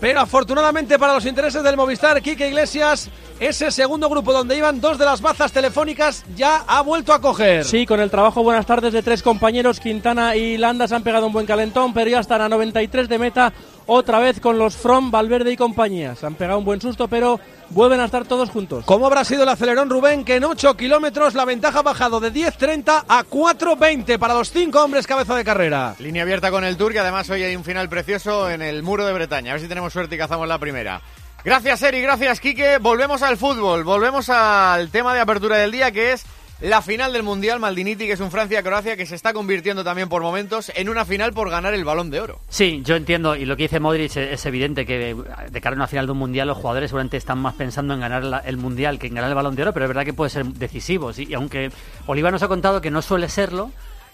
Pero 0.00 0.20
afortunadamente 0.20 0.98
para 0.98 1.14
los 1.14 1.26
intereses 1.26 1.62
del 1.62 1.76
Movistar, 1.76 2.20
Quique 2.22 2.48
Iglesias, 2.48 3.10
ese 3.40 3.70
segundo 3.70 4.10
grupo 4.10 4.34
donde 4.34 4.56
iban 4.56 4.82
dos 4.82 4.98
de 4.98 5.06
las 5.06 5.22
bazas 5.22 5.50
telefónicas 5.50 6.24
ya 6.36 6.62
ha 6.66 6.82
vuelto 6.82 7.14
a 7.14 7.20
coger. 7.20 7.64
Sí, 7.64 7.86
con 7.86 7.98
el 7.98 8.10
trabajo 8.10 8.42
buenas 8.42 8.66
tardes 8.66 8.92
de 8.92 9.02
tres 9.02 9.22
compañeros, 9.22 9.80
Quintana 9.80 10.36
y 10.36 10.58
Landa 10.58 10.86
se 10.86 10.94
han 10.94 11.02
pegado 11.02 11.26
un 11.26 11.32
buen 11.32 11.46
calentón, 11.46 11.94
pero 11.94 12.10
ya 12.10 12.20
están 12.20 12.42
a 12.42 12.50
93 12.50 13.08
de 13.08 13.18
meta, 13.18 13.52
otra 13.86 14.18
vez 14.18 14.40
con 14.40 14.58
los 14.58 14.76
From, 14.76 15.10
Valverde 15.10 15.52
y 15.52 15.56
compañía. 15.56 16.14
Se 16.14 16.26
han 16.26 16.34
pegado 16.34 16.58
un 16.58 16.66
buen 16.66 16.82
susto, 16.82 17.08
pero 17.08 17.40
vuelven 17.70 18.00
a 18.00 18.04
estar 18.04 18.26
todos 18.26 18.50
juntos. 18.50 18.84
¿Cómo 18.84 19.06
habrá 19.06 19.24
sido 19.24 19.44
el 19.44 19.48
acelerón, 19.48 19.88
Rubén? 19.88 20.22
Que 20.22 20.36
en 20.36 20.44
8 20.44 20.76
kilómetros 20.76 21.34
la 21.34 21.46
ventaja 21.46 21.78
ha 21.78 21.82
bajado 21.82 22.20
de 22.20 22.32
10.30 22.32 23.04
a 23.08 23.24
4.20 23.24 24.18
para 24.18 24.34
los 24.34 24.50
cinco 24.50 24.84
hombres 24.84 25.06
cabeza 25.06 25.34
de 25.34 25.44
carrera. 25.44 25.96
Línea 25.98 26.24
abierta 26.24 26.50
con 26.50 26.62
el 26.62 26.76
Tour, 26.76 26.92
que 26.92 27.00
además 27.00 27.30
hoy 27.30 27.42
hay 27.42 27.56
un 27.56 27.64
final 27.64 27.88
precioso 27.88 28.50
en 28.50 28.60
el 28.60 28.82
muro 28.82 29.06
de 29.06 29.14
Bretaña. 29.14 29.52
A 29.52 29.54
ver 29.54 29.62
si 29.62 29.68
tenemos 29.68 29.94
suerte 29.94 30.14
y 30.16 30.18
cazamos 30.18 30.46
la 30.46 30.58
primera. 30.58 31.00
Gracias, 31.42 31.82
Eri, 31.82 32.02
gracias, 32.02 32.38
Quique. 32.38 32.76
Volvemos 32.78 33.22
al 33.22 33.38
fútbol, 33.38 33.82
volvemos 33.82 34.28
al 34.28 34.90
tema 34.90 35.14
de 35.14 35.20
apertura 35.20 35.56
del 35.56 35.72
día, 35.72 35.90
que 35.90 36.12
es 36.12 36.26
la 36.60 36.82
final 36.82 37.14
del 37.14 37.22
Mundial 37.22 37.58
Maldiniti, 37.58 38.06
que 38.06 38.12
es 38.12 38.20
un 38.20 38.30
Francia-Croacia 38.30 38.94
que 38.94 39.06
se 39.06 39.14
está 39.14 39.32
convirtiendo 39.32 39.82
también 39.82 40.10
por 40.10 40.20
momentos 40.20 40.70
en 40.74 40.90
una 40.90 41.06
final 41.06 41.32
por 41.32 41.48
ganar 41.48 41.72
el 41.72 41.86
Balón 41.86 42.10
de 42.10 42.20
Oro. 42.20 42.40
Sí, 42.50 42.82
yo 42.84 42.94
entiendo, 42.94 43.34
y 43.36 43.46
lo 43.46 43.56
que 43.56 43.62
dice 43.62 43.80
Modric 43.80 44.10
es, 44.10 44.16
es 44.18 44.44
evidente 44.44 44.84
que 44.84 45.16
de 45.50 45.60
cara 45.62 45.74
a 45.74 45.78
una 45.78 45.86
final 45.86 46.04
de 46.04 46.12
un 46.12 46.18
Mundial 46.18 46.48
los 46.48 46.58
jugadores 46.58 46.90
seguramente 46.90 47.16
están 47.16 47.38
más 47.38 47.54
pensando 47.54 47.94
en 47.94 48.00
ganar 48.00 48.42
el 48.44 48.58
Mundial 48.58 48.98
que 48.98 49.06
en 49.06 49.14
ganar 49.14 49.30
el 49.30 49.34
Balón 49.34 49.56
de 49.56 49.62
Oro, 49.62 49.72
pero 49.72 49.86
es 49.86 49.88
verdad 49.88 50.04
que 50.04 50.12
puede 50.12 50.28
ser 50.28 50.44
decisivo. 50.44 51.14
sí, 51.14 51.26
Y 51.26 51.32
aunque 51.32 51.70
Oliva 52.06 52.30
nos 52.30 52.42
ha 52.42 52.48
contado 52.48 52.82
que 52.82 52.90
no 52.90 53.00
suele 53.00 53.30
serlo, 53.30 53.70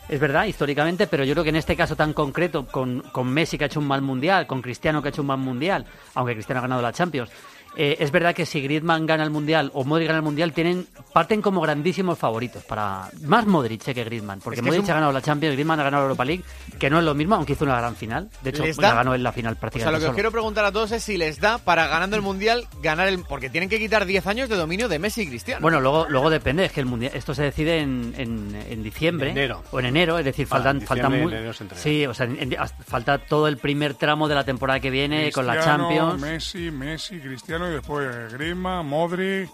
es 0.08 0.20
verdad, 0.20 0.46
históricamente, 0.46 1.06
pero 1.06 1.24
yo 1.24 1.34
creo 1.34 1.44
que 1.44 1.50
en 1.50 1.56
este 1.56 1.76
caso 1.76 1.96
tan 1.96 2.12
concreto, 2.12 2.66
con, 2.66 3.00
con 3.12 3.28
Messi 3.28 3.58
que 3.58 3.64
ha 3.64 3.66
hecho 3.66 3.80
un 3.80 3.88
mal 3.88 4.02
Mundial, 4.02 4.46
con 4.46 4.62
Cristiano 4.62 5.02
que 5.02 5.08
ha 5.08 5.10
hecho 5.10 5.22
un 5.22 5.28
mal 5.28 5.38
Mundial, 5.38 5.84
aunque 6.14 6.34
Cristiano 6.34 6.60
ha 6.60 6.62
ganado 6.62 6.82
la 6.82 6.92
Champions, 6.92 7.30
eh, 7.76 7.96
es 8.00 8.10
verdad 8.10 8.34
que 8.34 8.46
si 8.46 8.60
Griezmann 8.60 9.06
gana 9.06 9.22
el 9.24 9.30
Mundial 9.30 9.70
o 9.74 9.84
Modric 9.84 10.06
gana 10.08 10.18
el 10.18 10.24
Mundial, 10.24 10.52
tienen 10.52 10.86
parten 11.12 11.42
como 11.42 11.60
grandísimos 11.60 12.18
favoritos 12.18 12.64
para 12.64 13.08
más 13.22 13.46
Modric 13.46 13.86
eh, 13.88 13.94
que 13.94 14.04
Griezmann, 14.04 14.40
porque 14.40 14.60
Es 14.60 14.64
que 14.64 14.70
Modric 14.70 14.84
un- 14.84 14.90
ha 14.90 14.94
ganado 14.94 15.12
la 15.12 15.22
Champions, 15.22 15.54
Griezmann 15.54 15.80
ha 15.80 15.84
ganado 15.84 16.02
la 16.02 16.06
Europa 16.06 16.24
League, 16.24 16.42
que 16.78 16.90
no 16.90 16.98
es 16.98 17.04
lo 17.04 17.14
mismo, 17.14 17.34
aunque 17.34 17.52
hizo 17.52 17.64
una 17.64 17.76
gran 17.78 17.94
final. 17.96 18.28
De 18.42 18.50
hecho, 18.50 18.64
la 18.64 18.72
da- 18.88 18.94
ganó 18.94 19.14
en 19.14 19.22
la 19.22 19.32
final 19.32 19.52
O 19.52 19.54
sea, 19.56 19.60
prácticamente. 19.60 19.98
lo 20.00 20.04
que 20.04 20.08
os 20.10 20.14
quiero 20.14 20.30
preguntar 20.32 20.64
a 20.64 20.72
todos 20.72 20.92
es 20.92 21.02
si 21.02 21.16
les 21.16 21.40
da 21.40 21.58
para 21.58 21.86
ganando 21.86 22.16
el 22.16 22.22
Mundial 22.22 22.66
ganar 22.82 23.08
el... 23.08 23.20
Porque 23.24 23.50
tienen 23.50 23.68
que 23.68 23.78
quitar 23.78 24.06
10 24.06 24.26
años 24.26 24.48
de 24.48 24.56
dominio 24.56 24.88
de 24.88 24.98
Messi 24.98 25.22
y 25.22 25.28
Cristiano. 25.28 25.60
Bueno, 25.62 25.80
luego, 25.80 26.06
luego 26.08 26.30
depende, 26.30 26.64
es 26.64 26.72
que 26.72 26.80
el 26.80 26.86
mundial, 26.86 27.12
esto 27.14 27.34
se 27.34 27.42
decide 27.42 27.80
en, 27.80 28.14
en, 28.16 28.56
en 28.68 28.82
diciembre 28.82 29.30
En 29.30 29.36
enero. 29.38 29.62
o 29.70 29.80
en 29.80 29.86
enero, 29.86 30.18
es 30.18 30.24
decir, 30.24 30.46
Ah, 30.50 30.54
faltan, 30.56 30.76
en 30.80 30.86
faltan 30.86 31.10
diciembre, 31.12 31.22
muy- 31.24 31.32
enero 31.38 31.52
se 31.52 31.64
entrega. 31.64 31.82
sí, 31.82 32.06
o 32.06 32.14
sea, 32.14 32.26
en- 32.26 32.56
falta 32.86 33.18
todo 33.18 33.48
el 33.48 33.58
primer 33.58 33.94
tramo 33.94 34.28
de 34.28 34.34
la 34.34 34.44
temporada 34.44 34.80
que 34.80 34.90
viene 34.90 35.30
con 35.32 35.46
la 35.46 35.60
Champions. 35.60 36.20
Messi, 36.20 36.70
Messi, 36.70 37.18
Cristiano 37.18 37.65
y 37.70 37.74
después 37.74 38.32
Griezmann, 38.32 38.86
Modric, 38.86 39.48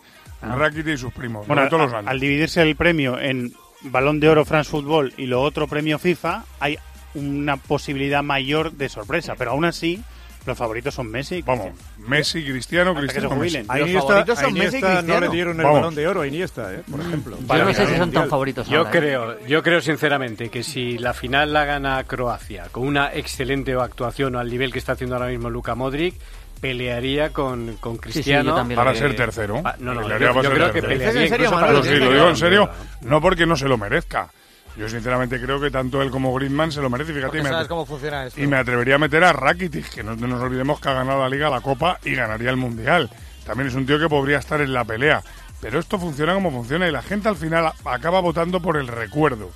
Ah. 0.44 0.56
Rakitic 0.56 0.94
y 0.94 0.98
sus 0.98 1.12
primos. 1.12 1.46
Bueno, 1.46 1.68
todos 1.68 1.82
los 1.84 1.92
años. 1.94 2.10
al 2.10 2.18
dividirse 2.18 2.62
el 2.62 2.74
premio 2.74 3.16
en 3.18 3.52
Balón 3.82 4.18
de 4.18 4.28
Oro 4.28 4.44
France 4.44 4.70
Football 4.70 5.14
y 5.16 5.26
lo 5.26 5.40
otro 5.40 5.68
premio 5.68 5.98
FIFA, 6.00 6.44
hay 6.58 6.78
una 7.14 7.56
posibilidad 7.58 8.22
mayor 8.24 8.72
de 8.72 8.88
sorpresa, 8.88 9.34
pero 9.38 9.52
aún 9.52 9.64
así 9.64 10.02
los 10.44 10.58
favoritos 10.58 10.92
son 10.94 11.08
Messi. 11.08 11.42
Vamos, 11.42 11.66
Cristiano. 11.66 12.08
Messi, 12.08 12.44
Cristiano, 12.44 12.90
Hasta 12.90 13.00
que 13.02 13.06
se 13.06 13.12
Cristiano, 13.12 13.36
jubilen. 13.36 13.60
Messi. 13.62 13.70
A 13.70 13.78
Los 13.78 13.88
Iniesta- 13.88 14.08
favoritos 14.08 14.38
son 14.40 14.52
Messi 14.54 14.76
y 14.78 14.80
no 14.80 14.88
le 14.88 14.94
Cristiano. 14.96 15.30
dieron 15.30 15.56
el 15.58 15.62
Vamos. 15.62 15.78
Balón 15.80 15.94
de 15.94 16.08
Oro 16.08 16.20
a 16.22 16.26
Iniesta, 16.26 16.74
¿eh? 16.74 16.82
por 16.90 17.00
ejemplo. 17.00 17.38
Yo 17.40 17.46
Para 17.46 17.64
no 17.64 17.74
sé 17.74 17.86
si 17.86 17.96
son 17.96 18.10
tan 18.10 18.28
favoritos 18.28 18.68
Yo 18.68 18.78
ahora, 18.78 18.90
¿eh? 18.90 18.92
creo, 18.98 19.46
yo 19.46 19.62
creo 19.62 19.80
sinceramente 19.80 20.48
que 20.48 20.64
si 20.64 20.98
la 20.98 21.14
final 21.14 21.52
la 21.52 21.64
gana 21.64 22.02
Croacia 22.02 22.64
con 22.72 22.84
una 22.88 23.14
excelente 23.14 23.72
actuación 23.74 24.34
al 24.34 24.50
nivel 24.50 24.72
que 24.72 24.80
está 24.80 24.92
haciendo 24.92 25.14
ahora 25.14 25.28
mismo 25.28 25.48
Luka 25.48 25.76
Modric, 25.76 26.16
pelearía 26.62 27.32
con, 27.32 27.76
con 27.78 27.96
Cristiano 27.96 28.56
lo 28.56 28.74
Para 28.76 28.94
ser 28.94 29.16
tercero. 29.16 29.60
Ah, 29.64 29.74
no, 29.80 29.94
no, 29.94 30.02
Pelearía 30.02 30.28
yo- 30.28 30.34
para 30.34 31.72
yo 31.72 31.82
Sí, 31.82 31.96
lo 31.96 32.12
digo 32.12 32.28
en 32.28 32.36
serio. 32.36 32.70
No 33.00 33.20
porque 33.20 33.44
no 33.44 33.56
se 33.56 33.66
lo 33.66 33.76
merezca. 33.76 34.30
Yo 34.76 34.88
sinceramente 34.88 35.40
creo 35.40 35.60
que 35.60 35.72
tanto 35.72 36.00
él 36.00 36.10
como 36.10 36.32
Griezmann 36.32 36.70
se 36.70 36.80
lo 36.80 36.88
merece. 36.88 37.12
Fíjate, 37.12 37.36
y 37.36 37.42
me, 37.42 37.48
sabes 37.50 37.66
cómo 37.66 37.84
funciona 37.84 38.26
esto. 38.26 38.40
y 38.40 38.46
me 38.46 38.56
atrevería 38.56 38.94
a 38.94 38.98
meter 38.98 39.24
a 39.24 39.32
Rakitic, 39.32 39.90
que 39.90 40.02
no 40.04 40.14
no 40.14 40.28
nos 40.28 40.40
olvidemos 40.40 40.80
que 40.80 40.88
ha 40.88 40.94
ganado 40.94 41.20
la 41.20 41.28
Liga, 41.28 41.50
la 41.50 41.60
Copa 41.60 41.98
y 42.04 42.14
ganaría 42.14 42.50
el 42.50 42.56
Mundial. 42.56 43.10
También 43.44 43.68
es 43.68 43.74
un 43.74 43.84
tío 43.84 43.98
que 43.98 44.08
podría 44.08 44.38
estar 44.38 44.60
en 44.60 44.72
la 44.72 44.84
pelea. 44.84 45.20
Pero 45.60 45.80
esto 45.80 45.98
funciona 45.98 46.32
como 46.32 46.52
funciona 46.52 46.88
y 46.88 46.92
la 46.92 47.02
gente 47.02 47.28
al 47.28 47.36
final 47.36 47.72
acaba 47.84 48.20
votando 48.20 48.62
por 48.62 48.76
el 48.76 48.86
recuerdo. 48.86 49.50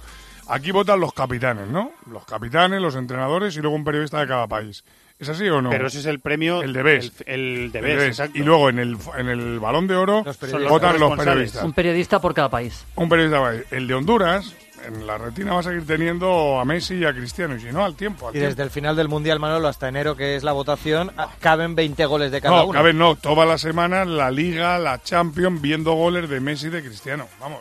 Aquí 0.49 0.73
votan 0.73 1.01
los 1.01 1.12
capitanes, 1.12 1.69
¿no? 1.69 1.92
Los 2.11 2.25
capitanes, 2.25 2.81
los 2.81 2.97
entrenadores 2.97 3.57
y 3.57 3.61
luego 3.61 3.77
un 3.77 3.85
periodista 3.85 4.21
de 4.21 4.27
cada 4.27 4.47
país. 4.49 4.85
¿Es 5.19 5.29
así 5.31 5.49
o 5.49 5.63
no? 5.63 5.71
Pero 5.71 5.87
ese 5.87 6.01
es 6.01 6.07
el 6.07 6.21
premio. 6.21 6.63
El 6.63 6.73
de 6.75 6.83
Best. 6.83 7.23
El, 7.27 7.41
el 7.65 7.73
de 7.73 7.81
Best, 7.81 8.07
exacto. 8.07 8.39
Y 8.39 8.43
luego 8.43 8.69
en 8.69 8.79
el, 8.79 8.97
en 9.17 9.29
el 9.29 9.59
balón 9.59 9.87
de 9.87 9.97
oro 9.97 10.23
Los 10.25 10.69
votan 10.69 10.99
los 11.01 11.17
periodistas. 11.19 11.65
Un 11.65 11.73
periodista 11.73 12.21
por 12.21 12.35
cada 12.35 12.51
país. 12.51 12.85
Un 12.97 13.09
periodista. 13.09 13.53
El 13.71 13.87
de 13.89 13.95
Honduras, 13.95 14.55
en 14.87 15.07
la 15.07 15.17
retina 15.17 15.55
va 15.55 15.61
a 15.61 15.63
seguir 15.63 15.87
teniendo 15.87 16.61
a 16.61 16.65
Messi 16.67 16.97
y 16.97 17.05
a 17.07 17.15
Cristiano, 17.15 17.57
y 17.57 17.61
si 17.61 17.73
no, 17.73 17.83
al 17.85 17.97
tiempo. 17.97 18.29
Al 18.29 18.33
Y 18.35 18.39
tiempo. 18.39 18.51
desde 18.51 18.63
el 18.63 18.71
final 18.71 18.95
del 18.95 19.09
Mundial, 19.09 19.41
Manolo, 19.41 19.69
hasta 19.69 19.89
enero, 19.89 20.17
que 20.17 20.37
es 20.37 20.45
la 20.45 20.53
votación, 20.53 21.11
ah, 21.17 21.31
caben 21.41 21.75
20 21.75 22.05
goles 22.05 22.31
de 22.31 22.41
cada 22.43 22.57
No, 22.59 22.65
uno. 22.65 22.73
cabe 22.75 22.93
no, 22.93 23.17
toda 23.17 23.47
la 23.47 23.57
semana 23.57 24.05
la 24.05 24.31
Liga, 24.31 24.79
la 24.79 25.03
Champions, 25.03 25.62
viendo 25.62 25.93
goles 25.95 26.29
de 26.29 26.41
Messi 26.41 26.67
y 26.67 26.71
de 26.71 26.83
Cristiano. 26.83 27.27
Vamos. 27.41 27.61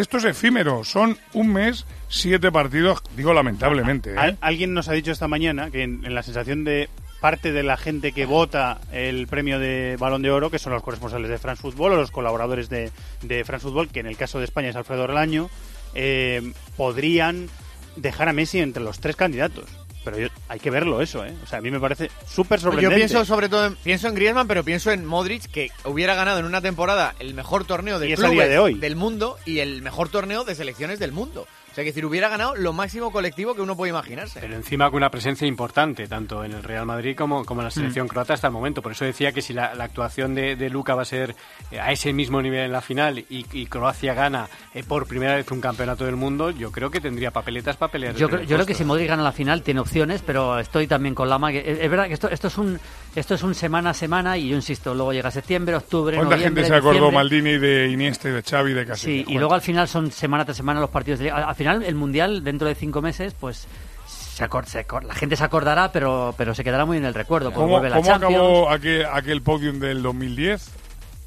Esto 0.00 0.16
es 0.18 0.24
efímero, 0.24 0.84
son 0.84 1.18
un 1.34 1.52
mes, 1.52 1.84
siete 2.08 2.50
partidos, 2.52 3.02
digo 3.16 3.32
lamentablemente. 3.34 4.12
¿eh? 4.12 4.18
Al- 4.18 4.38
alguien 4.40 4.74
nos 4.74 4.88
ha 4.88 4.92
dicho 4.92 5.12
esta 5.12 5.28
mañana 5.28 5.70
que 5.70 5.82
en, 5.82 6.04
en 6.04 6.14
la 6.14 6.22
sensación 6.22 6.64
de 6.64 6.88
parte 7.20 7.50
de 7.52 7.62
la 7.64 7.76
gente 7.76 8.12
que 8.12 8.26
vota 8.26 8.80
el 8.92 9.26
premio 9.26 9.58
de 9.58 9.96
Balón 9.98 10.22
de 10.22 10.30
Oro, 10.30 10.50
que 10.50 10.58
son 10.60 10.72
los 10.72 10.82
corresponsales 10.84 11.28
de 11.28 11.38
France 11.38 11.60
Football 11.62 11.92
o 11.92 11.96
los 11.96 12.10
colaboradores 12.12 12.68
de, 12.68 12.92
de 13.22 13.44
France 13.44 13.64
Football, 13.64 13.88
que 13.88 14.00
en 14.00 14.06
el 14.06 14.16
caso 14.16 14.38
de 14.38 14.44
España 14.44 14.68
es 14.68 14.76
Alfredo 14.76 15.06
Relaño, 15.06 15.50
eh, 15.94 16.52
podrían 16.76 17.48
dejar 17.96 18.28
a 18.28 18.32
Messi 18.32 18.60
entre 18.60 18.82
los 18.84 19.00
tres 19.00 19.16
candidatos. 19.16 19.64
Pero 20.04 20.18
yo- 20.18 20.28
hay 20.48 20.58
que 20.60 20.70
verlo 20.70 21.02
eso, 21.02 21.24
¿eh? 21.24 21.34
O 21.42 21.46
sea, 21.46 21.58
a 21.58 21.62
mí 21.62 21.70
me 21.70 21.80
parece 21.80 22.10
súper 22.26 22.58
Yo 22.60 22.64
sorprendente. 22.64 22.96
pienso 22.96 23.24
sobre 23.24 23.48
todo 23.48 23.66
en, 23.66 23.76
pienso 23.76 24.08
en 24.08 24.14
Griezmann, 24.14 24.46
pero 24.48 24.64
pienso 24.64 24.90
en 24.90 25.04
Modric, 25.04 25.50
que 25.50 25.70
hubiera 25.84 26.14
ganado 26.14 26.38
en 26.38 26.44
una 26.46 26.60
temporada 26.60 27.14
el 27.18 27.34
mejor 27.34 27.64
torneo 27.64 27.98
de 27.98 28.14
clubes 28.14 28.30
día 28.32 28.48
de 28.48 28.58
hoy. 28.58 28.74
del 28.74 28.96
mundo 28.96 29.36
y 29.44 29.58
el 29.58 29.82
mejor 29.82 30.08
torneo 30.08 30.44
de 30.44 30.54
selecciones 30.54 30.98
del 30.98 31.12
mundo. 31.12 31.46
Sea, 31.78 31.84
que 31.84 31.90
decir, 31.90 32.04
hubiera 32.06 32.28
ganado 32.28 32.56
lo 32.56 32.72
máximo 32.72 33.12
colectivo 33.12 33.54
que 33.54 33.60
uno 33.60 33.76
puede 33.76 33.90
imaginarse. 33.90 34.40
Pero 34.40 34.56
encima 34.56 34.86
con 34.90 34.96
una 34.96 35.10
presencia 35.12 35.46
importante, 35.46 36.08
tanto 36.08 36.42
en 36.42 36.52
el 36.52 36.64
Real 36.64 36.84
Madrid 36.86 37.14
como, 37.16 37.44
como 37.44 37.60
en 37.60 37.66
la 37.66 37.70
selección 37.70 38.06
Mm. 38.06 38.08
croata 38.08 38.34
hasta 38.34 38.48
el 38.48 38.52
momento. 38.52 38.82
Por 38.82 38.90
eso 38.92 39.04
decía 39.04 39.30
que 39.30 39.42
si 39.42 39.52
la, 39.52 39.74
la 39.76 39.84
actuación 39.84 40.34
de, 40.34 40.56
de 40.56 40.70
Luca 40.70 40.96
va 40.96 41.02
a 41.02 41.04
ser 41.04 41.36
eh, 41.70 41.78
a 41.78 41.92
ese 41.92 42.12
mismo 42.12 42.42
nivel 42.42 42.64
en 42.64 42.72
la 42.72 42.80
final 42.80 43.20
y, 43.20 43.46
y 43.52 43.66
Croacia 43.66 44.12
gana 44.14 44.48
eh, 44.74 44.82
por 44.82 45.06
primera 45.06 45.36
vez 45.36 45.48
un 45.52 45.60
campeonato 45.60 46.04
del 46.04 46.16
mundo, 46.16 46.50
yo 46.50 46.72
creo 46.72 46.90
que 46.90 47.00
tendría 47.00 47.30
papeletas 47.30 47.76
para 47.76 47.92
pelear. 47.92 48.16
Yo, 48.16 48.28
creo- 48.28 48.42
yo 48.42 48.56
creo 48.56 48.66
que 48.66 48.74
si 48.74 48.84
Modric 48.84 49.06
gana 49.08 49.22
la 49.22 49.30
final 49.32 49.62
tiene 49.62 49.78
opciones, 49.78 50.20
pero 50.22 50.58
estoy 50.58 50.88
también 50.88 51.14
con 51.14 51.28
Lama. 51.28 51.52
Que 51.52 51.58
es, 51.60 51.78
es 51.80 51.88
verdad 51.90 52.08
que 52.08 52.14
esto, 52.14 52.28
esto 52.28 52.48
es 52.48 52.58
un 52.58 52.80
esto 53.18 53.34
es 53.34 53.42
un 53.42 53.54
semana 53.54 53.90
a 53.90 53.94
semana 53.94 54.36
y 54.38 54.48
yo 54.48 54.56
insisto, 54.56 54.94
luego 54.94 55.12
llega 55.12 55.30
septiembre, 55.30 55.76
octubre, 55.76 56.16
¿Cuánta 56.16 56.36
noviembre, 56.36 56.62
gente 56.64 56.74
se 56.74 56.78
acordó 56.78 56.92
diciembre. 57.06 57.14
Maldini 57.16 57.58
de 57.58 57.88
Iniesta 57.88 58.28
y 58.28 58.32
de 58.32 58.42
Xavi 58.42 58.72
de 58.72 58.86
Casillas? 58.86 59.26
Sí, 59.26 59.32
y 59.32 59.38
luego 59.38 59.54
al 59.54 59.60
final 59.62 59.88
son 59.88 60.10
semana 60.10 60.44
tras 60.44 60.56
semana 60.56 60.80
los 60.80 60.90
partidos 60.90 61.20
de. 61.20 61.30
Al, 61.30 61.44
al 61.44 61.54
final 61.54 61.82
el 61.82 61.94
mundial 61.94 62.42
dentro 62.44 62.66
de 62.68 62.74
cinco 62.74 63.02
meses, 63.02 63.34
pues 63.38 63.66
se 64.06 64.44
acor- 64.48 64.64
se 64.66 64.86
acor- 64.86 65.02
la 65.04 65.14
gente 65.14 65.36
se 65.36 65.44
acordará, 65.44 65.90
pero 65.92 66.34
pero 66.38 66.54
se 66.54 66.62
quedará 66.64 66.84
muy 66.84 66.96
en 66.96 67.04
el 67.04 67.14
recuerdo. 67.14 67.52
¿Cómo, 67.52 67.68
vuelve 67.68 67.90
la 67.90 67.96
cómo 67.96 68.12
acabó 68.14 68.70
aquel, 68.70 69.04
aquel 69.06 69.42
podium 69.42 69.78
del 69.80 70.02
2010? 70.02 70.70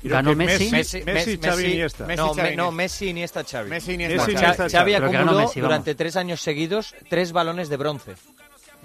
Ganó 0.03 0.33
Messi. 0.33 0.71
Messi, 0.71 1.03
Messi, 1.03 1.37
Xavi, 1.37 1.63
Iniesta. 1.65 2.05
Messi, 2.07 2.17
no, 2.23 2.33
Xavi, 2.33 2.41
no, 2.41 2.47
Iniesta. 2.49 2.71
Messi, 2.71 3.07
Iniesta, 3.09 3.43
Xavi. 3.43 3.69
Messi, 3.69 3.93
Iniesta, 3.93 4.31
Iniesta, 4.31 4.47
Xavi. 4.47 4.55
Xavi. 4.57 4.71
Xavi 4.71 4.91
Pero 4.93 5.05
que 5.05 5.13
ganó 5.13 5.25
acumuló 5.29 5.45
Messi, 5.47 5.59
vamos. 5.61 5.69
durante 5.69 5.95
tres 5.95 6.15
años 6.15 6.41
seguidos 6.41 6.95
tres 7.09 7.31
balones 7.33 7.69
de 7.69 7.77
bronce. 7.77 8.13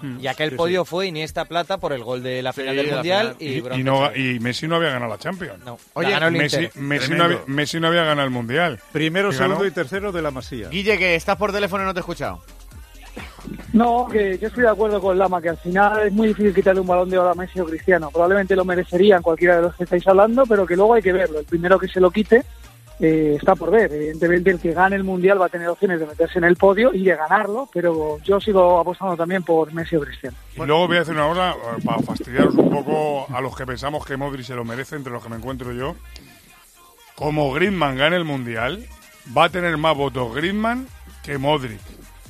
Mm. 0.01 0.19
Y 0.19 0.27
aquel 0.27 0.51
Sí, 0.51 0.55
podio 0.55 0.85
fue 0.85 1.07
Iniesta 1.07 1.45
plata 1.45 1.77
por 1.77 1.91
el 1.93 2.03
gol 2.03 2.21
de 2.21 2.41
la 2.43 2.53
final 2.53 2.71
Sí, 2.71 2.77
del 2.77 2.87
la 2.89 2.93
Mundial 2.95 3.35
final. 3.37 3.51
y, 3.53 3.57
y, 3.57 3.61
bronce 3.61 3.83
no, 3.83 4.15
y 4.15 4.39
Messi 4.39 4.67
no 4.67 4.75
había 4.75 4.89
ganado 4.91 5.11
la 5.11 5.17
Champions. 5.17 5.63
No, 5.65 5.77
Oye, 5.93 6.09
la 6.11 6.19
ganó 6.19 6.27
el 6.27 6.41
Messi, 6.43 6.69
no 7.15 7.23
había, 7.23 7.39
Messi 7.47 7.79
no 7.79 7.87
había 7.87 8.03
ganado 8.03 8.25
el 8.27 8.33
Mundial. 8.33 8.79
Primero, 8.91 9.29
Y 9.29 9.33
segundo 9.33 9.65
y 9.65 9.71
tercero 9.71 10.11
de 10.11 10.21
la 10.21 10.31
Masía. 10.31 10.69
Guille, 10.69 10.97
que 10.97 11.15
estás 11.15 11.35
por 11.37 11.51
teléfono 11.51 11.83
y 11.83 11.85
no 11.87 11.93
te 11.93 11.99
he 11.99 12.01
escuchado. 12.01 12.41
No, 13.73 14.07
que 14.11 14.37
yo 14.37 14.47
estoy 14.47 14.63
de 14.63 14.69
acuerdo 14.69 14.99
con 15.01 15.17
Lama, 15.17 15.41
que 15.41 15.49
al 15.49 15.57
final 15.57 16.07
es 16.07 16.11
muy 16.13 16.29
difícil 16.29 16.53
quitarle 16.53 16.81
un 16.81 16.87
balón 16.87 17.09
de 17.09 17.17
oro 17.17 17.29
a 17.29 17.35
Messi 17.35 17.59
o 17.59 17.65
Cristiano. 17.65 18.09
Probablemente 18.11 18.55
lo 18.55 18.65
merecerían 18.65 19.21
cualquiera 19.21 19.57
de 19.57 19.61
los 19.63 19.75
que 19.75 19.83
estáis 19.85 20.05
hablando, 20.07 20.43
pero 20.45 20.65
que 20.65 20.75
luego 20.75 20.93
hay 20.93 21.01
que 21.01 21.13
verlo. 21.13 21.39
El 21.39 21.45
primero 21.45 21.79
que 21.79 21.87
se 21.87 21.99
lo 21.99 22.11
quite 22.11 22.43
eh, 22.99 23.35
está 23.37 23.55
por 23.55 23.71
ver. 23.71 23.91
Evidentemente 23.93 24.49
el 24.49 24.59
que 24.59 24.73
gane 24.73 24.95
el 24.95 25.03
Mundial 25.03 25.39
va 25.41 25.45
a 25.45 25.49
tener 25.49 25.67
opciones 25.67 25.99
de 25.99 26.07
meterse 26.07 26.39
en 26.39 26.45
el 26.45 26.55
podio 26.55 26.93
y 26.93 27.03
de 27.03 27.15
ganarlo, 27.15 27.69
pero 27.71 28.17
yo 28.23 28.39
sigo 28.39 28.79
apostando 28.79 29.15
también 29.15 29.43
por 29.43 29.71
Messi 29.73 29.95
o 29.95 30.01
Cristiano. 30.01 30.35
Y 30.55 30.65
luego 30.65 30.87
voy 30.87 30.97
a 30.97 30.99
decir 30.99 31.13
una 31.13 31.27
cosa, 31.27 31.51
eh, 31.51 31.81
para 31.85 31.99
fastidiaros 31.99 32.55
un 32.55 32.69
poco 32.69 33.27
a 33.33 33.41
los 33.41 33.55
que 33.55 33.65
pensamos 33.65 34.05
que 34.05 34.17
Modric 34.17 34.45
se 34.45 34.55
lo 34.55 34.65
merece, 34.65 34.95
entre 34.95 35.13
los 35.13 35.23
que 35.23 35.29
me 35.29 35.35
encuentro 35.35 35.71
yo. 35.73 35.95
Como 37.15 37.51
Griezmann 37.53 37.97
gane 37.97 38.15
el 38.15 38.25
Mundial, 38.25 38.85
va 39.35 39.45
a 39.45 39.49
tener 39.49 39.77
más 39.77 39.95
votos 39.95 40.33
Griezmann 40.35 40.87
que 41.23 41.37
Modric. 41.37 41.79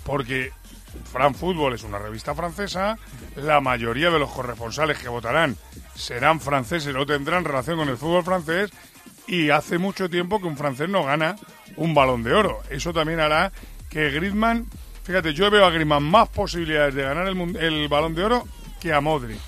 Porque 0.04 0.52
Fran 1.12 1.36
Fútbol 1.36 1.74
es 1.74 1.84
una 1.84 2.00
revista 2.00 2.34
francesa, 2.34 2.98
la 3.36 3.62
mayoría 3.62 4.10
de 4.10 4.20
los 4.20 4.32
corresponsales 4.32 4.98
que 4.98 5.10
votarán 5.10 5.56
serán 5.96 6.40
franceses 6.40 6.96
o 6.96 7.06
tendrán 7.06 7.44
relación 7.44 7.78
con 7.78 7.90
el 7.90 7.98
fútbol 7.98 8.24
francés 8.24 8.72
y 9.28 9.50
hace 9.50 9.78
mucho 9.78 10.10
tiempo 10.10 10.40
que 10.40 10.48
un 10.48 10.58
francés 10.58 10.90
no 10.90 11.04
gana 11.04 11.36
un 11.76 11.94
balón 11.94 12.24
de 12.24 12.34
oro. 12.34 12.62
Eso 12.70 12.94
también 12.94 13.20
hará 13.20 13.52
que 13.90 14.10
Griezmann, 14.12 14.66
fíjate, 15.04 15.34
yo 15.34 15.52
veo 15.52 15.66
a 15.66 15.70
Griezmann 15.70 16.04
más 16.04 16.30
posibilidades 16.30 16.96
de 16.96 17.04
ganar 17.04 17.28
el, 17.28 17.88
balón 17.88 18.16
de 18.16 18.24
oro 18.24 18.48
que 18.80 18.94
a 18.94 19.02
Modric. 19.02 19.40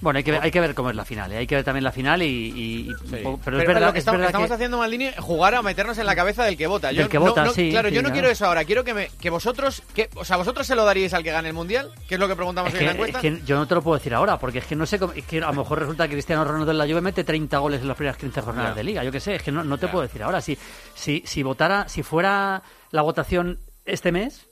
Bueno, 0.00 0.18
hay 0.18 0.24
que, 0.24 0.30
ver, 0.30 0.40
hay 0.42 0.50
que 0.50 0.60
ver 0.60 0.74
cómo 0.74 0.90
es 0.90 0.96
la 0.96 1.04
final. 1.04 1.32
¿eh? 1.32 1.38
Hay 1.38 1.46
que 1.46 1.54
ver 1.56 1.64
también 1.64 1.84
la 1.84 1.92
final 1.92 2.22
y... 2.22 2.26
y- 2.26 2.90
y- 2.90 2.94
pero 3.10 3.32
es 3.34 3.38
Pero 3.44 3.56
verdad, 3.58 3.80
lo 3.88 3.92
que 3.92 3.98
es 3.98 4.02
estamos, 4.02 4.18
verdad 4.18 4.28
estamos 4.30 4.48
que- 4.48 4.54
haciendo, 4.54 4.78
Maldini, 4.78 5.10
jugar 5.18 5.54
a 5.54 5.62
meternos 5.62 5.98
en 5.98 6.06
la 6.06 6.14
cabeza 6.14 6.44
del 6.44 6.56
que 6.56 6.66
vota. 6.66 6.92
Yo 6.92 7.00
Del 7.02 7.08
que 7.08 7.18
no- 7.18 7.24
vota, 7.26 7.44
no- 7.44 7.52
sí, 7.52 7.70
Claro, 7.70 7.88
sí, 7.88 7.94
yo 7.94 8.02
no 8.02 8.06
claro. 8.08 8.12
quiero 8.14 8.28
eso 8.30 8.46
ahora. 8.46 8.64
Quiero 8.64 8.84
que, 8.84 8.94
me, 8.94 9.10
que 9.20 9.30
vosotros, 9.30 9.82
que, 9.94 10.08
o 10.14 10.24
sea, 10.24 10.36
vosotros 10.36 10.66
se 10.66 10.74
lo 10.74 10.84
daríais 10.84 11.12
al 11.14 11.22
que 11.22 11.30
gane 11.32 11.48
el 11.48 11.54
Mundial, 11.54 11.90
que 12.08 12.14
es 12.14 12.20
lo 12.20 12.28
que 12.28 12.36
preguntamos 12.36 12.68
Es 12.72 12.74
hoy 12.74 12.80
en 12.80 12.86
la 12.86 12.92
encuesta. 12.92 13.18
es 13.18 13.22
que 13.22 13.42
yo 13.44 13.56
no 13.56 13.66
te 13.66 13.74
lo 13.74 13.82
puedo 13.82 13.96
decir 13.98 14.14
ahora, 14.14 14.38
porque 14.38 14.58
es 14.58 14.64
que 14.66 14.76
no 14.76 14.86
sé 14.86 14.98
cómo, 14.98 15.12
es 15.14 15.24
que 15.24 15.38
a 15.38 15.46
lo 15.48 15.52
mejor 15.54 15.78
resulta 15.80 16.06
que 16.06 16.14
Cristiano 16.14 16.44
Ronaldo 16.44 16.70
en 16.72 16.78
la 16.78 16.84
Juve 16.86 17.00
mete 17.00 17.24
30 17.24 17.58
goles 17.58 17.80
en 17.82 17.88
las 17.88 17.96
primeras 17.96 18.16
15 18.16 18.40
jornadas 18.40 18.76
de 18.76 18.84
liga. 18.84 19.04
Yo 19.04 19.12
qué 19.12 19.20
sé, 19.20 19.34
es 19.36 19.42
que 19.42 19.52
no, 19.52 19.64
no 19.64 19.78
te 19.78 19.88
puedo 19.88 20.02
decir 20.02 20.22
ahora. 20.22 20.40
Si, 20.40 20.56
si, 20.94 21.22
si 21.26 21.42
votara, 21.42 21.88
si 21.88 22.02
fuera 22.02 22.62
la 22.90 23.02
votación 23.02 23.60
este 23.84 24.12
mes, 24.12 24.47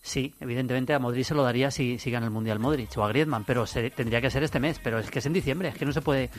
sí, 0.00 0.34
evidentemente 0.40 0.94
a 0.94 0.98
Modric 0.98 1.24
se 1.24 1.34
lo 1.34 1.42
daría 1.42 1.70
si, 1.70 1.98
si 1.98 2.10
gana 2.10 2.26
el 2.26 2.32
Mundial 2.32 2.58
Modric 2.58 2.96
o 2.96 3.04
a 3.04 3.08
Griezmann, 3.08 3.44
pero 3.44 3.66
se- 3.66 3.90
tendría 3.90 4.20
que 4.20 4.30
ser 4.30 4.42
este 4.42 4.60
mes. 4.60 4.80
Pero 4.82 4.98
es 4.98 5.10
que 5.10 5.18
es 5.18 5.26
en 5.26 5.32
diciembre, 5.32 5.68
es 5.68 5.74
que 5.76 5.84
no 5.84 5.92
se 5.92 6.00
puede. 6.02 6.30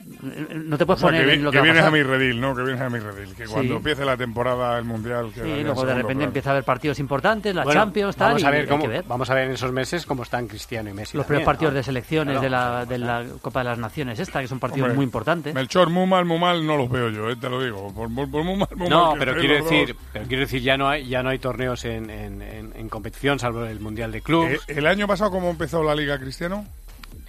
No 0.00 0.78
te 0.78 0.84
O 0.84 0.86
puedes 0.86 1.00
sea, 1.00 1.08
poner 1.08 1.26
que, 1.26 1.34
en 1.34 1.42
lo 1.44 1.50
que, 1.50 1.56
que 1.56 1.58
a 1.58 1.62
vienes 1.62 1.82
a 1.84 1.90
mi 1.90 2.02
redil, 2.02 2.40
¿no? 2.40 2.54
Que 2.54 2.62
vienes 2.62 2.80
a 2.80 2.88
mi 2.88 2.98
redil. 3.00 3.34
Que 3.34 3.46
Sí. 3.46 3.52
cuando 3.52 3.76
empiece 3.76 4.04
la 4.04 4.16
temporada, 4.16 4.78
el 4.78 4.84
Mundial... 4.84 5.26
Sí, 5.28 5.34
quedaría 5.34 5.56
en 5.56 5.64
luego 5.66 5.84
de 5.84 5.94
repente 5.94 6.24
empieza 6.24 6.50
a 6.50 6.52
haber 6.52 6.64
partidos 6.64 6.98
importantes, 7.00 7.52
la 7.54 7.64
Bueno, 7.64 7.80
Champions, 7.80 8.14
tal, 8.16 8.28
vamos 8.28 8.44
a 8.44 8.50
ver 8.50 8.60
hay 8.62 8.66
cómo, 8.68 8.82
que 8.82 8.88
ver. 8.88 9.04
vamos 9.08 9.28
a 9.30 9.34
ver 9.34 9.44
en 9.48 9.52
esos 9.54 9.72
meses 9.72 10.06
cómo 10.06 10.22
están 10.22 10.46
Cristiano 10.46 10.88
y 10.88 10.92
Messi. 10.94 11.16
Los 11.16 11.26
también, 11.26 11.40
primeros 11.42 11.46
partidos 11.46 11.72
¿no? 11.72 11.76
de 11.78 11.82
selecciones 11.82 12.38
Claro. 12.38 12.42
de, 12.42 12.50
la, 12.50 12.84
de 12.86 12.98
la 12.98 13.24
Copa 13.42 13.60
de 13.60 13.64
las 13.64 13.78
Naciones 13.78 14.18
esta, 14.20 14.40
que 14.40 14.48
son 14.48 14.60
partidos 14.60 14.84
Hombre, 14.86 14.96
muy 14.96 15.04
importantes. 15.04 15.52
Melchor, 15.54 15.90
muy 15.90 16.06
mal, 16.06 16.24
muy 16.24 16.38
mal, 16.38 16.64
no 16.64 16.76
los 16.76 16.88
veo 16.90 17.10
yo, 17.10 17.28
eh, 17.30 17.36
te 17.36 17.48
lo 17.50 17.60
digo. 17.62 17.92
Por, 17.92 18.14
por- 18.14 18.30
por 18.30 18.44
muy 18.44 18.56
mal, 18.56 18.68
muy 18.76 18.88
No, 18.88 19.06
mal 19.10 19.14
que 19.18 19.26
pero 19.26 19.40
quiero 19.40 19.54
decir, 19.64 19.96
pero 20.12 20.26
quiero 20.26 20.40
decir 20.42 20.62
ya 20.62 20.76
no 20.76 20.88
hay 20.88 21.06
ya 21.08 21.22
no 21.22 21.30
hay 21.30 21.38
torneos 21.38 21.84
en, 21.84 22.08
en, 22.10 22.40
en- 22.42 22.72
en 22.76 22.88
competición 22.88 23.38
salvo 23.38 23.64
el 23.64 23.80
mundial 23.80 24.12
de 24.12 24.20
clubes. 24.22 24.60
Eh, 24.68 24.74
¿El 24.76 24.86
año 24.86 25.06
pasado 25.08 25.30
cómo 25.32 25.50
empezó 25.50 25.82
la 25.82 25.94
Liga 25.94 26.18
Cristiano? 26.18 26.64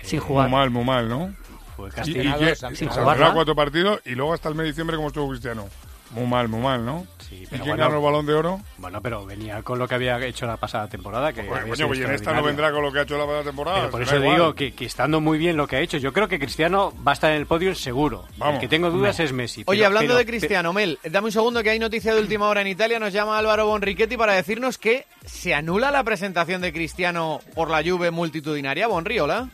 Sin 0.04 0.20
jugar. 0.20 0.48
Muy 0.50 0.58
mal, 0.60 0.70
muy 0.70 0.84
mal, 0.86 1.10
¿no? 1.10 1.34
Fue 1.80 1.90
Y, 2.06 2.12
y 2.12 2.24
castigado. 2.24 2.76
Sin 2.76 2.90
jugará 2.90 3.34
cuatro 3.34 3.56
partidos 3.56 4.02
y 4.06 4.12
luego 4.12 4.34
hasta 4.34 4.50
el 4.50 4.56
mes 4.56 4.66
de 4.66 4.70
diciembre 4.72 4.96
como 4.98 5.08
estuvo 5.10 5.30
Cristiano. 5.30 5.68
Muy 6.12 6.26
mal, 6.26 6.48
muy 6.48 6.60
mal, 6.62 6.84
¿no? 6.84 7.06
Sí, 7.20 7.36
¿Y 7.36 7.46
pero 7.46 7.64
quién 7.66 7.76
bueno. 7.78 7.84
ganó 7.84 7.98
el 7.98 8.04
Balón 8.04 8.26
de 8.26 8.34
Oro? 8.34 8.60
Bueno, 8.80 9.00
pero 9.00 9.28
venía 9.28 9.62
con 9.62 9.78
lo 9.78 9.88
que 9.88 9.94
había 9.94 10.18
hecho 10.26 10.48
la 10.48 10.58
pasada 10.58 10.88
temporada. 10.88 11.32
Que 11.32 11.42
Bueno, 11.44 11.58
había 11.62 11.74
coño, 11.76 11.88
pues 11.88 12.00
y 12.00 12.04
en 12.04 12.10
esta 12.16 12.34
no 12.34 12.42
vendrá 12.42 12.72
con 12.72 12.82
lo 12.82 12.92
que 12.92 12.98
ha 12.98 13.02
hecho 13.04 13.16
la 13.16 13.26
pasada 13.26 13.44
temporada. 13.44 13.78
Pero 13.78 13.92
por 13.92 14.02
eso 14.02 14.16
igual. 14.16 14.32
digo 14.36 14.56
que, 14.56 14.72
que 14.72 14.86
estando 14.86 15.22
muy 15.22 15.38
bien 15.38 15.56
lo 15.56 15.68
que 15.68 15.76
ha 15.76 15.82
hecho, 15.82 15.98
yo 15.98 16.12
creo 16.12 16.28
que 16.28 16.40
Cristiano 16.40 16.92
va 17.08 17.12
a 17.12 17.14
estar 17.14 17.30
en 17.30 17.38
el 17.38 17.46
podio 17.46 17.76
seguro. 17.76 18.26
Vamos. 18.38 18.56
El 18.56 18.62
que 18.62 18.68
tengo 18.68 18.90
dudas 18.90 19.20
es 19.20 19.32
Messi. 19.34 19.62
Oye, 19.68 19.78
pero- 19.82 19.86
hablando 19.86 20.08
pero- 20.08 20.18
de 20.18 20.26
Cristiano, 20.26 20.74
Mel, 20.74 20.98
dame 21.04 21.26
un 21.28 21.32
segundo 21.32 21.62
que 21.62 21.70
hay 21.70 21.78
noticia 21.78 22.16
de 22.16 22.22
última 22.22 22.48
hora 22.48 22.62
en 22.62 22.68
Italia. 22.70 22.98
Nos 22.98 23.14
llama 23.14 23.38
Álvaro 23.38 23.68
Bonrichetti 23.68 24.18
para 24.18 24.34
decirnos 24.34 24.80
que 24.80 25.06
se 25.28 25.54
anula 25.54 25.92
la 25.92 26.04
presentación 26.04 26.62
de 26.62 26.74
Cristiano 26.74 27.40
por 27.54 27.70
la 27.70 27.84
Juve 27.84 28.10
multitudinaria. 28.10 28.88
Bonri, 28.88 29.20
hola. 29.20 29.50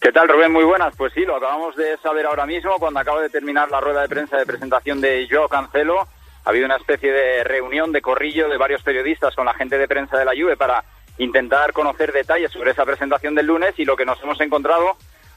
¿Qué 0.00 0.12
tal, 0.12 0.28
Rubén? 0.28 0.50
Muy 0.50 0.64
buenas. 0.64 0.96
Pues 0.96 1.12
sí, 1.12 1.26
lo 1.26 1.36
acabamos 1.36 1.76
de 1.76 1.98
saber 1.98 2.24
ahora 2.24 2.46
mismo 2.46 2.78
cuando 2.78 3.00
acaba 3.00 3.20
de 3.20 3.28
terminar 3.28 3.70
la 3.70 3.82
rueda 3.82 4.00
de 4.00 4.08
prensa 4.08 4.38
de 4.38 4.46
presentación 4.46 4.98
de 5.02 5.28
Joao 5.30 5.46
Cancelo. 5.46 6.08
Ha 6.42 6.48
habido 6.48 6.64
una 6.64 6.76
especie 6.76 7.12
de 7.12 7.44
reunión 7.44 7.92
de 7.92 8.00
corrillo 8.00 8.48
de 8.48 8.56
varios 8.56 8.82
periodistas 8.82 9.36
con 9.36 9.44
la 9.44 9.52
gente 9.52 9.76
de 9.76 9.86
prensa 9.86 10.16
de 10.16 10.24
la 10.24 10.32
Juve 10.32 10.56
para 10.56 10.82
intentar 11.18 11.74
conocer 11.74 12.12
detalles 12.12 12.50
sobre 12.50 12.70
esa 12.70 12.86
presentación 12.86 13.34
del 13.34 13.44
lunes 13.44 13.74
y 13.76 13.84
lo 13.84 13.94
que 13.94 14.06
nos 14.06 14.18
hemos 14.22 14.40
encontrado, 14.40 14.96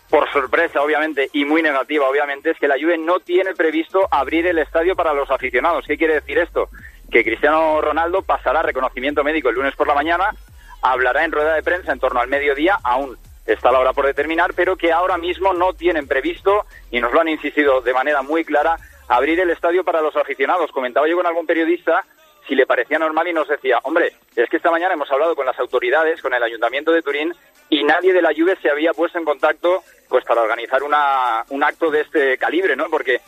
por 0.10 0.32
sorpresa 0.32 0.82
obviamente 0.82 1.30
y 1.34 1.44
muy 1.44 1.62
negativa 1.62 2.08
obviamente, 2.08 2.52
es 2.52 2.58
que 2.58 2.70
la 2.70 2.80
Juve 2.80 2.98
no 2.98 3.20
tiene 3.20 3.54
previsto 3.56 4.08
abrir 4.10 4.48
el 4.48 4.60
estadio 4.60 4.96
para 4.96 5.14
los 5.14 5.30
aficionados. 5.30 5.84
¿Qué 5.86 5.98
quiere 5.98 6.14
decir 6.14 6.38
esto? 6.38 6.70
Que 7.12 7.26
Cristiano 7.26 7.82
Ronaldo 7.82 8.22
pasará 8.22 8.62
reconocimiento 8.62 9.26
médico 9.26 9.50
el 9.50 9.56
lunes 9.56 9.76
por 9.76 9.88
la 9.88 9.94
mañana, 9.94 10.34
hablará 10.82 11.26
en 11.26 11.34
rueda 11.34 11.54
de 11.54 11.64
prensa 11.64 11.92
en 11.92 12.00
torno 12.00 12.22
al 12.22 12.30
mediodía, 12.30 12.78
aún 12.82 13.18
está 13.46 13.72
la 13.72 13.80
hora 13.80 13.94
por 13.94 14.06
determinar, 14.06 14.54
pero 14.56 14.76
que 14.76 14.92
ahora 14.92 15.18
mismo 15.18 15.54
no 15.54 15.74
tienen 15.74 16.08
previsto, 16.08 16.66
y 16.92 17.00
nos 17.00 17.12
lo 17.12 17.22
han 17.22 17.30
insistido 17.30 17.82
de 17.82 17.94
manera 17.94 18.22
muy 18.22 18.44
clara, 18.44 18.78
abrir 19.08 19.40
el 19.40 19.50
estadio 19.50 19.84
para 19.84 20.02
los 20.02 20.16
aficionados. 20.16 20.72
Comentaba 20.72 21.08
yo 21.08 21.18
con 21.18 21.28
algún 21.28 21.46
periodista 21.46 22.04
si 22.48 22.56
le 22.56 22.66
parecía 22.66 23.00
normal 23.00 23.28
y 23.28 23.34
nos 23.34 23.48
decía, 23.48 23.80
hombre, 23.84 24.12
es 24.36 24.50
que 24.50 24.58
esta 24.58 24.72
mañana 24.72 24.94
hemos 24.94 25.10
hablado 25.12 25.36
con 25.36 25.46
las 25.46 25.58
autoridades, 25.60 26.22
con 26.22 26.34
el 26.34 26.44
Ayuntamiento 26.44 26.92
de 26.92 27.02
Turín, 27.02 27.34
y 27.70 27.84
nadie 27.84 28.14
de 28.14 28.22
la 28.22 28.34
Juve 28.36 28.58
se 28.62 28.70
había 28.70 28.94
puesto 28.94 29.18
en 29.18 29.26
contacto 29.26 29.84
pues 30.10 30.26
para 30.26 30.42
organizar 30.42 30.84
una, 30.84 31.44
un 31.50 31.64
acto 31.64 31.90
de 31.90 32.02
este 32.02 32.38
calibre, 32.38 32.76
¿no? 32.76 32.90
Porque 32.90 33.22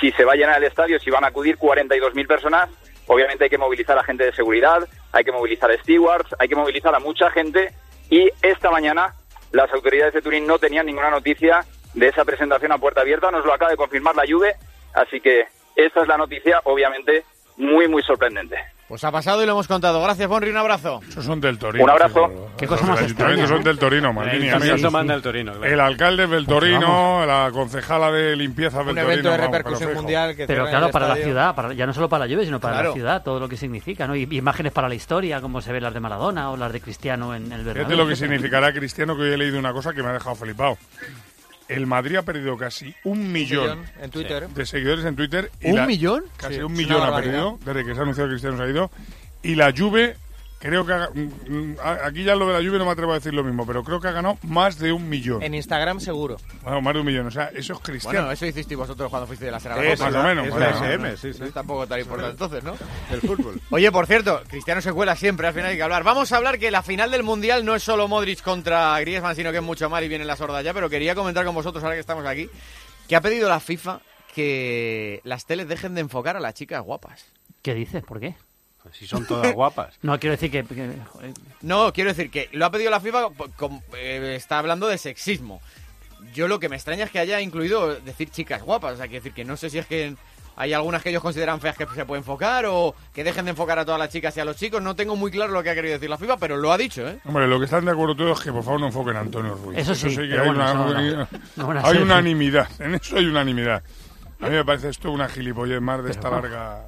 si 0.00 0.10
se 0.12 0.24
va 0.24 0.32
a 0.32 0.36
llenar 0.36 0.56
el 0.56 0.64
estadio, 0.68 0.98
si 0.98 1.10
van 1.10 1.24
a 1.24 1.28
acudir 1.28 1.56
42.000 1.58 2.26
personas, 2.26 2.70
obviamente 3.06 3.44
hay 3.44 3.50
que 3.50 3.58
movilizar 3.58 3.98
a 3.98 4.02
gente 4.02 4.24
de 4.24 4.32
seguridad, 4.32 4.88
hay 5.12 5.22
que 5.22 5.32
movilizar 5.32 5.70
a 5.70 5.78
stewards, 5.78 6.34
hay 6.38 6.48
que 6.48 6.56
movilizar 6.56 6.94
a 6.94 6.98
mucha 6.98 7.30
gente, 7.30 7.72
y 8.08 8.30
esta 8.42 8.70
mañana 8.70 9.14
las 9.52 9.72
autoridades 9.72 10.14
de 10.14 10.22
Turín 10.22 10.46
no 10.46 10.58
tenían 10.58 10.86
ninguna 10.86 11.10
noticia 11.10 11.64
de 11.94 12.08
esa 12.08 12.24
presentación 12.24 12.72
a 12.72 12.78
puerta 12.78 13.02
abierta, 13.02 13.30
nos 13.30 13.44
lo 13.44 13.52
acaba 13.52 13.70
de 13.70 13.76
confirmar 13.76 14.16
la 14.16 14.24
Juve, 14.28 14.56
así 14.94 15.20
que 15.20 15.46
esta 15.76 16.02
es 16.02 16.08
la 16.08 16.16
noticia, 16.16 16.60
obviamente, 16.64 17.24
muy, 17.56 17.86
muy 17.88 18.02
sorprendente. 18.02 18.56
Pues 18.92 19.04
ha 19.04 19.10
pasado 19.10 19.42
y 19.42 19.46
lo 19.46 19.52
hemos 19.52 19.66
contado. 19.66 20.02
Gracias, 20.02 20.28
Bonri, 20.28 20.50
un 20.50 20.58
abrazo. 20.58 21.00
Esos 21.08 21.24
son 21.24 21.40
del 21.40 21.56
Torino. 21.56 21.82
Un 21.82 21.88
abrazo. 21.88 22.50
Qué 22.58 22.66
cosa 22.66 22.84
más 22.84 23.00
extraña, 23.00 23.46
son 23.46 23.62
del 23.64 23.78
Torino, 23.78 24.12
Maldini. 24.12 24.48
El 24.48 24.54
amigas. 24.56 24.68
Torino 24.72 24.90
manda 24.90 25.14
el 25.14 25.22
Torino, 25.22 25.52
claro. 25.52 25.72
El 25.72 25.80
alcalde 25.80 26.24
es 26.24 26.30
del 26.30 26.44
Pues 26.44 26.58
Torino, 26.58 26.80
vamos. 26.88 27.26
la 27.26 27.50
concejala 27.54 28.12
de 28.12 28.36
limpieza 28.36 28.80
del 28.80 28.88
Un 28.88 28.94
Torino. 28.96 29.10
evento 29.12 29.30
de 29.30 29.36
vamos, 29.38 29.46
repercusión 29.46 29.78
pero 29.78 29.90
fijo. 29.92 30.02
mundial 30.02 30.36
que 30.36 30.46
Pero 30.46 30.66
claro, 30.68 30.90
para 30.90 31.06
la 31.06 31.12
estadio. 31.14 31.24
ciudad, 31.24 31.54
para- 31.54 31.72
ya 31.72 31.86
no 31.86 31.94
solo 31.94 32.10
para 32.10 32.26
la 32.26 32.30
lluvia, 32.30 32.44
sino 32.44 32.60
para 32.60 32.74
Claro. 32.74 32.88
la 32.90 32.94
ciudad, 32.94 33.22
todo 33.22 33.40
lo 33.40 33.48
que 33.48 33.56
significa, 33.56 34.06
¿no? 34.06 34.14
Y 34.14 34.28
y 34.30 34.36
imágenes 34.36 34.72
para 34.72 34.90
la 34.90 34.94
historia, 34.94 35.40
como 35.40 35.62
se 35.62 35.72
ven 35.72 35.82
las 35.84 35.94
de 35.94 36.00
Maradona 36.00 36.50
o 36.50 36.58
las 36.58 36.70
de 36.70 36.82
Cristiano 36.82 37.34
en 37.34 37.44
el 37.44 37.64
Bernabéu. 37.64 37.74
Fíjate 37.86 37.96
lo 37.96 38.06
que 38.06 38.14
significará 38.14 38.74
Cristiano, 38.74 39.16
que 39.16 39.22
hoy 39.22 39.32
he 39.32 39.38
leído 39.38 39.58
una 39.58 39.72
cosa 39.72 39.94
que 39.94 40.02
me 40.02 40.10
ha 40.10 40.12
dejado 40.12 40.36
flipado. 40.36 40.76
El 41.74 41.86
Madrid 41.86 42.16
ha 42.16 42.22
perdido 42.22 42.56
casi 42.56 42.94
un 43.04 43.32
millón 43.32 43.80
millón 43.80 43.84
en 44.00 44.10
Twitter. 44.10 44.48
de 44.48 44.66
seguidores 44.66 45.04
en 45.04 45.16
Twitter. 45.16 45.50
y 45.60 45.70
¿Un 45.70 45.76
la- 45.76 45.86
millón? 45.86 46.24
Casi 46.36 46.54
Sí, 46.56 46.60
un 46.62 46.72
millón 46.72 46.96
ha 47.02 47.10
barbaridad. 47.10 47.32
perdido 47.32 47.58
desde 47.64 47.84
que 47.86 47.94
se 47.94 47.98
ha 47.98 48.02
anunciado 48.02 48.28
que 48.28 48.32
Cristiano 48.34 48.56
se 48.56 48.62
ha 48.62 48.68
ido. 48.68 48.90
Y 49.42 49.54
la 49.56 49.72
Juve, 49.76 50.16
creo 50.62 50.86
que... 50.86 50.92
ha- 50.92 51.10
mm, 51.12 51.30
mm, 51.48 51.76
aquí 52.04 52.24
ya 52.24 52.34
lo 52.34 52.46
de 52.46 52.52
la 52.54 52.66
Juve 52.66 52.78
no 52.78 52.84
me 52.86 52.92
atrevo 52.92 53.12
a 53.12 53.16
decir 53.16 53.34
lo 53.34 53.44
mismo, 53.44 53.66
pero 53.66 53.82
creo 53.84 54.00
que 54.00 54.08
ha 54.08 54.12
ganado 54.12 54.38
más 54.42 54.78
de 54.78 54.92
un 54.92 55.08
millón. 55.08 55.42
En 55.42 55.54
Instagram 55.54 56.00
seguro. 56.00 56.36
Bueno, 56.62 56.80
más 56.80 56.94
de 56.94 57.00
un 57.00 57.06
millón. 57.06 57.26
O 57.26 57.30
sea, 57.30 57.50
eso 57.54 57.72
es 57.74 57.78
Cristiano. 57.80 58.18
Bueno, 58.20 58.32
eso 58.32 58.46
hicisteis 58.46 58.78
vosotros 58.78 59.10
cuando 59.10 59.26
fuisteis 59.26 59.46
de 59.48 59.52
la 59.52 59.60
Serra 59.60 59.82
Es 59.84 60.00
más 60.00 60.14
o 60.14 60.22
menos, 60.22 60.46
Es 60.46 60.52
más 60.52 60.60
la 60.60 60.78
o 60.78 60.80
menos. 60.80 61.14
SM, 61.14 61.32
sí, 61.32 61.38
sí. 61.38 61.44
Es 61.44 61.52
tampoco 61.52 61.86
tan 61.86 62.00
importante 62.00 62.32
entonces, 62.32 62.62
¿no? 62.64 62.74
El 63.10 63.20
fútbol. 63.20 63.60
Oye, 63.70 63.90
por 63.92 64.06
cierto, 64.06 64.40
Cristiano 64.48 64.80
se 64.80 64.92
cuela 64.92 65.16
siempre, 65.16 65.46
al 65.46 65.54
final 65.54 65.70
hay 65.70 65.76
que 65.76 65.82
hablar. 65.82 66.04
Vamos 66.04 66.32
a 66.32 66.36
hablar 66.36 66.58
que 66.58 66.70
la 66.70 66.82
final 66.82 67.10
del 67.10 67.22
Mundial 67.22 67.64
no 67.64 67.74
es 67.74 67.82
solo 67.82 68.08
Modric 68.08 68.42
contra 68.42 68.98
Griezmann, 69.00 69.36
sino 69.36 69.50
que 69.50 69.58
es 69.58 69.62
mucho 69.62 69.90
más 69.90 70.02
y 70.02 70.08
viene 70.08 70.24
la 70.24 70.36
sorda 70.36 70.62
ya, 70.62 70.72
pero 70.72 70.88
quería 70.88 71.14
comentar 71.14 71.44
con 71.44 71.54
vosotros, 71.54 71.82
ahora 71.82 71.96
que 71.96 72.00
estamos 72.00 72.24
aquí, 72.26 72.48
que 73.08 73.16
ha 73.16 73.20
pedido 73.20 73.48
la 73.48 73.60
FIFA 73.60 74.00
que 74.34 75.20
las 75.24 75.44
teles 75.44 75.68
dejen 75.68 75.94
de 75.94 76.00
enfocar 76.00 76.36
a 76.36 76.40
las 76.40 76.54
chicas 76.54 76.82
guapas. 76.82 77.26
¿Qué 77.62 77.74
dices? 77.74 78.02
¿Por 78.02 78.18
qué? 78.18 78.34
Si 78.92 79.06
son 79.06 79.24
todas 79.26 79.52
guapas. 79.54 79.94
No, 80.02 80.18
quiero 80.18 80.32
decir 80.32 80.50
que... 80.50 80.64
que- 80.64 80.90
No, 81.62 81.92
quiero 81.92 82.10
decir 82.10 82.30
que 82.30 82.48
lo 82.52 82.66
ha 82.66 82.70
pedido 82.70 82.90
la 82.90 83.00
FIFA, 83.00 83.28
com- 83.56 83.80
eh, 83.96 84.34
está 84.36 84.58
hablando 84.58 84.86
de 84.88 84.98
sexismo. 84.98 85.60
Yo 86.34 86.48
lo 86.48 86.58
que 86.60 86.68
me 86.68 86.76
extraña 86.76 87.04
es 87.04 87.10
que 87.10 87.18
haya 87.18 87.40
incluido 87.40 87.94
decir 87.96 88.30
chicas 88.30 88.62
guapas, 88.62 88.94
o 88.94 88.96
sea, 88.96 89.06
quiero 89.06 89.22
decir 89.22 89.34
que 89.34 89.44
no 89.44 89.56
sé 89.56 89.70
si 89.70 89.78
es 89.78 89.86
que 89.86 90.14
hay 90.54 90.72
algunas 90.72 91.02
que 91.02 91.08
ellos 91.10 91.22
consideran 91.22 91.60
feas 91.60 91.76
que 91.76 91.86
se 91.94 92.04
puede 92.04 92.18
enfocar 92.20 92.64
o 92.66 92.94
que 93.14 93.24
dejen 93.24 93.46
de 93.46 93.52
enfocar 93.52 93.78
a 93.78 93.84
todas 93.84 93.98
las 93.98 94.10
chicas 94.10 94.36
y 94.36 94.40
a 94.40 94.44
los 94.44 94.56
chicos, 94.56 94.82
no 94.82 94.94
tengo 94.94 95.16
muy 95.16 95.30
claro 95.30 95.52
lo 95.52 95.62
que 95.62 95.70
ha 95.70 95.74
querido 95.74 95.94
decir 95.94 96.08
la 96.10 96.18
FIFA, 96.18 96.36
pero 96.36 96.56
lo 96.56 96.70
ha 96.72 96.78
dicho, 96.78 97.06
¿eh? 97.08 97.18
Hombre, 97.24 97.46
lo 97.48 97.58
que 97.58 97.64
están 97.64 97.84
de 97.84 97.90
acuerdo 97.92 98.14
todos 98.14 98.38
es 98.38 98.44
que 98.44 98.52
por 98.52 98.62
favor 98.62 98.80
no 98.80 98.86
enfoquen 98.86 99.16
a 99.16 99.20
Antonio 99.20 99.54
Ruiz. 99.54 99.78
Eso 99.78 99.94
sí, 99.94 100.14
que 100.14 100.22
hay, 100.22 100.46
bueno, 100.46 100.52
una, 100.52 100.70
eso 100.70 101.26
no- 101.56 101.80
hay 101.86 101.96
no 101.98 102.02
unanimidad. 102.04 102.68
En 102.80 102.94
eso 102.94 103.16
hay 103.16 103.24
unanimidad. 103.26 103.82
A 104.40 104.46
mí 104.48 104.54
me 104.56 104.64
parece 104.64 104.88
esto 104.90 105.10
una 105.10 105.28
gilipollez 105.28 105.80
más 105.80 106.02
de 106.04 106.10
esta 106.10 106.28
larga 106.30 106.86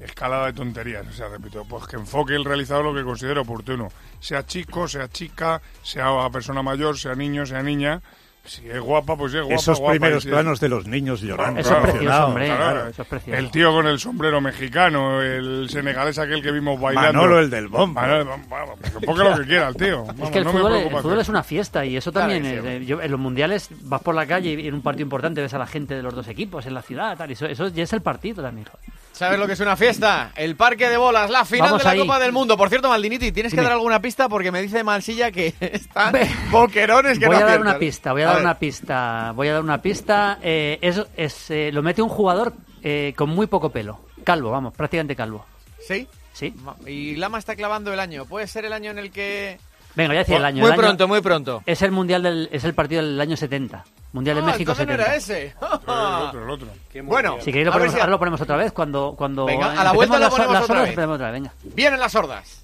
escalada 0.00 0.46
de 0.46 0.52
tonterías. 0.52 1.06
O 1.06 1.12
sea, 1.12 1.28
repito, 1.28 1.64
pues 1.68 1.86
que 1.86 1.96
enfoque 1.96 2.34
el 2.34 2.44
realizador 2.44 2.84
lo 2.84 2.94
que 2.94 3.02
considere 3.04 3.40
oportuno. 3.40 3.88
Sea 4.20 4.44
chico, 4.46 4.88
sea 4.88 5.08
chica, 5.08 5.60
sea 5.82 6.28
persona 6.32 6.62
mayor, 6.62 6.98
sea 6.98 7.14
niño, 7.14 7.46
sea 7.46 7.62
niña. 7.62 8.00
Si 8.46 8.68
es 8.68 8.78
guapa, 8.78 9.16
pues 9.16 9.32
es 9.32 9.40
guapa. 9.40 9.54
Esos 9.54 9.78
guapa, 9.78 9.92
primeros 9.92 10.26
planos 10.26 10.60
de 10.60 10.68
los 10.68 10.86
niños 10.86 11.22
llorando. 11.22 11.60
Eso 11.60 11.78
es 11.78 11.82
precioso, 11.92 12.26
hombre. 12.26 12.44
Claro, 12.44 12.62
claro, 12.62 12.88
eso 12.88 13.00
es 13.00 13.08
precioso. 13.08 13.38
El 13.38 13.50
tío 13.50 13.72
con 13.72 13.86
el 13.86 13.98
sombrero 13.98 14.38
mexicano, 14.42 15.22
el 15.22 15.66
senegalés 15.70 16.18
aquel 16.18 16.42
que 16.42 16.50
vimos 16.52 16.78
bailando. 16.78 17.20
Manolo, 17.22 17.38
el 17.40 17.48
del 17.48 17.68
bombo. 17.68 18.02
Enfoque 18.02 19.24
lo 19.24 19.36
que 19.38 19.44
quiera 19.46 19.68
el 19.68 19.76
tío. 19.76 20.04
Vamos, 20.04 20.26
Es 20.26 20.30
que 20.30 20.38
el 20.40 20.44
no 20.44 20.52
me 20.52 20.58
fútbol, 20.60 21.14
el 21.14 21.20
es 21.20 21.28
una 21.30 21.42
fiesta 21.42 21.86
y 21.86 21.96
eso 21.96 22.12
también 22.12 22.42
que 22.42 22.56
es, 22.56 22.62
sí. 22.62 22.68
eh, 22.68 22.84
yo- 22.84 23.00
en 23.00 23.10
los 23.10 23.18
mundiales 23.20 23.70
vas 23.84 24.02
por 24.02 24.14
la 24.14 24.26
calle 24.26 24.50
y 24.50 24.68
en 24.68 24.74
un 24.74 24.82
partido 24.82 25.04
importante 25.04 25.40
ves 25.40 25.54
a 25.54 25.58
la 25.58 25.66
gente 25.66 25.94
de 25.94 26.02
los 26.02 26.14
dos 26.14 26.28
equipos 26.28 26.66
en 26.66 26.74
la 26.74 26.82
ciudad 26.82 27.16
tal, 27.16 27.30
y 27.30 27.32
eso, 27.32 27.46
eso 27.46 27.68
ya 27.68 27.84
es 27.84 27.92
el 27.94 28.02
partido 28.02 28.42
también 28.42 28.66
joder. 28.66 28.84
¿Sabes 29.14 29.38
lo 29.38 29.46
que 29.46 29.52
es 29.52 29.60
una 29.60 29.76
fiesta? 29.76 30.32
El 30.34 30.56
parque 30.56 30.88
de 30.88 30.96
bolas, 30.96 31.30
la 31.30 31.44
final 31.44 31.68
Vamos 31.68 31.78
de 31.82 31.84
la 31.84 31.90
ahí. 31.92 32.00
Copa 32.00 32.18
del 32.18 32.32
Mundo. 32.32 32.56
Por 32.56 32.68
cierto, 32.68 32.88
Maldiniti, 32.88 33.30
tienes 33.30 33.52
que 33.52 33.56
Dime. 33.60 33.64
dar 33.68 33.72
alguna 33.74 34.00
pista 34.02 34.28
porque 34.28 34.50
me 34.50 34.60
dice 34.60 34.82
Mansilla 34.82 35.30
que 35.30 35.54
están 35.60 36.12
boquerones 36.50 37.18
que 37.20 37.26
voy 37.28 37.36
no 37.36 37.42
a 37.42 37.48
dar 37.48 37.60
una 37.60 37.78
pista 37.78 38.12
voy 38.12 38.22
a, 38.22 38.26
dar 38.26 38.40
una 38.40 38.58
pista 38.58 39.32
voy 39.36 39.48
a 39.48 39.52
dar 39.54 39.62
una 39.62 39.80
pista 39.80 40.38
eh, 40.42 40.78
es, 40.82 41.00
es, 41.16 41.50
eh, 41.50 41.70
lo 41.72 41.82
mete 41.82 42.02
un 42.02 42.08
jugador 42.08 42.54
eh, 42.82 43.14
con 43.16 43.30
muy 43.30 43.46
poco 43.46 43.70
pelo 43.70 44.00
calvo 44.24 44.50
vamos 44.50 44.74
prácticamente 44.74 45.14
calvo 45.14 45.46
¿Sí? 45.86 46.08
sí 46.32 46.52
Y 46.86 47.14
Lama 47.16 47.38
está 47.38 47.54
clavando 47.54 47.92
el 47.92 48.00
año. 48.00 48.24
¿Puede 48.26 48.46
ser 48.48 48.64
el 48.64 48.72
año 48.72 48.90
en 48.90 48.98
el 48.98 49.10
que...? 49.12 49.58
venga 49.94 50.12
ya 50.14 50.20
decía 50.20 50.38
el 50.38 50.44
año 50.44 50.60
Muy 50.62 50.66
el 50.68 50.72
año- 50.72 50.82
pronto, 50.82 51.06
muy 51.08 51.20
pronto. 51.20 51.62
es 51.66 51.82
el 51.82 51.92
mundial 51.92 52.22
del 52.24 52.48
es 52.50 52.64
el 52.64 52.74
partido 52.74 53.00
del 53.02 53.20
año 53.20 53.36
70 53.36 53.84
mundial 54.14 54.36
de 54.36 54.42
Ah, 54.42 54.46
México 54.46 54.72
entonces 54.72 54.86
no 54.86 54.92
70 54.94 55.04
era 55.04 55.16
ese. 55.16 55.54
El 55.60 56.22
otro, 56.24 56.44
el 56.44 56.50
otro. 56.50 56.68
bueno, 57.04 57.36
si 57.40 57.46
queréis 57.52 57.66
lo 57.66 57.72
ponemos, 57.72 57.92
si- 57.94 58.00
ahora 58.00 58.10
lo 58.12 58.18
ponemos 58.18 58.40
otra 58.40 58.56
vez 58.56 58.72
cuando 58.72 59.14
cuando 59.18 59.44
Venga, 59.44 59.72
a 59.78 59.84
la 59.84 59.92
vuelta 59.92 60.14
lo 60.16 60.20
las- 60.22 60.30
ponemos 60.30 60.52
las 60.54 60.64
otra 60.64 60.80
vez. 60.80 60.88
empecemos 60.90 61.14
otra 61.16 61.30
vez, 61.30 61.42
venga 61.42 61.52
vienen 61.74 62.00
las 62.00 62.12
sordas. 62.12 62.63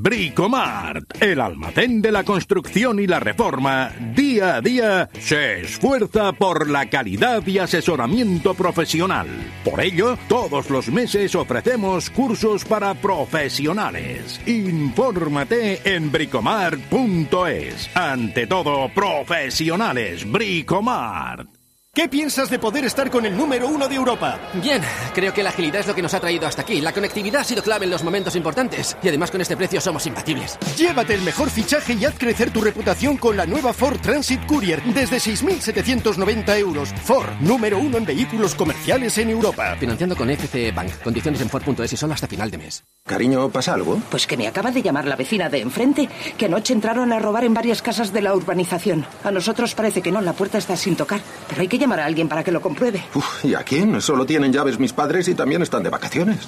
Bricomart, 0.00 1.20
el 1.20 1.40
almacén 1.40 2.00
de 2.00 2.12
la 2.12 2.22
construcción 2.22 3.00
y 3.00 3.08
la 3.08 3.18
reforma, 3.18 3.90
día 4.14 4.54
a 4.54 4.60
día 4.60 5.10
se 5.18 5.62
esfuerza 5.62 6.32
por 6.32 6.70
la 6.70 6.88
calidad 6.88 7.44
y 7.44 7.58
asesoramiento 7.58 8.54
profesional. 8.54 9.26
Por 9.64 9.80
ello, 9.80 10.16
todos 10.28 10.70
los 10.70 10.88
meses 10.88 11.34
ofrecemos 11.34 12.10
cursos 12.10 12.64
para 12.64 12.94
profesionales. 12.94 14.40
Infórmate 14.46 15.80
en 15.84 16.12
bricomart.es. 16.12 17.90
Ante 17.96 18.46
todo, 18.46 18.88
profesionales, 18.94 20.30
Bricomart. 20.30 21.57
¿Qué 21.98 22.08
piensas 22.08 22.48
de 22.48 22.60
poder 22.60 22.84
estar 22.84 23.10
con 23.10 23.26
el 23.26 23.36
número 23.36 23.66
uno 23.66 23.88
de 23.88 23.96
Europa? 23.96 24.38
Bien, 24.62 24.80
creo 25.16 25.34
que 25.34 25.42
la 25.42 25.50
agilidad 25.50 25.80
es 25.80 25.88
lo 25.88 25.96
que 25.96 26.02
nos 26.02 26.14
ha 26.14 26.20
traído 26.20 26.46
hasta 26.46 26.62
aquí. 26.62 26.80
La 26.80 26.92
conectividad 26.92 27.40
ha 27.40 27.44
sido 27.44 27.60
clave 27.60 27.86
en 27.86 27.90
los 27.90 28.04
momentos 28.04 28.36
importantes. 28.36 28.96
Y 29.02 29.08
además 29.08 29.32
con 29.32 29.40
este 29.40 29.56
precio 29.56 29.80
somos 29.80 30.06
imbatibles. 30.06 30.56
Llévate 30.76 31.14
el 31.14 31.22
mejor 31.22 31.50
fichaje 31.50 31.94
y 31.94 32.04
haz 32.04 32.16
crecer 32.16 32.52
tu 32.52 32.60
reputación 32.60 33.16
con 33.16 33.36
la 33.36 33.46
nueva 33.46 33.72
Ford 33.72 33.98
Transit 34.00 34.46
Courier 34.46 34.80
desde 34.94 35.16
6.790 35.16 36.56
euros. 36.60 36.94
Ford, 37.02 37.30
número 37.40 37.80
uno 37.80 37.98
en 37.98 38.06
vehículos 38.06 38.54
comerciales 38.54 39.18
en 39.18 39.30
Europa. 39.30 39.74
Financiando 39.80 40.14
con 40.14 40.30
FCE 40.30 40.70
Bank. 40.70 41.02
Condiciones 41.02 41.40
en 41.40 41.48
Ford.es 41.48 41.92
y 41.94 41.96
solo 41.96 42.14
hasta 42.14 42.28
final 42.28 42.48
de 42.48 42.58
mes. 42.58 42.84
Cariño, 43.08 43.48
¿pasa 43.48 43.74
algo? 43.74 44.00
Pues 44.08 44.28
que 44.28 44.36
me 44.36 44.46
acaba 44.46 44.70
de 44.70 44.82
llamar 44.82 45.06
la 45.06 45.16
vecina 45.16 45.48
de 45.48 45.62
enfrente, 45.62 46.08
que 46.36 46.44
anoche 46.46 46.74
entraron 46.74 47.10
a 47.10 47.18
robar 47.18 47.42
en 47.42 47.54
varias 47.54 47.82
casas 47.82 48.12
de 48.12 48.22
la 48.22 48.34
urbanización. 48.36 49.04
A 49.24 49.32
nosotros 49.32 49.74
parece 49.74 50.00
que 50.00 50.12
no, 50.12 50.20
la 50.20 50.34
puerta 50.34 50.58
está 50.58 50.76
sin 50.76 50.94
tocar. 50.94 51.20
Pero 51.48 51.62
hay 51.62 51.68
que 51.68 51.78
llamar 51.78 51.87
a 51.96 52.04
alguien 52.04 52.28
para 52.28 52.44
que 52.44 52.52
lo 52.52 52.60
compruebe. 52.60 53.04
Uf, 53.14 53.44
¿y 53.44 53.54
a 53.54 53.62
quién? 53.62 54.00
Solo 54.00 54.26
tienen 54.26 54.52
llaves 54.52 54.78
mis 54.78 54.92
padres 54.92 55.28
y 55.28 55.34
también 55.34 55.62
están 55.62 55.82
de 55.82 55.90
vacaciones. 55.90 56.38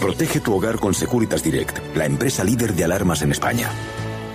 Protege 0.00 0.40
tu 0.40 0.54
hogar 0.54 0.78
con 0.78 0.94
Securitas 0.94 1.42
Direct, 1.42 1.78
la 1.94 2.06
empresa 2.06 2.44
líder 2.44 2.74
de 2.74 2.84
alarmas 2.84 3.22
en 3.22 3.32
España. 3.32 3.68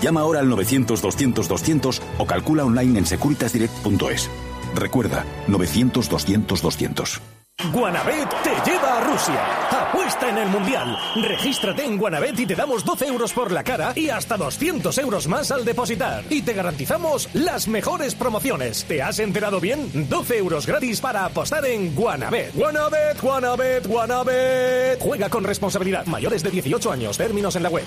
Llama 0.02 0.22
ahora 0.22 0.40
al 0.40 0.48
900-200-200 0.50 2.00
o 2.18 2.26
calcula 2.26 2.66
online 2.66 3.00
en 3.00 3.06
securitasdirect.es. 3.06 4.30
Recuerda, 4.76 5.26
900-200-200. 5.48 7.37
Guanabet 7.72 8.30
te 8.44 8.70
lleva 8.70 8.98
a 8.98 9.04
Rusia. 9.04 9.70
Apuesta 9.72 10.30
en 10.30 10.38
el 10.38 10.48
Mundial. 10.48 10.96
Regístrate 11.16 11.84
en 11.84 11.98
Guanabet 11.98 12.40
y 12.40 12.46
te 12.46 12.54
damos 12.54 12.86
12 12.86 13.08
euros 13.08 13.34
por 13.34 13.52
la 13.52 13.64
cara 13.64 13.94
y 13.96 14.12
hasta 14.12 14.38
200 14.38 14.96
euros 15.00 15.28
más 15.28 15.50
al 15.50 15.66
depositar. 15.66 16.24
Y 16.30 16.44
te 16.44 16.54
garantizamos 16.54 17.28
las 17.34 17.68
mejores 17.68 18.14
promociones. 18.14 18.86
¿Te 18.86 19.02
has 19.02 19.18
enterado 19.18 19.60
bien? 19.60 20.08
12 20.08 20.38
euros 20.38 20.68
gratis 20.68 21.02
para 21.02 21.26
apostar 21.26 21.66
en 21.66 21.96
Guanabet. 21.96 22.54
Guanabet, 22.54 23.20
Guanabet, 23.20 23.88
Guanabet. 23.88 25.02
Juega 25.02 25.28
con 25.28 25.44
responsabilidad. 25.44 26.06
Mayores 26.06 26.44
de 26.44 26.52
18 26.52 26.92
años. 26.92 27.18
Términos 27.18 27.56
en 27.56 27.64
la 27.64 27.70
web. 27.70 27.86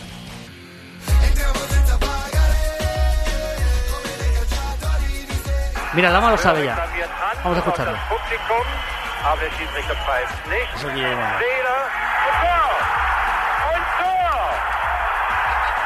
mira 5.93 6.09
Lama 6.11 6.31
lo 6.31 6.39
sabe 6.39 6.65
ya 6.65 6.87
vamos 7.43 7.57
a 7.57 7.59
escucharlo 7.59 7.99
aber 9.25 9.41
der 9.43 9.51
Schiedsrichter 9.53 9.95
pfeift 9.97 10.47
nicht. 10.49 10.69
Fehler 10.79 11.83
und 12.27 12.35
Tor! 12.41 12.71
Und 13.75 13.85
Tor! 14.01 14.55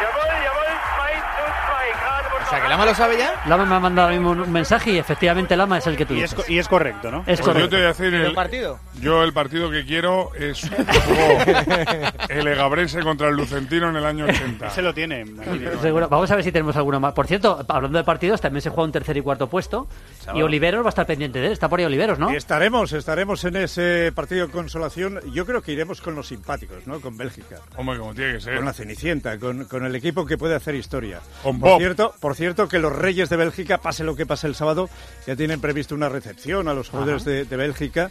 Jawohl, 0.00 0.36
jawohl, 0.44 0.53
O 2.46 2.50
sea, 2.50 2.60
que 2.62 2.68
Lama 2.68 2.84
lo 2.84 2.94
sabe 2.94 3.16
ya. 3.16 3.42
Lama 3.46 3.64
me 3.64 3.74
ha 3.74 3.80
mandado 3.80 4.14
un 4.14 4.52
mensaje 4.52 4.92
y 4.92 4.98
efectivamente 4.98 5.56
Lama 5.56 5.78
es 5.78 5.86
el 5.86 5.96
que 5.96 6.04
tú 6.04 6.12
Y 6.14 6.22
es, 6.22 6.30
dices. 6.36 6.50
y 6.50 6.58
es 6.58 6.68
correcto, 6.68 7.10
¿no? 7.10 7.20
Es 7.20 7.24
Pues 7.24 7.38
yo 7.38 7.44
correcto. 7.46 7.70
te 7.70 7.76
voy 7.76 7.84
a 7.84 7.88
decir 7.88 8.12
¿Y 8.12 8.16
el 8.16 8.22
el, 8.26 8.34
partido? 8.34 8.78
Yo 9.00 9.24
el 9.24 9.32
partido 9.32 9.70
que 9.70 9.84
quiero 9.86 10.30
es 10.34 10.62
el 12.28 12.46
Egabrense 12.46 13.00
contra 13.00 13.28
el 13.28 13.36
Lucentino 13.36 13.88
en 13.88 13.96
el 13.96 14.04
año 14.04 14.26
80. 14.26 14.70
Se 14.70 14.82
lo 14.82 14.92
tiene. 14.92 15.24
Seguro. 15.80 16.08
Vamos 16.10 16.30
a 16.30 16.34
ver 16.36 16.44
si 16.44 16.52
tenemos 16.52 16.76
alguno 16.76 17.00
más. 17.00 17.14
Por 17.14 17.26
cierto, 17.26 17.64
hablando 17.66 17.96
de 17.98 18.04
partidos, 18.04 18.40
también 18.42 18.60
se 18.60 18.68
juega 18.68 18.84
un 18.84 18.92
tercer 18.92 19.16
y 19.16 19.22
cuarto 19.22 19.48
puesto. 19.48 19.88
Y 20.34 20.42
Oliveros 20.42 20.82
va 20.84 20.88
a 20.88 20.90
estar 20.90 21.06
pendiente 21.06 21.40
de 21.40 21.46
él. 21.46 21.52
Está 21.52 21.68
por 21.70 21.78
ahí 21.80 21.86
Oliveros, 21.86 22.18
¿no? 22.18 22.30
Estaremos, 22.30 22.92
estaremos 22.92 23.42
en 23.44 23.56
ese 23.56 24.12
partido 24.14 24.46
de 24.46 24.52
consolación. 24.52 25.18
Yo 25.32 25.46
creo 25.46 25.62
que 25.62 25.72
iremos 25.72 26.02
con 26.02 26.14
los 26.14 26.28
simpáticos, 26.28 26.86
¿no? 26.86 27.00
Con 27.00 27.16
Bélgica. 27.16 27.56
Hombre, 27.76 27.98
como 27.98 28.14
tiene 28.14 28.34
que 28.34 28.40
ser. 28.42 28.56
Con 28.56 28.66
la 28.66 28.72
Cenicienta, 28.74 29.38
con, 29.38 29.64
con 29.64 29.84
el 29.86 29.94
equipo 29.96 30.26
que 30.26 30.36
puede 30.36 30.54
hacer 30.54 30.74
historia. 30.74 30.93
Por 31.42 31.58
Bob. 31.58 31.78
cierto, 31.78 32.14
por 32.20 32.34
cierto, 32.34 32.68
que 32.68 32.78
los 32.78 32.92
Reyes 32.92 33.28
de 33.28 33.36
Bélgica, 33.36 33.78
pase 33.78 34.04
lo 34.04 34.16
que 34.16 34.26
pase 34.26 34.46
el 34.46 34.54
sábado, 34.54 34.88
ya 35.26 35.36
tienen 35.36 35.60
previsto 35.60 35.94
una 35.94 36.08
recepción 36.08 36.68
a 36.68 36.74
los 36.74 36.90
jugadores 36.90 37.24
de, 37.24 37.44
de 37.44 37.56
Bélgica. 37.56 38.10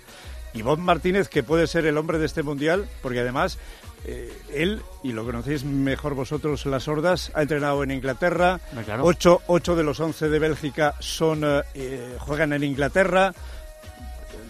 Y 0.53 0.61
Bob 0.61 0.77
Martínez, 0.77 1.29
que 1.29 1.41
puede 1.41 1.65
ser 1.65 1.87
el 1.87 1.97
hombre 1.97 2.19
de 2.19 2.27
este 2.27 2.43
mundial, 2.43 2.87
porque 3.01 3.21
además 3.21 3.57
eh, 4.05 4.31
él, 4.53 4.81
y 5.01 5.13
lo 5.13 5.23
conocéis 5.23 5.63
mejor 5.63 6.13
vosotros, 6.13 6.65
las 6.65 6.87
hordas, 6.87 7.31
ha 7.35 7.41
entrenado 7.41 7.83
en 7.83 7.91
Inglaterra. 7.91 8.59
Claro. 8.85 9.05
Ocho, 9.05 9.41
ocho 9.47 9.75
de 9.75 9.83
los 9.83 9.99
once 9.99 10.27
de 10.27 10.39
Bélgica 10.39 10.95
son 10.99 11.43
eh, 11.43 11.61
eh, 11.73 12.17
juegan 12.19 12.53
en 12.53 12.63
Inglaterra. 12.63 13.33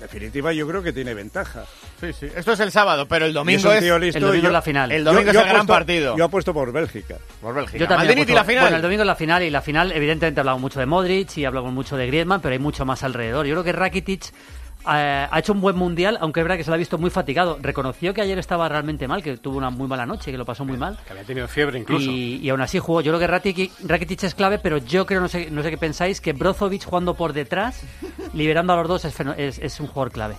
En 0.04 0.08
definitiva, 0.10 0.52
yo 0.52 0.68
creo 0.68 0.84
que 0.84 0.92
tiene 0.92 1.14
ventaja. 1.14 1.64
Sí, 2.02 2.12
sí. 2.12 2.28
Esto 2.36 2.52
es 2.52 2.60
el 2.60 2.72
sábado, 2.74 3.08
pero 3.08 3.26
el 3.26 3.32
domingo 3.32 3.72
es. 3.72 3.80
tío 3.80 3.98
listo 3.98 4.18
el 4.18 4.24
domingo 4.26 4.40
y 4.40 4.42
yo- 4.42 4.48
es 4.50 4.54
la 4.54 4.62
final. 4.62 4.92
El 4.92 5.04
domingo 5.06 5.32
yo- 5.32 5.40
es 5.40 5.46
el 5.46 5.52
gran 5.54 5.66
partido. 5.66 6.18
Yo 6.18 6.26
apuesto 6.26 6.54
por 6.54 6.74
Bélgica. 6.74 7.16
Por 7.42 7.56
Bélgica. 7.56 7.78
Yo 7.78 7.88
también. 7.88 8.10
Maldini, 8.10 8.20
¿y 8.22 8.24
apuesto- 8.24 8.36
la 8.36 8.44
final? 8.44 8.64
Bueno, 8.66 8.76
el 8.76 8.82
domingo 8.82 9.04
es 9.04 9.08
la 9.08 9.16
final 9.16 9.44
y 9.44 9.50
la 9.50 9.62
final, 9.62 9.92
evidentemente, 9.94 10.42
hablamos 10.42 10.62
mucho 10.62 10.80
de 10.82 10.86
Modric 10.86 11.38
y 11.38 11.46
hablamos 11.46 11.72
mucho 11.72 11.96
de 11.96 12.06
Griezmann, 12.08 12.42
pero 12.42 12.52
hay 12.52 12.60
mucho 12.60 12.84
más 12.86 13.02
alrededor. 13.04 13.46
Yo 13.46 13.54
creo 13.54 13.64
que 13.64 13.72
Rakitic 13.72 14.26
eh, 14.86 15.28
ha 15.30 15.40
hecho 15.40 15.54
un 15.54 15.62
buen 15.62 15.76
mundial, 15.76 16.18
aunque 16.22 16.40
es 16.40 16.44
verdad 16.44 16.58
que 16.58 16.64
se 16.64 16.70
lo 16.70 16.76
ha 16.76 16.78
visto 16.78 16.98
muy 16.98 17.10
fatigado. 17.10 17.58
Reconoció 17.62 18.14
que 18.14 18.22
ayer 18.22 18.38
estaba 18.38 18.68
realmente 18.70 19.08
mal, 19.08 19.24
que 19.24 19.38
tuvo 19.38 19.58
una 19.58 19.70
muy 19.70 19.88
mala 19.88 20.06
noche, 20.06 20.32
que 20.32 20.38
lo 20.38 20.46
pasó 20.46 20.66
muy 20.66 20.78
mal. 20.78 20.98
Que 21.06 21.12
había 21.12 21.24
tenido 21.24 21.48
fiebre 21.48 21.80
incluso. 21.80 22.10
Y, 22.10 22.40
y 22.42 22.50
aún 22.50 22.62
así 22.62 22.80
jugó. 22.80 23.02
Yo 23.02 23.12
creo 23.12 23.20
que 23.20 23.28
Rakitic, 23.28 23.72
Rakitic 23.86 24.24
es 24.24 24.36
clave, 24.36 24.60
pero 24.60 24.78
yo 24.78 25.06
creo, 25.06 25.22
no 25.22 25.28
sé, 25.28 25.50
no 25.52 25.64
sé 25.64 25.70
qué 25.70 25.78
pensáis, 25.78 26.22
que 26.22 26.34
Brozovic 26.34 26.86
jugando 26.86 27.14
por 27.14 27.34
detrás, 27.34 27.82
liberando 28.34 28.74
a 28.74 28.78
los 28.78 28.88
dos, 28.88 29.06
es, 29.06 29.20
es, 29.38 29.60
es 29.60 29.80
un 29.80 29.88
jugador 29.88 30.12
clave. 30.12 30.36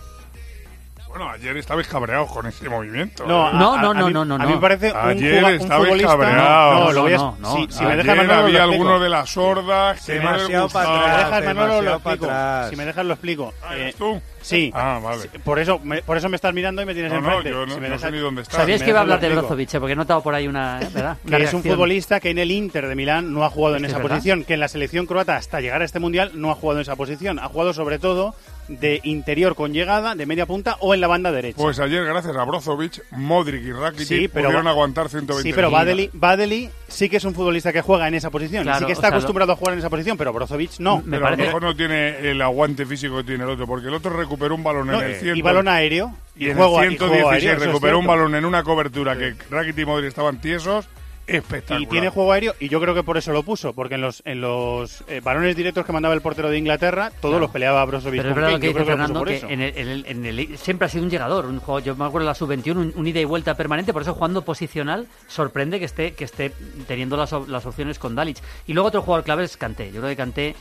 Bueno, 1.16 1.30
ayer 1.30 1.56
estabais 1.58 1.86
cabreados 1.86 2.28
con 2.32 2.44
ese 2.46 2.68
movimiento. 2.68 3.24
No, 3.24 3.48
¿eh? 3.48 3.52
No, 3.54 3.74
a- 3.74 3.80
no, 3.80 3.90
a 3.92 3.94
no, 3.94 4.06
mí- 4.08 4.12
no, 4.12 4.24
no, 4.24 4.34
A 4.34 4.38
mí 4.38 4.46
me 4.46 4.54
no. 4.54 4.60
parece 4.60 4.90
un, 4.90 4.98
Ayer 4.98 5.44
estabais 5.44 6.02
cabreados. 6.02 6.74
No, 6.80 6.84
no, 6.86 6.92
lo 6.92 7.02
voy 7.02 7.12
a. 7.12 7.16
No, 7.18 7.36
no, 7.38 7.54
si, 7.54 7.66
si 7.70 7.82
no. 7.84 7.88
me 7.90 7.96
dejas 7.98 8.12
Ayer 8.14 8.26
Manolo, 8.26 8.40
lo 8.40 8.46
había 8.48 8.62
alguno 8.64 8.98
de 8.98 9.08
las 9.08 9.36
hordas 9.36 10.04
que 10.04 10.14
no 10.16 10.32
Demasiado 10.32 10.68
para 10.70 10.86
Si 10.86 10.90
me 10.92 10.98
atrás. 10.98 11.16
dejas 11.30 11.44
Manolo, 11.54 11.82
lo 11.82 11.94
explico. 11.94 12.24
atrás. 12.24 12.70
Si 12.70 12.76
me 12.76 12.84
dejas, 12.84 13.06
lo 13.06 13.12
explico. 13.14 13.54
Ah, 13.62 13.76
Eh, 13.76 13.80
¿eres 13.82 13.94
tú? 13.94 14.20
sí. 14.42 14.72
Ah, 14.74 14.98
vale. 15.00 15.28
Por 15.44 15.60
eso, 15.60 15.78
me, 15.84 16.02
por 16.02 16.16
eso 16.16 16.28
me 16.28 16.34
estás 16.34 16.52
mirando 16.52 16.82
y 16.82 16.84
me 16.86 16.94
tienes 16.94 17.12
No, 17.12 17.20
no, 17.20 17.26
enfrente. 17.28 17.50
yo 17.50 17.64
no, 17.64 17.74
Si 17.74 17.80
me 17.80 17.88
no 17.88 17.94
dejas- 17.94 18.00
sé 18.00 18.10
ni 18.10 18.18
dónde 18.18 18.42
está. 18.42 18.56
Sabíais 18.56 18.80
me 18.80 18.84
que 18.84 18.90
iba 18.90 18.98
a 18.98 19.02
hablar 19.02 19.20
de. 19.20 19.28
Brozovic, 19.28 19.78
porque 19.78 19.92
he 19.92 19.96
notado 19.96 20.20
por 20.20 20.34
ahí 20.34 20.48
una. 20.48 20.80
¿verdad? 20.92 21.16
Una 21.24 21.36
que 21.38 21.44
es 21.44 21.54
un 21.54 21.62
futbolista 21.62 22.18
que 22.18 22.30
en 22.30 22.38
el 22.38 22.50
Inter 22.50 22.88
de 22.88 22.96
Milán 22.96 23.32
no 23.32 23.44
ha 23.44 23.50
jugado 23.50 23.76
en 23.76 23.84
esa 23.84 23.98
verdad. 23.98 24.10
posición, 24.16 24.42
que 24.44 24.54
en 24.54 24.60
la 24.60 24.66
selección 24.68 25.06
croata 25.06 25.36
hasta 25.36 25.60
llegar 25.60 25.80
a 25.80 25.84
este 25.84 26.00
mundial 26.00 26.32
no 26.34 26.50
ha 26.50 26.56
jugado 26.56 26.80
en 26.80 26.82
esa 26.82 26.96
posición, 26.96 27.38
ha 27.38 27.46
jugado 27.48 27.72
sobre 27.72 28.00
todo 28.00 28.34
de 28.68 29.00
interior 29.04 29.54
con 29.54 29.72
llegada, 29.72 30.14
de 30.14 30.26
media 30.26 30.46
punta 30.46 30.76
o 30.80 30.94
en 30.94 31.00
la 31.00 31.06
banda 31.06 31.30
derecha. 31.32 31.56
Pues 31.56 31.78
ayer, 31.80 32.04
gracias 32.04 32.36
a 32.36 32.44
Brozovic, 32.44 33.02
Modric 33.12 33.62
y 33.64 33.72
Rakitic 33.72 34.06
Sí, 34.06 34.28
pero 34.28 34.46
pudieron 34.46 34.66
va- 34.66 34.70
aguantar 34.70 35.08
120 35.08 35.42
Sí, 35.48 35.52
pero. 35.54 35.70
Badeli, 35.70 36.10
Badeli 36.12 36.70
sí 36.88 37.08
que 37.08 37.16
es 37.18 37.24
un 37.24 37.34
futbolista 37.34 37.72
que 37.72 37.80
juega 37.82 38.08
en 38.08 38.14
esa 38.14 38.30
posición. 38.30 38.62
y 38.62 38.64
Claro, 38.64 38.78
sí 38.80 38.84
que 38.86 38.92
o 38.92 38.94
está 38.94 39.02
sea, 39.02 39.10
lo- 39.10 39.16
acostumbrado 39.16 39.52
a 39.52 39.56
jugar 39.56 39.72
en 39.74 39.78
esa 39.80 39.90
posición, 39.90 40.16
pero 40.16 40.32
Brozovic 40.32 40.78
no. 40.78 40.98
Me 40.98 41.02
Pero 41.12 41.16
a 41.16 41.18
lo 41.18 41.36
parece- 41.36 41.46
mejor 41.48 41.62
no 41.62 41.76
tiene 41.76 42.30
el 42.30 42.40
aguante 42.42 42.86
físico 42.86 43.16
que 43.18 43.24
tiene 43.24 43.44
el 43.44 43.50
otro, 43.50 43.66
porque 43.66 43.88
el 43.88 43.94
otro 43.94 44.16
recuperó 44.16 44.54
un 44.54 44.62
balón 44.64 44.86
No, 44.86 45.00
en 45.00 45.06
el 45.06 45.12
eh, 45.12 45.20
100. 45.20 45.36
y 45.36 45.42
balón 45.42 45.68
aéreo. 45.68 46.14
y 46.36 46.48
en 46.48 46.56
juego, 46.56 46.82
el 46.82 46.92
y 46.92 46.96
juego 46.98 47.12
116 47.14 47.50
aéreo, 47.52 47.66
recuperó 47.66 47.98
un 47.98 48.06
balón 48.06 48.34
en 48.34 48.44
una 48.44 48.62
cobertura 48.62 49.16
que 49.16 49.34
Rakitic 49.50 49.78
y 49.82 49.84
Modric 49.86 50.08
estaban 50.08 50.40
tiesos. 50.40 50.88
Espectacular. 51.26 51.80
Y 51.82 51.86
tiene 51.86 52.08
juego 52.10 52.32
aéreo 52.32 52.54
y 52.60 52.68
yo 52.68 52.80
creo 52.80 52.94
que 52.94 53.02
por 53.02 53.16
eso 53.16 53.32
lo 53.32 53.42
puso, 53.42 53.72
porque 53.72 53.94
en 53.94 54.02
los 54.02 54.22
en 54.26 54.40
los 54.40 55.02
eh, 55.08 55.20
balones 55.24 55.56
directos 55.56 55.86
que 55.86 55.92
mandaba 55.92 56.14
el 56.14 56.20
portero 56.20 56.50
de 56.50 56.58
Inglaterra, 56.58 57.10
todos 57.20 57.40
los 57.40 57.50
peleaba 57.50 57.84
Brozovic 57.84 58.20
Pero 58.20 58.30
es 58.30 58.34
verdad 58.36 58.60
que 58.60 58.66
Yo 58.66 58.72
dice 58.72 58.74
creo 58.74 58.84
que 58.86 58.90
lo 58.90 58.96
puso 58.96 59.14
Fernando, 59.14 59.20
por 59.20 59.28
que 59.28 59.36
eso. 59.36 59.48
en 59.48 59.60
el, 59.62 59.76
en 59.78 59.88
el- 59.88 60.06
en 60.06 60.26
el- 60.26 60.58
siempre 60.58 60.86
ha 60.86 60.88
sido 60.88 61.04
un 61.04 61.10
llegador, 61.10 61.46
un 61.46 61.60
juego, 61.60 61.80
yo 61.80 61.96
me 61.96 62.04
acuerdo 62.04 62.26
de 62.26 62.30
la 62.30 62.34
sub-21, 62.34 62.72
un, 62.76 62.92
un 62.94 63.06
ida 63.06 63.20
y 63.20 63.24
vuelta 63.24 63.54
permanente, 63.56 63.92
por 63.92 64.02
eso 64.02 64.14
jugando 64.14 64.42
posicional 64.44 65.06
sorprende 65.26 65.78
que 65.78 65.86
esté 65.86 66.12
que 66.12 66.24
esté 66.24 66.52
teniendo 66.86 67.16
las, 67.16 67.32
las 67.48 67.64
opciones 67.64 67.98
con 67.98 68.14
Dalic. 68.14 68.38
Y 68.66 68.74
luego 68.74 68.88
otro 68.88 69.02
jugador 69.02 69.24
clave 69.24 69.44
es 69.44 69.56
Kanté. 69.56 69.86
Yo 69.92 70.00
creo 70.00 70.08
que 70.10 70.16
Kanté, 70.16 70.54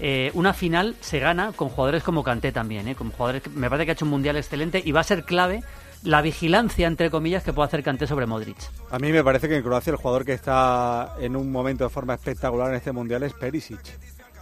eh, 0.00 0.30
una 0.34 0.52
final 0.52 0.96
se 1.00 1.18
gana 1.18 1.52
con 1.56 1.68
jugadores 1.70 2.02
como 2.02 2.22
Kanté 2.22 2.52
también, 2.52 2.88
¿eh? 2.88 2.94
con 2.94 3.10
jugadores 3.10 3.42
que 3.42 3.50
me 3.50 3.68
parece 3.70 3.86
que 3.86 3.90
ha 3.92 3.94
hecho 3.94 4.04
un 4.04 4.10
mundial 4.10 4.36
excelente 4.36 4.82
y 4.84 4.92
va 4.92 5.00
a 5.00 5.04
ser 5.04 5.24
clave 5.24 5.62
la 6.02 6.22
vigilancia, 6.22 6.86
entre 6.86 7.10
comillas, 7.10 7.44
que 7.44 7.52
puede 7.52 7.66
hacer 7.66 7.82
Kanté 7.82 8.06
sobre 8.06 8.26
Modric. 8.26 8.56
A 8.90 8.98
mí 8.98 9.12
me 9.12 9.22
parece 9.22 9.48
que 9.48 9.56
en 9.56 9.62
Croacia 9.62 9.90
el 9.90 9.96
jugador 9.96 10.24
que 10.24 10.32
está 10.32 11.14
en 11.20 11.36
un 11.36 11.52
momento 11.52 11.84
de 11.84 11.90
forma 11.90 12.14
espectacular 12.14 12.70
en 12.70 12.76
este 12.76 12.92
mundial 12.92 13.22
es 13.22 13.32
Perisic. 13.34 13.80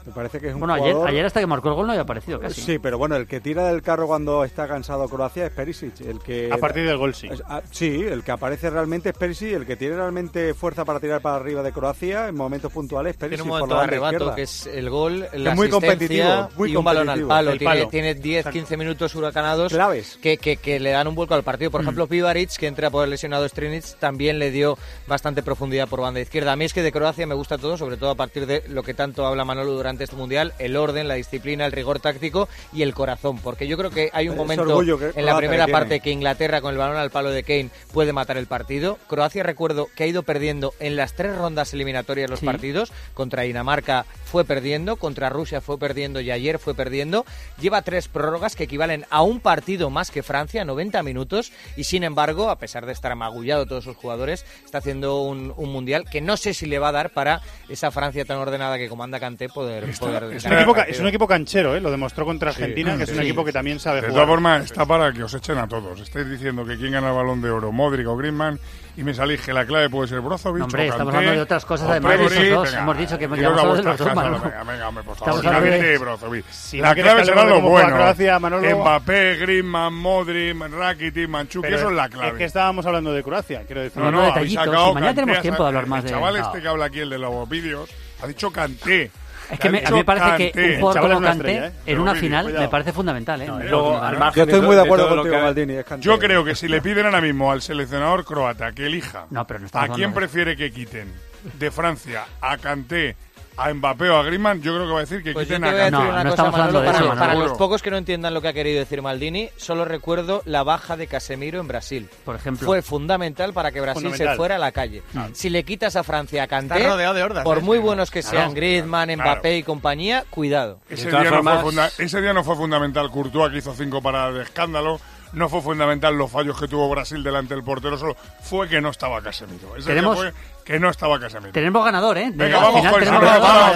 Me 0.09 0.15
parece 0.15 0.41
que 0.41 0.49
es 0.49 0.55
un 0.55 0.61
Bueno, 0.61 0.73
ayer, 0.73 0.93
jugador... 0.93 1.09
ayer 1.11 1.27
hasta 1.27 1.41
que 1.41 1.47
marcó 1.47 1.69
el 1.69 1.75
gol 1.75 1.87
no 1.87 1.93
había 1.93 2.03
aparecido 2.03 2.41
casi. 2.41 2.63
Sí, 2.63 2.79
pero 2.79 2.97
bueno, 2.97 3.15
el 3.17 3.27
que 3.27 3.41
tira 3.41 3.69
del 3.69 3.83
carro 3.83 4.07
cuando 4.07 4.43
está 4.43 4.67
cansado 4.67 5.07
Croacia 5.07 5.45
es 5.45 5.53
Perisic. 5.53 6.01
El 6.01 6.19
que 6.21 6.51
A 6.51 6.57
partir 6.57 6.87
del 6.87 6.97
gol, 6.97 7.15
sí. 7.15 7.29
Ah, 7.47 7.61
sí, 7.71 8.03
el 8.09 8.23
que 8.25 8.33
aparece 8.33 8.71
realmente 8.71 9.11
es 9.11 9.17
Perisic. 9.19 9.53
El 9.53 9.67
que 9.67 9.77
tiene 9.77 9.97
realmente 9.97 10.55
fuerza 10.55 10.87
para 10.87 10.99
tirar 10.99 11.21
para 11.21 11.37
arriba 11.37 11.63
de 11.63 11.73
Croacia 11.73 12.29
en 12.29 12.37
momentos 12.37 12.73
puntuales 12.73 13.11
es 13.13 13.17
Perisic. 13.19 13.45
Tiene 13.45 13.53
un 13.53 13.59
por 13.61 13.69
momento 13.69 13.75
la 13.75 13.81
de 13.83 13.87
arrebato 13.89 14.15
izquierda. 14.15 14.35
que 14.35 14.43
es 14.43 14.67
el 14.67 14.89
gol, 14.89 15.27
la 15.35 15.51
es 15.51 15.57
muy 15.57 15.69
competitivo, 15.69 16.49
muy 16.57 16.73
y 16.73 16.77
un 16.77 16.85
balón 16.85 17.09
al 17.11 17.27
palo. 17.27 17.51
El 17.53 17.59
Tiene, 17.59 17.75
palo. 17.75 17.89
tiene 17.89 18.15
10, 18.15 18.47
15 18.47 18.77
minutos 18.79 19.15
huracanados 19.15 19.73
Claves. 19.73 20.19
Que, 20.23 20.39
que, 20.39 20.57
que 20.57 20.81
le 20.81 20.91
dan 20.91 21.07
un 21.07 21.15
vuelco 21.15 21.35
al 21.35 21.43
partido. 21.43 21.71
Por 21.71 21.83
ejemplo, 21.83 22.07
Pivaric, 22.07 22.57
que 22.57 22.67
entra 22.67 22.89
por 22.89 23.05
el 23.05 23.11
lesionado 23.11 23.47
Strinic, 23.47 23.99
también 23.99 24.39
le 24.39 24.51
dio 24.51 24.79
bastante 25.07 25.43
profundidad 25.43 25.87
por 25.87 26.01
banda 26.01 26.21
izquierda. 26.21 26.53
A 26.53 26.57
mí 26.57 26.65
es 26.65 26.73
que 26.73 26.83
de 26.83 26.93
Croacia 26.93 27.27
me 27.27 27.35
gusta 27.35 27.59
todo, 27.59 27.77
sobre 27.77 27.99
todo 27.99 28.11
a 28.11 28.15
partir 28.15 28.47
de 28.47 28.65
lo 28.69 28.83
que 28.83 28.95
tanto 28.95 29.27
habla 29.27 29.45
Manolo 29.45 29.73
durante 29.73 29.98
este 30.05 30.17
Mundial, 30.17 30.53
el 30.59 30.77
orden, 30.77 31.09
la 31.09 31.15
disciplina, 31.15 31.67
el 31.67 31.73
rigor 31.73 32.01
táctico 32.01 32.49
y 32.73 32.83
el 32.83 32.95
corazón. 32.95 33.39
Porque 33.39 33.67
yo 33.69 33.77
creo 33.77 33.91
que 33.91 34.11
hay 34.13 34.29
un 34.29 34.37
momento 34.37 34.65
que 34.99 35.13
en 35.19 35.27
la 35.27 35.37
primera 35.37 35.65
tiene. 35.67 35.73
parte 35.79 36.01
que 36.01 36.11
Inglaterra 36.11 36.61
con 36.61 36.73
el 36.73 36.79
balón 36.79 36.97
al 36.97 37.11
palo 37.11 37.31
de 37.31 37.43
Kane 37.43 37.71
puede 37.93 38.13
matar 38.13 38.37
el 38.37 38.47
partido. 38.47 38.99
Croacia 39.09 39.43
recuerdo 39.43 39.89
que 39.95 40.05
ha 40.05 40.07
ido 40.07 40.23
perdiendo 40.23 40.75
en 40.81 40.97
las 40.97 41.15
tres 41.15 41.37
rondas 41.37 41.73
eliminatorias 41.75 42.31
los 42.31 42.41
Sí. 42.41 42.47
partidos. 42.47 42.93
Contra 43.15 43.43
Dinamarca 43.43 44.07
fue 44.25 44.45
perdiendo, 44.45 44.97
contra 44.97 45.29
Rusia 45.31 45.61
fue 45.61 45.79
perdiendo 45.79 46.21
y 46.21 46.31
ayer 46.31 46.59
fue 46.59 46.75
perdiendo. 46.75 47.25
Lleva 47.61 47.83
tres 47.83 48.09
prórrogas 48.09 48.57
que 48.57 48.65
equivalen 48.65 49.07
a 49.11 49.23
un 49.23 49.41
partido 49.41 49.91
más 49.91 50.11
que 50.11 50.23
Francia, 50.23 50.65
90 50.65 51.03
minutos. 51.03 51.53
Y 51.77 51.85
sin 51.85 52.05
embargo, 52.05 52.51
a 52.51 52.59
pesar 52.59 52.87
de 52.87 52.93
estar 52.93 53.13
amagullado 53.13 53.67
todos 53.67 53.85
sus 53.85 53.97
jugadores, 53.97 54.45
está 54.65 54.79
haciendo 54.79 55.23
un, 55.23 55.53
un 55.57 55.71
mundial 55.73 56.05
que 56.11 56.21
no 56.21 56.37
sé 56.37 56.55
si 56.55 56.67
le 56.67 56.79
va 56.79 56.89
a 56.89 56.93
dar 56.93 57.11
para 57.11 57.41
esa 57.69 57.91
Francia 57.91 58.25
tan 58.25 58.39
ordenada 58.39 58.79
que 58.79 58.89
comanda 58.89 59.19
Kanté 59.21 59.49
poder, 59.49 59.88
poder 59.93 60.25
Es 60.35 60.45
un, 60.45 60.53
el 60.53 60.59
equipo, 60.61 60.77
es 60.77 61.01
un 61.01 61.07
equipo 61.09 61.27
canchero, 61.29 61.75
¿eh? 61.77 61.81
lo 61.81 61.91
demostró 61.91 62.25
contra 62.25 62.51
Argentina, 62.51 62.97
que 62.97 63.05
es 63.05 63.11
un 63.11 63.17
sí. 63.17 63.23
equipo 63.23 63.45
que 63.45 63.53
también 63.53 63.79
sabe 63.81 63.97
De 64.01 64.09
jugar. 64.09 64.15
todas 64.15 64.29
formas, 64.29 64.65
está 64.65 64.87
para 64.87 65.13
que 65.13 65.23
os 65.23 65.35
echen 65.35 65.59
a 65.59 65.67
todos. 65.69 66.01
Estáis 66.01 66.29
diciendo 66.29 66.65
que 66.65 66.77
quién 66.77 66.93
gana 66.93 67.09
el 67.11 67.15
balón 67.17 67.41
de 67.41 67.51
oro, 67.51 67.73
Modric 67.73 68.07
o 68.09 68.17
Griezmann, 68.17 68.59
y 68.97 69.05
me 69.05 69.15
salís 69.15 69.41
que 69.41 69.53
la 69.53 69.65
clave 69.65 69.89
puede 69.89 70.09
ser 70.09 70.21
Brozovic 70.21 70.59
No, 70.59 70.65
hombre, 70.65 70.83
o 70.83 70.85
estamos 70.87 71.05
Kanté, 71.13 71.17
hablando 71.19 71.37
de 71.37 71.43
otras 71.43 71.65
cosas 71.65 71.89
además 71.89 72.19
de 72.19 72.25
esos 72.27 72.51
dos. 72.51 72.65
Venga, 72.71 72.83
Hemos 72.83 72.99
dicho 72.99 73.19
que 73.19 73.25
hemos 73.27 73.39
hablado 73.39 73.75
de 73.77 73.83
los 73.85 73.97
dos. 73.99 74.15
Manolo. 74.15 74.41
Venga, 74.41 74.65
venga, 74.65 74.89
hombre, 74.89 75.05
por 75.05 75.13
Estamos 75.17 75.43
favor. 75.43 75.55
hablando 75.57 75.87
de- 75.87 75.99
Brozovic. 75.99 76.45
Si 76.51 76.79
la 76.81 76.89
no 76.89 76.95
clave 77.03 77.21
que 77.21 77.27
será 77.27 77.45
lo 77.45 77.55
de 77.55 77.61
bueno. 77.63 77.89
Croacia. 77.95 78.39
Mbappé, 78.41 79.37
Griezmann, 79.37 79.95
Modric, 79.95 80.57
Rakitic, 80.59 81.29
Manchuki, 81.29 81.63
Pero 81.63 81.77
eso 81.77 81.91
es 81.91 81.95
la 81.97 82.05
Es 82.07 82.11
clave. 82.11 82.39
que 82.39 82.45
estábamos 82.45 82.87
hablando 82.87 83.13
de 83.13 83.23
Croacia, 83.23 83.63
quiero 83.67 83.83
decir. 83.83 84.03
No, 84.03 84.11
no, 84.11 84.23
de 84.23 84.27
habéis 84.33 84.51
detallitos, 84.51 84.65
sacado 84.75 84.95
mañana 84.95 85.15
tenemos 85.15 85.41
tiempo 85.43 85.63
de 85.63 85.69
hablar 85.69 85.87
más 85.87 85.99
El 86.01 86.05
de- 86.05 86.11
chaval 86.11 86.35
No. 86.37 86.47
este 86.47 86.61
que 86.63 86.69
habla 86.69 86.85
aquí, 86.87 86.99
el 87.01 87.11
de 87.11 87.19
los 87.19 87.49
vídeos, 87.49 87.91
ha 88.23 88.27
dicho 88.27 88.51
Kanté. 88.51 89.11
Es 89.51 89.59
que 89.61 89.71
me- 89.71 89.79
a 89.85 89.91
mí 89.91 89.97
me 89.97 90.05
parece 90.05 90.53
que 90.53 90.75
un 90.75 90.81
jugador 90.81 91.03
como 91.03 91.19
una 91.19 91.29
Kanté 91.29 91.49
estrella, 91.51 91.67
¿eh? 91.69 91.73
en 91.93 91.99
una 92.01 92.15
final 92.15 92.45
cuidado. 92.45 92.63
me 92.65 92.69
parece 92.69 92.93
fundamental. 92.93 93.43
¿eh? 93.43 93.47
No, 93.47 93.59
luego, 93.59 94.01
Yo 94.35 94.43
estoy 94.43 94.61
de 94.61 94.67
muy 94.67 94.77
to- 94.77 94.77
de 94.77 94.81
acuerdo 94.83 95.09
lo 95.11 95.23
contigo, 95.23 95.37
que- 95.37 95.43
Maldini. 95.43 95.73
Es. 95.75 95.87
Yo 96.01 96.19
creo 96.19 96.45
que 96.45 96.55
si 96.55 96.69
le 96.69 96.81
piden 96.83 97.07
ahora 97.07 97.21
mismo 97.21 97.51
al 97.51 97.63
seleccionador 97.63 98.25
croata 98.25 98.73
que 98.73 98.87
elija 98.87 99.27
No, 99.31 99.47
pero 99.47 99.61
a 99.73 99.89
quién 99.89 100.11
de 100.11 100.15
prefiere 100.15 100.57
que 100.57 100.71
quiten 100.71 101.13
de 101.59 101.71
Francia 101.71 102.25
a 102.41 102.59
Kanté, 102.59 103.17
a 103.59 103.75
Mbappé 103.75 104.09
o 104.09 104.17
a 104.19 104.23
Griezmann, 104.23 104.63
yo 104.63 104.73
creo 104.75 104.87
que 104.87 104.93
va 104.93 104.99
a 104.99 105.01
decir 105.01 105.23
que 105.23 105.33
Pues 105.33 105.47
quiten 105.49 105.63
te 105.63 105.69
a 105.69 105.87
a 105.87 105.91
No, 105.91 106.01
una 106.01 106.09
no 106.25 106.31
cosa, 106.31 106.43
estamos 106.43 106.55
hablando 106.55 106.81
de 106.81 106.87
eso, 106.87 106.93
para, 106.99 107.09
Manolo. 107.09 107.21
para 107.21 107.35
los 107.49 107.59
pocos 107.59 107.83
que 107.83 107.91
no 107.91 107.97
entiendan 107.97 108.33
lo 108.33 108.41
que 108.41 108.49
ha 108.49 108.53
querido 108.53 108.79
decir 108.79 109.03
Maldini, 109.03 109.51
solo 109.57 109.85
recuerdo 109.85 110.43
la 110.45 110.63
baja 110.63 110.97
de 110.97 111.09
Casemiro 111.09 111.61
en 111.61 111.67
Brasil. 111.67 112.09
Por 112.25 112.37
ejemplo. 112.37 112.67
Fue 112.67 112.83
fundamental 112.83 113.53
para 113.53 113.73
que 113.73 113.81
Brasil 113.81 114.15
se 114.15 114.35
fuera 114.37 114.55
a 114.55 114.59
la 114.59 114.71
calle. 114.73 115.03
Si 115.33 115.51
le 115.51 115.65
quitas 115.65 115.97
a 115.97 116.05
Francia 116.05 116.45
a 116.45 116.47
Kanté, 116.47 116.77
Está 116.77 116.89
rodeado 116.91 117.15
de 117.15 117.23
hordas, 117.25 117.45
por 117.45 117.59
¿eh? 117.59 117.63
muy 117.63 117.79
buenos 117.79 118.11
que 118.13 118.21
Claro, 118.23 118.39
sean 118.39 118.55
Griezmann, 118.55 119.09
claro. 119.15 119.23
Mbappé 119.33 119.57
y 119.59 119.63
compañía, 119.65 120.25
cuidado. 120.31 120.79
Ese 120.89 121.11
día, 121.11 121.25
no 121.25 121.43
fue 121.43 121.59
funda- 121.63 121.91
ese 121.99 122.21
día 122.23 122.33
no 122.33 122.45
fue 122.45 122.55
fundamental 122.57 123.11
Courtois, 123.11 123.51
que 123.51 123.59
hizo 123.59 123.75
cinco 123.75 124.01
paradas 124.01 124.35
de 124.35 124.43
escándalo, 124.43 125.01
no 125.33 125.49
fue 125.49 125.61
fundamental 125.63 126.17
los 126.17 126.31
fallos 126.31 126.59
que 126.59 126.69
tuvo 126.69 126.89
Brasil 126.89 127.23
delante 127.23 127.55
del 127.55 127.65
portero 127.65 127.97
solo, 127.99 128.17
fue 128.43 128.69
que 128.69 128.81
no 128.81 128.91
estaba 128.91 129.21
Casemiro. 129.23 129.77
Ese 129.77 129.89
Tenemos- 129.89 130.17
fue 130.17 130.33
que 130.65 130.79
no 130.79 130.91
estaba 130.91 131.19
Casemiro. 131.19 131.53
Tenemos 131.53 131.85
ganador, 131.85 132.19
¿eh? 132.19 132.31
De 132.31 132.45
Venga, 132.45 132.59
vamos 132.59 132.77
final 132.81 132.93
con 132.93 133.03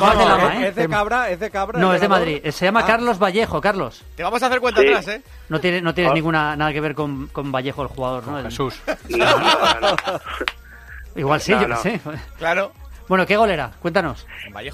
vamos. 0.00 0.54
¿eh? 0.54 0.68
¿Es 0.68 0.74
de 0.76 0.88
Cabra? 0.88 1.30
¿Es 1.30 1.40
de 1.40 1.50
Cabra? 1.50 1.78
No, 1.78 1.94
es 1.94 2.00
de? 2.00 2.08
Madrid. 2.08 2.40
Se 2.50 2.64
llama 2.66 2.80
Ah. 2.80 2.86
Carlos 2.86 3.18
Vallejo, 3.18 3.60
Carlos. 3.60 4.04
Te 4.14 4.22
vamos 4.22 4.42
a 4.42 4.46
hacer 4.46 4.60
cuenta 4.60 4.80
Sí. 4.82 4.88
atrás, 4.88 5.08
¿eh? 5.08 5.22
No 5.48 5.60
tiene, 5.60 5.80
no 5.80 5.94
tiene 5.94 6.10
Ah. 6.10 6.14
ninguna 6.14 6.56
nada 6.56 6.72
que 6.72 6.80
ver 6.80 6.94
con, 6.94 7.28
con 7.28 7.50
Vallejo 7.52 7.82
el 7.82 7.88
jugador, 7.88 8.26
¿no? 8.26 8.42
Jesús. 8.42 8.74
Igual 11.14 11.40
sí, 11.40 11.52
No, 11.52 11.62
yo 11.62 11.68
no. 11.68 11.76
sé. 11.76 12.00
Claro. 12.38 12.72
Bueno, 13.08 13.26
¿qué 13.26 13.36
gol 13.36 13.50
era? 13.50 13.70
Cuéntanos. 13.80 14.26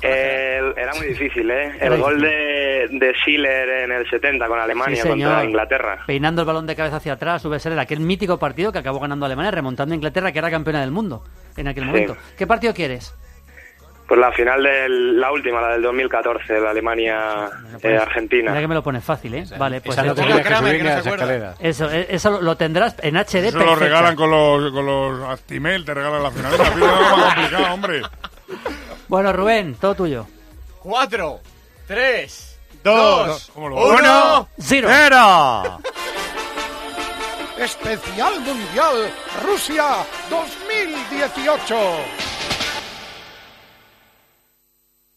Eh, 0.03 0.61
era 0.77 0.95
muy 0.95 1.09
difícil, 1.09 1.51
¿eh? 1.51 1.73
El 1.81 1.97
gol 1.99 2.21
de, 2.21 2.89
de 2.91 3.13
Schiller 3.15 3.69
en 3.85 3.93
el 3.93 4.09
70 4.09 4.47
con 4.47 4.59
Alemania 4.61 4.97
Sí, 5.03 5.09
señor. 5.09 5.31
contra 5.31 5.45
Inglaterra. 5.45 5.99
Peinando 6.07 6.43
el 6.43 6.47
balón 6.47 6.67
de 6.67 6.77
cabeza 6.77 6.97
hacia 6.97 7.15
atrás, 7.15 7.43
sube 7.43 7.59
ser 7.59 7.77
aquel 7.79 8.01
mítico 8.01 8.39
partido 8.39 8.71
que 8.73 8.79
acabó 8.79 9.01
ganando 9.01 9.27
Alemania, 9.27 9.51
remontando 9.51 9.95
a 9.95 9.97
Inglaterra, 9.97 10.31
que 10.33 10.39
era 10.39 10.51
campeona 10.51 10.81
del 10.81 10.91
mundo 10.91 11.25
en 11.57 11.69
aquel 11.69 11.85
Sí. 11.85 11.91
momento. 11.91 12.17
¿Qué 12.37 12.47
partido 12.47 12.75
quieres? 12.75 13.15
Pues 14.09 14.19
la 14.19 14.33
final 14.33 14.63
de 14.63 14.89
la 14.89 15.31
última, 15.31 15.61
la 15.61 15.69
del 15.73 15.83
2014, 15.83 16.61
la 16.61 16.71
Alemania-Argentina. 16.71 18.51
Mira 18.53 18.61
que 18.63 18.69
me 18.69 18.75
lo 18.75 18.83
pones 18.83 19.05
fácil, 19.05 19.35
¿eh? 19.35 19.45
Vale, 19.59 19.83
pues 19.83 19.99
esa 19.99 20.07
eso- 20.07 20.15
que 20.15 20.33
se 20.33 20.43
Kramer, 20.43 20.79
que 20.79 20.83
no 20.85 21.03
se. 21.03 21.69
Eso, 21.69 21.91
eh, 21.91 22.07
eso 22.09 22.41
lo- 22.41 22.57
tendrás 22.57 22.97
en 23.03 23.19
HD 23.19 23.49
Eso 23.49 23.59
lo 23.59 23.77
regalan 23.77 24.17
con 24.17 24.31
los, 24.31 24.73
con 24.73 24.87
los 24.87 25.29
Actimel, 25.29 25.85
te 25.85 25.93
regalan 25.93 26.23
la 26.23 26.31
final. 26.31 26.57
La 26.57 26.65
final 26.65 26.91
es 26.91 27.11
más 27.11 27.35
complicada, 27.35 27.75
hombre. 27.75 28.03
Bueno, 29.09 29.33
Rubén, 29.35 29.75
todo 29.75 29.95
tuyo. 29.95 30.27
Cuatro, 30.79 31.41
tres, 31.87 32.59
Dos, 32.83 33.27
dos, 33.27 33.51
¿Cómo 33.53 33.69
lo 33.69 33.77
uno, 33.91 34.49
cero. 34.59 34.89
Especial 37.59 38.41
Mundial 38.41 39.11
Rusia 39.45 39.85
2018. 40.31 41.77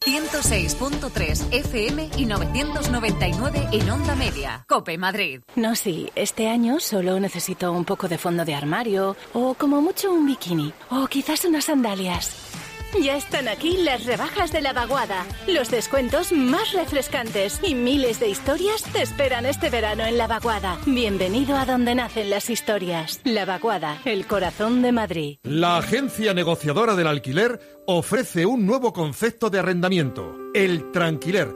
106.3 0.04 1.54
FM 1.54 2.10
y 2.18 2.26
999 2.26 3.68
en 3.72 3.90
onda 3.92 4.16
media. 4.16 4.66
Cope 4.68 4.98
Madrid. 4.98 5.42
No, 5.56 5.76
sí, 5.76 6.10
este 6.16 6.50
año 6.50 6.80
solo 6.80 7.20
necesito 7.20 7.72
un 7.72 7.86
poco 7.86 8.08
de 8.08 8.18
fondo 8.18 8.44
de 8.44 8.56
armario, 8.56 9.16
o 9.34 9.54
como 9.54 9.80
mucho 9.80 10.12
un 10.12 10.26
bikini, 10.26 10.74
o 10.90 11.06
quizás 11.06 11.46
unas 11.46 11.66
sandalias. 11.66 12.51
Ya 13.00 13.16
están 13.16 13.48
aquí 13.48 13.78
las 13.78 14.06
rebajas 14.06 14.52
de 14.52 14.62
la 14.62 14.74
vaguada, 14.74 15.26
los 15.48 15.72
descuentos 15.72 16.32
más 16.34 16.74
refrescantes 16.74 17.60
y 17.64 17.74
miles 17.74 18.20
de 18.20 18.28
historias 18.30 18.84
te 18.84 19.02
esperan 19.02 19.46
este 19.46 19.70
verano 19.70 20.06
en 20.06 20.18
la 20.18 20.28
vaguada. 20.28 20.78
Bienvenido 20.86 21.56
a 21.56 21.66
donde 21.66 21.96
nacen 21.96 22.30
las 22.30 22.50
historias. 22.50 23.22
La 23.24 23.46
vaguada, 23.46 24.00
el 24.06 24.28
corazón 24.28 24.82
de 24.82 24.92
Madrid. 24.92 25.38
La 25.44 25.78
agencia 25.78 26.34
negociadora 26.34 26.96
del 26.96 27.08
alquiler 27.08 27.60
ofrece 27.88 28.46
un 28.46 28.66
nuevo 28.66 28.94
concepto 28.94 29.50
de 29.50 29.60
arrendamiento, 29.60 30.36
el 30.54 30.92
tranquiler, 30.92 31.56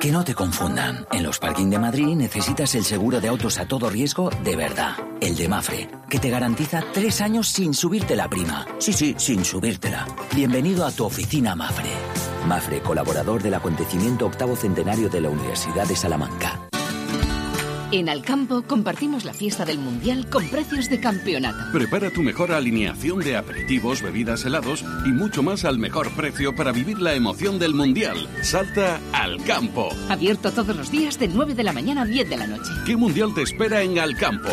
Que 0.00 0.10
no 0.10 0.24
te 0.24 0.34
confundan. 0.34 1.06
En 1.12 1.22
los 1.22 1.38
parking 1.38 1.68
de 1.68 1.78
Madrid 1.78 2.16
necesitas 2.16 2.74
el 2.74 2.84
seguro 2.84 3.20
de 3.20 3.28
autos 3.28 3.58
a 3.58 3.66
todo 3.66 3.90
riesgo 3.90 4.30
de 4.42 4.56
verdad. 4.56 4.96
El 5.20 5.36
de 5.36 5.48
Mafre, 5.48 5.90
que 6.08 6.18
te 6.18 6.30
garantiza 6.30 6.82
tres 6.92 7.20
años 7.20 7.48
sin 7.48 7.74
subirte 7.74 8.16
la 8.16 8.28
prima. 8.28 8.66
Sí, 8.78 8.92
sí, 8.92 9.14
sin 9.18 9.44
subírtela. 9.44 10.06
Bienvenido 10.34 10.86
a 10.86 10.92
tu 10.92 11.04
oficina 11.04 11.54
Mafre. 11.54 11.90
Mafre, 12.46 12.80
colaborador 12.80 13.42
del 13.42 13.54
acontecimiento 13.54 14.26
octavo 14.26 14.56
centenario 14.56 15.10
de 15.10 15.20
la 15.20 15.28
Universidad 15.28 15.86
de 15.86 15.96
Salamanca. 15.96 16.69
En 17.92 18.08
Alcampo 18.08 18.62
compartimos 18.62 19.24
la 19.24 19.34
fiesta 19.34 19.64
del 19.64 19.78
Mundial 19.78 20.28
con 20.30 20.48
precios 20.48 20.88
de 20.88 21.00
campeonato. 21.00 21.72
Prepara 21.72 22.10
tu 22.10 22.22
mejor 22.22 22.52
alineación 22.52 23.18
de 23.18 23.36
aperitivos, 23.36 24.00
bebidas, 24.00 24.44
helados 24.44 24.84
y 25.04 25.08
mucho 25.08 25.42
más 25.42 25.64
al 25.64 25.78
mejor 25.78 26.12
precio 26.12 26.54
para 26.54 26.70
vivir 26.70 27.00
la 27.00 27.14
emoción 27.14 27.58
del 27.58 27.74
Mundial. 27.74 28.28
Salta 28.42 29.00
al 29.12 29.42
campo. 29.42 29.88
Abierto 30.08 30.52
todos 30.52 30.76
los 30.76 30.92
días 30.92 31.18
de 31.18 31.26
9 31.26 31.54
de 31.54 31.64
la 31.64 31.72
mañana 31.72 32.02
a 32.02 32.06
10 32.06 32.30
de 32.30 32.36
la 32.36 32.46
noche. 32.46 32.70
¿Qué 32.86 32.96
Mundial 32.96 33.34
te 33.34 33.42
espera 33.42 33.82
en 33.82 33.98
Alcampo? 33.98 34.50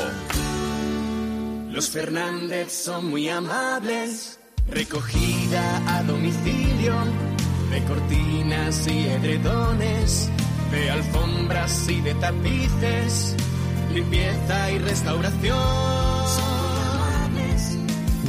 Los 1.70 1.92
Fernández 1.92 2.72
son 2.72 3.12
muy 3.12 3.30
amables. 3.30 4.40
Recogida 4.68 5.98
a 5.98 6.02
domicilio 6.04 6.96
de 7.70 7.84
cortinas 7.84 8.88
y 8.88 9.00
edredones, 9.08 10.32
de 10.72 10.92
alfombras 10.92 11.90
y 11.90 12.02
de 12.02 12.14
tapices, 12.16 13.36
limpieza 13.94 14.72
y 14.72 14.80
restauración. 14.80 15.58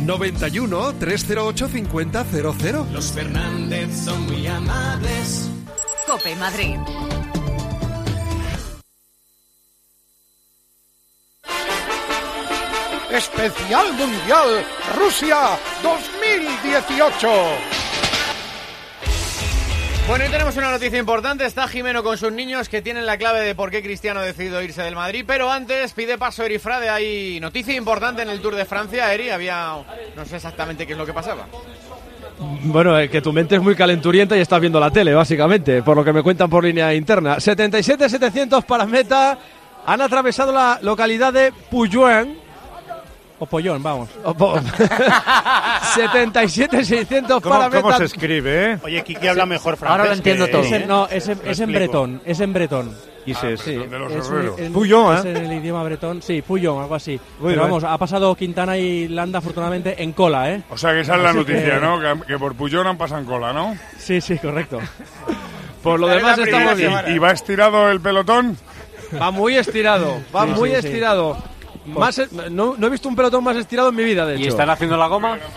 91 0.05 0.95
308 0.95 1.68
5000. 1.68 2.12
Los 2.93 3.12
Fernández 3.12 4.05
son 4.05 4.26
muy 4.26 4.47
amables. 4.47 5.51
Cope 6.07 6.34
Madrid. 6.36 6.78
Especial 13.11 13.93
Mundial 13.95 14.64
Rusia 14.97 15.59
2018. 15.82 17.88
Bueno, 20.09 20.24
y 20.24 20.30
tenemos 20.30 20.56
una 20.56 20.70
noticia 20.70 20.98
importante. 20.98 21.44
Está 21.44 21.68
Jimeno 21.68 22.02
con 22.02 22.16
sus 22.16 22.32
niños 22.32 22.70
que 22.70 22.80
tienen 22.80 23.04
la 23.04 23.18
clave 23.18 23.40
de 23.40 23.54
por 23.54 23.70
qué 23.70 23.82
Cristiano 23.82 24.20
ha 24.20 24.22
decidido 24.22 24.62
irse 24.62 24.80
del 24.80 24.94
Madrid. 24.94 25.22
Pero 25.26 25.52
antes 25.52 25.92
pide 25.92 26.16
paso 26.16 26.44
Eri 26.44 26.59
Frade. 26.59 26.88
Hay 26.88 27.38
noticia 27.40 27.76
importante 27.76 28.22
en 28.22 28.30
el 28.30 28.40
Tour 28.40 28.54
de 28.56 28.64
Francia. 28.64 29.12
Eri, 29.12 29.28
había. 29.28 29.74
No 30.16 30.24
sé 30.24 30.36
exactamente 30.36 30.86
qué 30.86 30.94
es 30.94 30.98
lo 30.98 31.04
que 31.04 31.12
pasaba. 31.12 31.46
Bueno, 32.38 32.98
eh, 32.98 33.11
que 33.11 33.20
tu 33.20 33.34
mente 33.34 33.56
es 33.56 33.61
muy 33.61 33.74
calenturienta 33.74 34.34
y 34.34 34.40
estás 34.40 34.62
viendo 34.62 34.80
la 34.80 34.90
tele, 34.90 35.12
básicamente, 35.12 35.82
por 35.82 35.94
lo 35.94 36.02
que 36.02 36.14
me 36.14 36.22
cuentan 36.22 36.48
por 36.48 36.64
línea 36.64 36.94
interna. 36.94 37.36
77-700 37.36 38.64
para 38.64 38.86
meta. 38.86 39.38
Han 39.84 40.00
atravesado 40.00 40.52
la 40.52 40.78
localidad 40.80 41.34
de 41.34 41.52
Puyuan. 41.70 42.47
O 43.41 43.47
Pollón, 43.47 43.82
vamos. 43.82 44.09
77-600 45.95 47.28
¿Cómo, 47.41 47.55
para 47.59 47.70
cómo 47.70 47.86
meta. 47.89 47.99
se 47.99 48.05
escribe, 48.05 48.72
eh? 48.72 48.78
Oye, 48.82 49.03
Kiki 49.05 49.28
habla 49.28 49.47
mejor 49.47 49.76
francés. 49.76 49.91
Ahora 49.91 50.05
lo 50.07 50.12
entiendo 50.14 50.47
que- 50.47 50.53
todo. 50.53 50.62
Es 50.62 50.72
en- 50.72 50.89
no, 50.89 51.07
es 51.09 51.28
en, 51.28 51.39
Lo 51.39 51.51
es 51.51 51.61
en 51.61 51.70
explico. 51.70 51.78
bretón, 52.03 52.22
es 52.24 52.41
en 52.41 52.53
bretón. 52.53 52.95
Es 53.26 53.36
Sí, 53.61 53.74
de 53.74 53.99
los 53.99 54.11
es, 54.11 54.26
herreros. 54.26 54.59
en- 54.59 54.72
Puyón, 54.72 55.18
es 55.18 55.24
¿eh? 55.26 55.30
en 55.32 55.36
el 55.36 55.59
idioma 55.59 55.82
bretón, 55.82 56.22
sí, 56.22 56.41
Puyón, 56.41 56.80
algo 56.80 56.95
así. 56.95 57.12
Muy 57.39 57.51
Pero 57.53 57.61
bien. 57.61 57.61
vamos, 57.61 57.84
ha 57.84 57.99
pasado 57.99 58.34
Quintana 58.34 58.78
y 58.78 59.07
Landa 59.09 59.41
afortunadamente 59.41 60.03
en 60.03 60.12
cola, 60.12 60.51
¿eh? 60.51 60.62
O 60.70 60.78
sea 60.78 60.93
que 60.95 61.01
esa 61.01 61.16
es 61.16 61.22
la 61.22 61.28
Así 61.30 61.39
noticia, 61.39 61.74
que- 61.74 61.80
¿no? 61.80 62.01
Que, 62.01 62.26
que 62.26 62.39
por 62.39 62.55
Puyón 62.55 62.86
han 62.86 62.97
pasado 62.97 63.20
en 63.20 63.26
cola, 63.26 63.53
¿no? 63.53 63.76
Sí, 63.99 64.20
sí, 64.22 64.39
correcto. 64.39 64.78
Por 65.82 66.01
lo 66.01 66.09
demás 66.09 66.39
estamos 66.39 66.76
bien. 66.76 66.93
¿Y 67.09 67.18
va 67.18 67.30
estirado 67.30 67.89
el 67.91 68.01
pelotón? 68.01 68.57
Va 69.20 69.30
muy 69.30 69.57
estirado, 69.57 70.20
va 70.34 70.45
Sí, 70.45 70.51
muy 70.53 70.70
sí, 70.70 70.80
sí. 70.80 70.86
estirado. 70.89 71.36
Más, 71.89 72.20
no, 72.51 72.74
no 72.78 72.86
he 72.86 72.91
visto 72.91 73.09
un 73.09 73.16
pelotón 73.16 73.43
más 73.45 73.57
estirado 73.57 73.89
en 73.91 73.97
mi 73.97 74.05
vida, 74.05 74.24
de 74.26 74.34
hecho. 74.36 74.45
¿Y 74.45 74.49
están 74.49 74.70
haciendo 74.70 74.97
la 74.97 75.07
goma? 75.07 75.39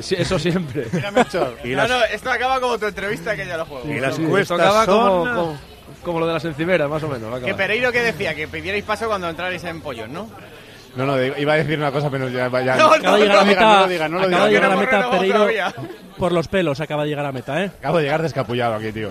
Sí, 0.00 0.14
eso 0.16 0.38
siempre. 0.38 0.86
Y 1.64 1.70
no, 1.70 1.76
las, 1.76 1.90
no, 1.90 2.04
esto 2.04 2.30
acaba 2.30 2.58
como 2.60 2.78
tu 2.78 2.86
entrevista 2.86 3.36
que 3.36 3.44
ya 3.44 3.56
lo 3.56 3.66
juego. 3.66 3.86
y 3.92 3.98
las 4.00 4.14
Sí, 4.16 4.22
encuestas 4.22 4.56
tocaba 4.56 4.84
son... 4.86 5.08
como, 5.08 5.34
como, 5.34 5.58
como 6.04 6.20
lo 6.20 6.26
de 6.26 6.32
las 6.34 6.44
encimeras, 6.44 6.88
más 6.88 7.02
o 7.02 7.08
menos. 7.08 7.40
Que. 7.40 7.54
Pereiro 7.54 7.92
que 7.92 8.00
decía 8.00 8.34
que 8.34 8.48
pidierais 8.48 8.84
paso 8.84 9.08
cuando 9.08 9.28
entrarais 9.28 9.62
en 9.64 9.80
pollos, 9.82 10.08
¿no? 10.08 10.30
No, 10.96 11.04
no, 11.04 11.22
iba 11.22 11.52
a 11.52 11.56
decir 11.56 11.78
una 11.78 11.92
cosa, 11.92 12.08
pero 12.08 12.28
ya... 12.30 12.48
ya 12.62 12.76
No, 12.78 12.92
Acaba 12.92 13.18
de 13.18 13.24
llegar 13.24 13.38
a 13.38 13.44
no 13.44 13.44
lo 13.44 13.44
diga, 13.44 13.44
meta, 13.44 13.68
no 13.68 13.80
lo 13.80 13.88
diga, 13.88 14.08
no 14.08 14.18
lo 14.20 14.24
acaba 14.26 14.44
de 14.46 14.50
llegar 14.52 14.70
a 14.70 14.74
No 14.74 14.80
meta 14.80 15.10
Pereiro 15.10 15.34
todavía. 15.38 15.74
por 16.16 16.32
los 16.32 16.48
pelos, 16.48 16.80
acaba 16.80 17.02
de 17.02 17.08
llegar 17.10 17.26
a 17.26 17.32
meta, 17.32 17.62
¿eh? 17.64 17.70
Acabo 17.80 17.98
de 17.98 18.04
llegar 18.04 18.22
descapullado 18.22 18.74
aquí, 18.76 18.92
tío. 18.92 19.10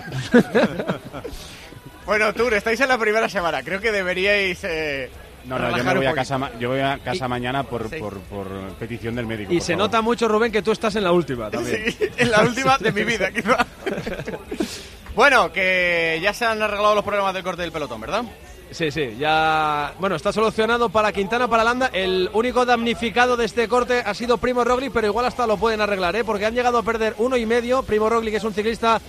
Bueno, 2.06 2.32
Tour, 2.32 2.54
estáis 2.54 2.80
en 2.80 2.88
la 2.88 2.98
primera 2.98 3.28
semana. 3.28 3.62
Creo 3.62 3.80
que 3.80 3.92
deberíais. 3.92 4.64
Eh, 4.64 5.10
No, 5.44 5.58
no, 5.58 5.76
yo 5.76 5.82
me 5.84 5.94
voy 5.94 6.06
a 6.06 6.14
casa, 6.14 6.36
ma- 6.38 6.50
yo 6.58 6.68
voy 6.70 6.80
a 6.80 6.98
casa 6.98 7.26
Y- 7.26 7.28
mañana 7.28 7.62
por, 7.64 7.88
Sí. 7.88 7.96
por, 7.96 8.18
por 8.20 8.48
petición 8.78 9.14
del 9.14 9.26
médico. 9.26 9.52
Y 9.52 9.60
se 9.60 9.72
favor. 9.72 9.86
nota 9.86 10.02
mucho, 10.02 10.28
Rubén, 10.28 10.52
que 10.52 10.62
tú 10.62 10.72
estás 10.72 10.94
en 10.96 11.04
la 11.04 11.12
última 11.12 11.50
también. 11.50 11.92
Sí, 11.92 11.96
en 12.16 12.30
la 12.30 12.42
última 12.42 12.76
de 12.78 12.92
mi 12.92 13.04
vida, 13.04 13.30
quizá. 13.30 13.66
bueno, 15.14 15.50
que 15.52 16.18
ya 16.22 16.32
se 16.32 16.44
han 16.44 16.60
arreglado 16.62 16.94
los 16.94 17.04
problemas 17.04 17.34
del 17.34 17.42
corte 17.42 17.62
del 17.62 17.72
pelotón, 17.72 18.00
¿verdad? 18.00 18.24
Sí, 18.70 18.90
sí, 18.90 19.16
ya. 19.18 19.94
Bueno, 19.98 20.14
está 20.16 20.30
solucionado 20.30 20.90
para 20.90 21.10
Quintana, 21.10 21.48
para 21.48 21.64
Landa. 21.64 21.88
El 21.92 22.28
único 22.34 22.66
damnificado 22.66 23.34
de 23.36 23.46
este 23.46 23.66
corte 23.66 24.02
ha 24.04 24.12
sido 24.12 24.36
Primo 24.36 24.62
Roglic, 24.62 24.92
pero 24.92 25.06
igual 25.06 25.24
hasta 25.24 25.46
lo 25.46 25.56
pueden 25.56 25.80
arreglar, 25.80 26.14
¿eh? 26.16 26.24
Porque 26.24 26.44
han 26.44 26.54
llegado 26.54 26.76
a 26.76 26.82
perder 26.82 27.14
uno 27.16 27.38
y 27.38 27.46
medio. 27.46 27.82
Primo 27.82 28.10
Roglic 28.10 28.34
es 28.34 28.44
un 28.44 28.52
ciclista 28.52 29.00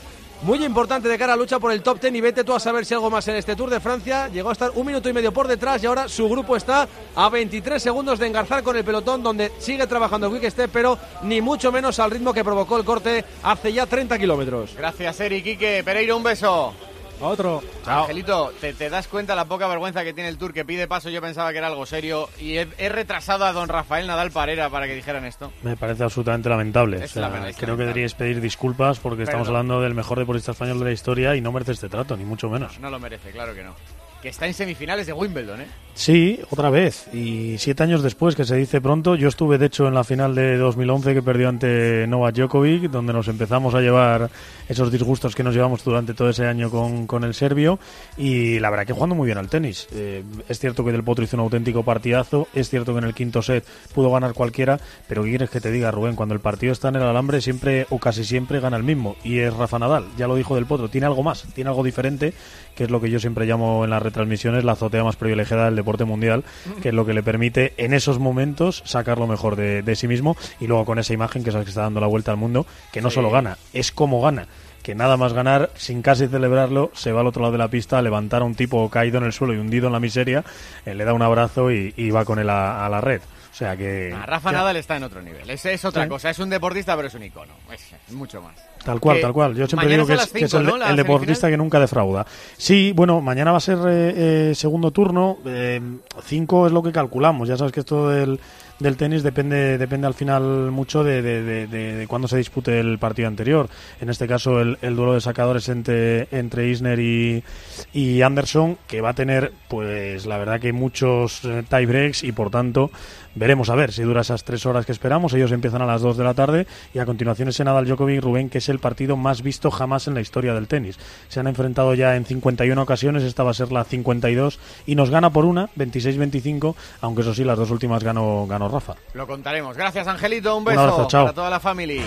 muy 0.42 0.64
importante 0.64 1.10
de 1.10 1.18
cara 1.18 1.34
a 1.34 1.36
lucha 1.36 1.60
por 1.60 1.72
el 1.72 1.82
top 1.82 2.00
ten 2.00 2.16
y 2.16 2.22
vete 2.22 2.44
tú 2.44 2.54
a 2.54 2.60
saber 2.60 2.86
si 2.86 2.94
algo 2.94 3.10
más 3.10 3.28
en 3.28 3.36
este 3.36 3.56
Tour 3.56 3.70
de 3.70 3.80
Francia. 3.80 4.28
Llegó 4.30 4.50
a 4.50 4.54
estar 4.54 4.72
un 4.76 4.86
minuto 4.86 5.10
y 5.10 5.14
medio 5.14 5.34
por 5.34 5.48
detrás 5.48 5.84
y 5.84 5.86
ahora 5.86 6.08
su 6.08 6.30
grupo 6.30 6.56
está 6.56 6.88
a 7.16 7.30
23 7.30 7.82
segundos 7.82 8.20
de 8.20 8.28
engarzar 8.28 8.64
con 8.64 8.78
el 8.78 8.84
pelotón 8.84 9.22
donde 9.22 9.52
sigue 9.60 9.86
trabajando 9.88 10.32
Quick 10.32 10.50
Step, 10.50 10.70
pero 10.72 10.98
ni 11.24 11.42
mucho 11.42 11.72
menos 11.72 12.00
al 12.00 12.12
ritmo 12.12 12.34
que 12.34 12.44
provocó 12.44 12.78
el 12.78 12.86
corte 12.86 13.26
hace 13.44 13.74
ya 13.74 13.86
30 13.86 14.18
kilómetros. 14.18 14.76
Gracias, 14.78 15.20
Eric. 15.20 15.44
Quique. 15.44 15.82
Pereiro, 15.84 16.18
un 16.18 16.24
beso. 16.24 16.74
A 17.22 17.26
otro. 17.26 17.62
Angelito, 17.86 18.54
¿te, 18.62 18.74
te 18.74 18.90
das 18.90 19.08
cuenta 19.08 19.36
la 19.36 19.46
poca 19.46 19.68
vergüenza 19.68 20.04
que 20.04 20.14
tiene 20.14 20.30
el 20.30 20.38
Tour 20.38 20.54
que 20.54 20.64
pide 20.64 20.88
paso? 20.88 21.10
Yo 21.10 21.22
pensaba 21.22 21.52
que 21.52 21.58
era 21.58 21.68
algo 21.68 21.86
serio 21.86 22.30
y 22.40 22.58
he, 22.58 22.68
he 22.78 22.90
retrasado 22.90 23.46
a 23.46 23.52
don 23.52 23.68
Rafael 23.68 24.08
Nadal 24.08 24.32
Parera 24.32 24.70
para 24.70 24.88
que 24.88 24.96
dijeran 24.96 25.26
esto. 25.26 25.52
Me 25.64 25.76
parece 25.76 26.04
absolutamente 26.04 26.48
lamentable. 26.50 26.98
Es 27.04 27.12
O 27.12 27.14
sea, 27.16 27.22
lamentable, 27.24 27.52
es 27.52 27.58
creo 27.58 27.76
que 27.76 27.84
deberíais 27.84 28.14
pedir 28.14 28.40
disculpas 28.42 29.00
porque 29.00 29.24
estamos 29.24 29.48
hablando 29.48 29.82
del 29.82 29.94
mejor 29.96 30.20
deportista 30.20 30.52
español 30.52 30.80
de 30.80 30.86
la 30.86 30.92
historia 30.92 31.36
y 31.36 31.42
no 31.42 31.52
merece 31.52 31.74
este 31.74 31.90
trato, 31.90 32.16
ni 32.16 32.24
mucho 32.24 32.50
menos. 32.50 32.80
No 32.80 32.90
lo 32.90 33.00
merece, 33.00 33.32
claro 33.32 33.54
que 33.54 33.64
no. 33.64 33.76
Que 34.22 34.30
está 34.30 34.48
en 34.48 34.54
semifinales 34.54 35.08
de 35.08 35.14
Wimbledon, 35.14 35.62
¿eh? 35.62 35.68
Sí, 36.00 36.40
otra 36.50 36.70
vez. 36.70 37.14
Y 37.14 37.58
siete 37.58 37.84
años 37.84 38.02
después, 38.02 38.34
que 38.34 38.46
se 38.46 38.56
dice 38.56 38.80
pronto, 38.80 39.16
yo 39.16 39.28
estuve 39.28 39.58
de 39.58 39.66
hecho 39.66 39.86
en 39.86 39.94
la 39.94 40.06
final 40.06 40.34
de 40.34 40.56
2011 40.56 41.14
que 41.14 41.22
perdió 41.22 41.50
ante 41.50 42.08
Novak 42.08 42.36
Djokovic, 42.36 42.90
donde 42.90 43.12
nos 43.12 43.28
empezamos 43.28 43.76
a 43.76 43.82
llevar 43.82 44.30
esos 44.70 44.94
disgustos 44.94 45.36
que 45.36 45.44
nos 45.44 45.54
llevamos 45.54 45.84
durante 45.84 46.14
todo 46.14 46.30
ese 46.30 46.46
año 46.46 46.70
con, 46.70 47.06
con 47.06 47.26
el 47.26 47.34
serbio. 47.34 47.80
Y 48.18 48.60
la 48.60 48.70
verdad 48.70 48.86
que 48.86 48.94
jugando 48.94 49.16
muy 49.16 49.26
bien 49.26 49.40
al 49.40 49.50
tenis. 49.50 49.90
Eh, 49.92 50.24
es 50.48 50.58
cierto 50.58 50.86
que 50.86 50.94
Del 50.94 51.04
Potro 51.04 51.26
hizo 51.26 51.36
un 51.36 51.42
auténtico 51.42 51.84
partidazo, 51.84 52.48
es 52.54 52.70
cierto 52.70 52.94
que 52.94 53.00
en 53.00 53.06
el 53.06 53.14
quinto 53.14 53.42
set 53.42 53.66
pudo 53.94 54.10
ganar 54.10 54.34
cualquiera, 54.34 54.80
pero 55.10 55.24
¿qué 55.24 55.32
quieres 55.32 55.50
que 55.50 55.60
te 55.60 55.70
diga, 55.70 55.92
Rubén? 55.92 56.16
Cuando 56.16 56.34
el 56.34 56.40
partido 56.40 56.72
está 56.72 56.88
en 56.88 56.96
el 56.96 57.04
alambre, 57.04 57.42
siempre 57.42 57.88
o 57.90 58.00
casi 58.00 58.24
siempre 58.24 58.62
gana 58.62 58.78
el 58.78 58.84
mismo. 58.84 59.18
Y 59.26 59.40
es 59.40 59.54
Rafa 59.54 59.80
Nadal, 59.80 60.06
ya 60.18 60.28
lo 60.28 60.38
dijo 60.38 60.56
Del 60.56 60.66
Potro, 60.66 60.88
tiene 60.88 61.08
algo 61.08 61.24
más, 61.24 61.44
tiene 61.54 61.72
algo 61.72 61.84
diferente, 61.84 62.34
que 62.74 62.86
es 62.86 62.90
lo 62.90 63.02
que 63.02 63.10
yo 63.10 63.20
siempre 63.20 63.46
llamo 63.46 63.84
en 63.84 63.90
las 63.90 64.02
retransmisiones 64.10 64.64
la 64.64 64.74
azotea 64.74 65.04
más 65.04 65.16
privilegiada 65.16 65.66
del 65.66 65.76
deporte 65.76 66.04
mundial, 66.06 66.44
que 66.82 66.90
es 66.90 66.94
lo 66.94 67.06
que 67.06 67.14
le 67.14 67.24
permite 67.24 67.74
en 67.78 67.94
esos 67.94 68.20
momentos 68.20 68.82
sacar 68.86 69.18
lo 69.18 69.28
mejor 69.28 69.56
de, 69.56 69.82
de 69.82 69.96
sí 69.96 70.08
mismo 70.08 70.36
y 70.60 70.68
luego 70.68 70.86
con 70.86 71.00
esa 71.00 71.14
imagen 71.14 71.44
que 71.44 71.50
es 71.50 71.56
la 71.56 71.64
que 71.64 71.70
está 71.70 71.82
dando 71.82 72.00
la 72.02 72.08
vuelta 72.08 72.32
al 72.32 72.38
mundo, 72.38 72.66
que 72.92 73.02
no 73.02 73.10
Sí. 73.10 73.16
solo 73.16 73.30
gana, 73.32 73.58
es 73.74 73.92
como 73.92 74.22
gana. 74.22 74.48
Que 74.84 74.96
nada 74.96 75.18
más 75.18 75.34
ganar, 75.34 75.72
sin 75.76 76.02
casi 76.02 76.28
celebrarlo, 76.30 76.90
se 76.94 77.12
va 77.12 77.20
al 77.20 77.28
otro 77.28 77.42
lado 77.42 77.52
de 77.52 77.58
la 77.58 77.68
pista 77.68 77.98
a 78.00 78.02
levantar 78.02 78.42
a 78.42 78.46
un 78.46 78.56
tipo 78.56 78.90
caído 78.90 79.18
en 79.18 79.26
el 79.26 79.34
suelo 79.34 79.54
y 79.54 79.58
hundido 79.58 79.88
en 79.88 79.94
la 79.94 80.00
miseria, 80.00 80.44
eh, 80.86 80.96
le 80.96 81.04
da 81.04 81.14
un 81.14 81.22
abrazo 81.22 81.70
y, 81.70 81.94
y 81.98 82.12
va 82.12 82.24
con 82.24 82.40
él 82.40 82.50
a, 82.50 82.86
a 82.86 82.90
la 82.90 83.02
red. 83.02 83.20
O 83.52 83.56
sea 83.60 83.76
que. 83.76 84.14
Ah, 84.16 84.26
Rafa. 84.26 84.54
Nadal 84.54 84.78
está 84.78 84.96
en 84.96 85.04
otro 85.04 85.22
nivel. 85.22 85.50
Es, 85.50 85.66
es 85.66 85.84
otra 85.84 86.04
Sí. 86.04 86.10
cosa. 86.10 86.30
Es 86.30 86.40
un 86.40 86.50
deportista, 86.50 86.96
pero 86.96 87.10
es 87.10 87.14
un 87.14 87.24
icono. 87.24 87.54
Es, 87.74 87.82
es 87.82 87.89
mucho 88.12 88.42
más. 88.42 88.54
Tal 88.84 89.00
cual, 89.02 89.18
Que 89.18 89.22
tal 89.24 89.34
cual. 89.34 89.56
Yo 89.56 89.68
siempre 89.68 89.90
digo 89.90 90.08
que 90.08 90.14
es, 90.14 90.28
que 90.32 90.46
el, 90.46 90.64
¿no? 90.66 90.78
La 90.78 90.90
el 90.90 90.96
deportista 90.96 91.34
semifinal. 91.48 91.52
que 91.52 91.58
nunca 91.58 91.80
defrauda. 91.82 92.26
Sí, 92.58 92.94
bueno, 92.96 93.20
mañana 93.20 93.52
va 93.52 93.58
a 93.58 93.62
ser 93.62 93.78
eh, 93.86 94.50
eh, 94.52 94.56
segundo 94.56 94.92
turno. 94.92 95.38
eh, 95.46 95.82
cinco 96.24 96.66
es 96.66 96.72
lo 96.72 96.82
que 96.82 96.94
calculamos. 96.94 97.50
Ya 97.50 97.58
sabes 97.58 97.74
que 97.74 97.82
esto 97.82 98.08
del, 98.08 98.40
del 98.80 98.96
tenis 98.96 99.22
depende 99.22 99.78
depende 99.78 100.08
al 100.08 100.14
final 100.14 100.72
mucho 100.72 101.04
de, 101.04 101.22
de, 101.22 101.44
de, 101.44 101.68
de- 101.68 101.96
de 101.98 102.08
cuándo 102.08 102.30
se 102.30 102.38
dispute 102.38 102.80
el 102.80 102.98
partido 103.00 103.28
anterior. 103.28 103.68
En 104.00 104.10
este 104.10 104.28
caso, 104.30 104.62
el, 104.62 104.78
el 104.82 104.96
duelo 104.96 105.14
de 105.14 105.20
sacadores 105.22 105.68
entre, 105.68 106.30
entre 106.32 106.70
Isner 106.70 107.00
y, 107.02 107.44
y 107.92 108.22
Anderson, 108.22 108.78
que 108.88 109.02
va 109.02 109.10
a 109.10 109.14
tener, 109.14 109.52
pues 109.68 110.26
la 110.26 110.38
verdad 110.38 110.62
que 110.62 110.72
muchos 110.72 111.42
tie 111.70 111.86
breaks 111.86 112.24
y 112.24 112.32
por 112.32 112.50
tanto 112.50 112.92
veremos 113.36 113.70
a 113.70 113.76
ver 113.76 113.92
si 113.92 114.04
dura 114.04 114.22
esas 114.22 114.44
tres 114.44 114.66
horas 114.66 114.86
que 114.86 114.92
esperamos. 114.92 115.34
Ellos 115.34 115.52
empiezan 115.52 115.82
a 115.82 115.86
las 115.86 116.02
dos 116.02 116.18
de 116.18 116.24
la 116.24 116.34
tarde 116.34 116.68
y 116.94 117.00
a 117.00 117.06
continuación 117.06 117.50
ese 117.50 117.64
Nadal 117.64 117.86
Djokovic 117.88 118.22
Rubén, 118.22 118.50
que 118.50 118.58
es 118.60 118.70
el 118.70 118.80
partido 118.80 119.16
más 119.18 119.42
visto 119.42 119.72
jamás 119.72 120.08
en 120.08 120.14
la 120.14 120.22
historia 120.22 120.54
del 120.54 120.68
tenis. 120.68 120.98
Se 121.28 121.40
han 121.40 121.48
enfrentado 121.48 121.94
ya 121.94 122.16
en 122.16 122.26
51 122.26 122.82
ocasiones, 122.82 123.24
esta 123.24 123.44
va 123.44 123.52
a 123.52 123.54
ser 123.54 123.72
la 123.72 123.84
52 123.84 124.60
y 124.86 124.96
nos 124.96 125.10
gana 125.10 125.30
por 125.30 125.46
una, 125.46 125.70
26-25, 125.78 126.76
aunque 127.02 127.22
eso 127.22 127.34
sí, 127.34 127.44
las 127.44 127.58
dos 127.58 127.72
últimas 127.72 128.04
ganó, 128.04 128.46
ganó 128.48 128.70
Rafa. 128.70 128.96
Lo 129.14 129.28
contaremos. 129.28 129.76
Gracias, 129.78 130.08
Angelito. 130.08 130.54
Un 130.54 130.60
Un 130.60 130.66
beso 130.66 130.80
abrazo, 130.82 131.08
chao. 131.08 131.24
para 131.26 131.36
toda 131.36 131.50
la 131.50 131.60
familia. 131.60 132.04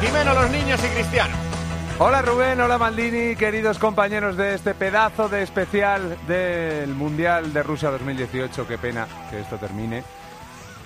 Jimeno, 0.00 0.34
los 0.34 0.50
niños 0.50 0.80
y 0.84 0.88
Cristiano. 0.94 1.55
Hola 1.98 2.20
Rubén, 2.20 2.60
hola 2.60 2.76
Maldini, 2.76 3.36
queridos 3.36 3.78
compañeros 3.78 4.36
de 4.36 4.54
este 4.54 4.74
pedazo 4.74 5.30
de 5.30 5.42
especial 5.42 6.18
del 6.28 6.90
Mundial 6.90 7.54
de 7.54 7.62
Rusia 7.62 7.90
2018. 7.90 8.68
Qué 8.68 8.76
pena 8.76 9.08
que 9.30 9.40
esto 9.40 9.56
termine. 9.56 10.04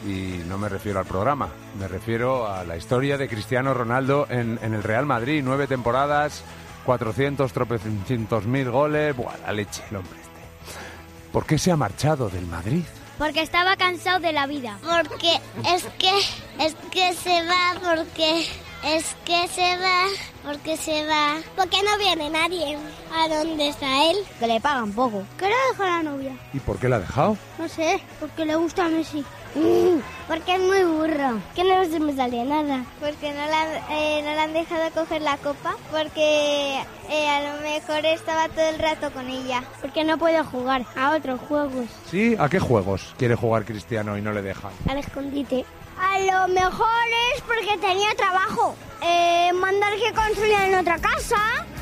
Y 0.07 0.41
no 0.47 0.57
me 0.57 0.69
refiero 0.69 1.01
al 1.01 1.07
programa, 1.07 1.49
me 1.81 1.89
refiero 1.89 2.47
a 2.47 2.63
la 2.63 2.77
historia 2.77 3.19
de 3.19 3.29
Cristiano 3.29 3.75
Ronaldo 3.75 4.29
en, 4.31 4.61
en 4.63 4.73
el 4.73 4.85
Real 4.85 5.05
Madrid. 5.05 5.43
Nueve 5.45 5.67
temporadas, 5.67 6.45
400, 6.87 7.53
tropecientos 7.53 8.47
mil 8.47 8.71
goles. 8.71 9.17
Buah, 9.17 9.37
la 9.45 9.53
leche, 9.53 9.83
el 9.91 9.97
hombre 9.97 10.17
este. 10.21 11.33
¿Por 11.33 11.45
qué 11.45 11.59
se 11.59 11.73
ha 11.73 11.77
marchado 11.77 12.29
del 12.29 12.47
Madrid? 12.47 12.85
Porque 13.19 13.43
estaba 13.43 13.75
cansado 13.75 14.21
de 14.21 14.33
la 14.33 14.47
vida. 14.47 14.79
Porque 14.81 15.41
es 15.75 15.83
que 15.99 16.19
es 16.65 16.77
que 16.93 17.15
se 17.15 17.45
va 17.47 17.75
porque 17.83 18.47
es 18.85 19.17
que 19.25 19.49
se 19.49 19.77
va 19.77 20.07
porque 20.45 20.77
se 20.77 21.07
va. 21.07 21.37
Porque 21.57 21.77
no 21.83 21.99
viene 21.99 22.31
nadie. 22.31 22.79
¿A 23.15 23.29
dónde 23.29 23.69
está 23.69 24.11
él? 24.11 24.17
Que 24.39 24.47
le 24.47 24.61
pagan 24.61 24.93
poco. 24.93 25.23
Que 25.39 25.47
lo 25.47 25.55
dejó 25.71 25.85
la 25.85 26.03
novia. 26.03 26.37
¿Y 26.53 26.61
por 26.61 26.79
qué 26.79 26.89
la 26.89 26.97
ha 26.97 27.01
dejado? 27.01 27.37
No 27.59 27.69
sé, 27.69 28.01
porque 28.19 28.45
le 28.45 28.57
gusta 28.57 28.87
a 28.87 28.89
Messi. 28.89 29.25
Porque 30.29 30.55
es 30.55 30.61
muy 30.61 30.85
burro. 30.85 31.41
Que 31.57 31.65
no 31.65 31.85
se 31.85 31.99
me 31.99 32.15
salía 32.15 32.45
nada. 32.45 32.85
Porque 33.01 33.33
no 33.33 33.47
la, 33.47 33.79
eh, 33.91 34.23
no 34.23 34.33
la 34.33 34.45
han 34.45 34.53
dejado 34.53 34.89
coger 34.93 35.23
la 35.23 35.37
copa. 35.39 35.75
Porque 35.91 36.81
eh, 37.11 37.29
a 37.29 37.41
lo 37.57 37.61
mejor 37.61 38.07
estaba 38.07 38.49
todo 38.49 38.69
el 38.69 38.79
rato 38.79 39.11
con 39.11 39.29
ella. 39.29 39.65
Porque 39.81 40.05
no 40.05 40.19
puede 40.19 40.41
jugar 40.45 40.87
a 40.97 41.17
otros 41.17 41.41
juegos. 41.41 41.87
¿Sí? 42.09 42.37
¿A 42.39 42.49
qué 42.49 42.61
juegos 42.61 43.13
quiere 43.19 43.35
jugar 43.35 43.65
Cristiano 43.65 44.17
y 44.17 44.23
no 44.23 44.31
le 44.33 44.43
dejan? 44.43 44.71
Al 44.89 44.99
escondite. 44.99 45.65
A 46.01 46.19
lo 46.21 46.49
mejor 46.49 46.89
es 47.35 47.43
porque 47.43 47.77
tenía 47.81 48.15
trabajo. 48.17 48.75
Eh, 49.03 49.51
mandar 49.55 49.93
que 49.95 50.13
construyan 50.13 50.75
otra 50.75 50.99
casa. 50.99 51.37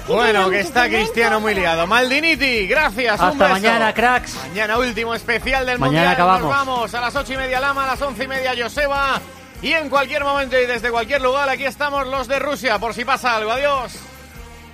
Bueno, 0.07 0.49
que 0.51 0.61
está 0.61 0.89
Cristiano 0.89 1.39
muy 1.41 1.55
liado. 1.55 1.87
Maldiniti, 1.87 2.67
gracias. 2.67 3.21
un 3.21 3.27
Hasta 3.27 3.45
beso. 3.45 3.55
mañana, 3.55 3.93
cracks. 3.93 4.35
Mañana 4.49 4.79
último 4.79 5.15
especial 5.15 5.67
del 5.67 5.79
Mañana 5.79 5.99
Mundial. 5.99 6.15
acabamos. 6.15 6.43
Nos 6.43 6.51
vamos 6.51 6.95
a 6.95 7.01
las 7.01 7.15
ocho 7.17 7.33
y 7.35 7.37
media 7.37 7.61
Lama, 7.61 7.85
a 7.85 7.89
las 7.89 8.03
once 8.03 8.25
y 8.25 8.29
media 8.29 8.55
Joseba. 8.59 9.21
Y 9.61 9.73
en 9.73 9.91
cualquier 9.91 10.25
momento 10.25 10.59
y 10.59 10.67
desde 10.67 10.91
cualquier 10.91 11.21
lugar, 11.21 11.49
aquí 11.49 11.65
estamos 11.65 12.07
los 12.07 12.29
de 12.29 12.39
Rusia, 12.39 12.79
por 12.79 12.95
si 12.95 13.05
pasa 13.05 13.37
algo. 13.37 13.51
Adiós. 13.53 13.93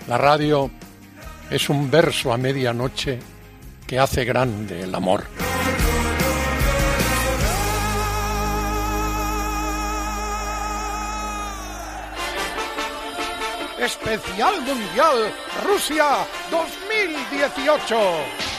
La 0.06 0.18
radio 0.18 0.70
es 1.50 1.68
un 1.70 1.90
verso 1.90 2.32
a 2.32 2.36
medianoche 2.36 3.18
que 3.86 3.98
hace 3.98 4.24
grande 4.24 4.82
el 4.82 4.94
amor. 4.94 5.24
Especial 13.84 14.62
Mundial 14.62 15.30
Rusia 15.62 16.26
2018. 16.50 18.53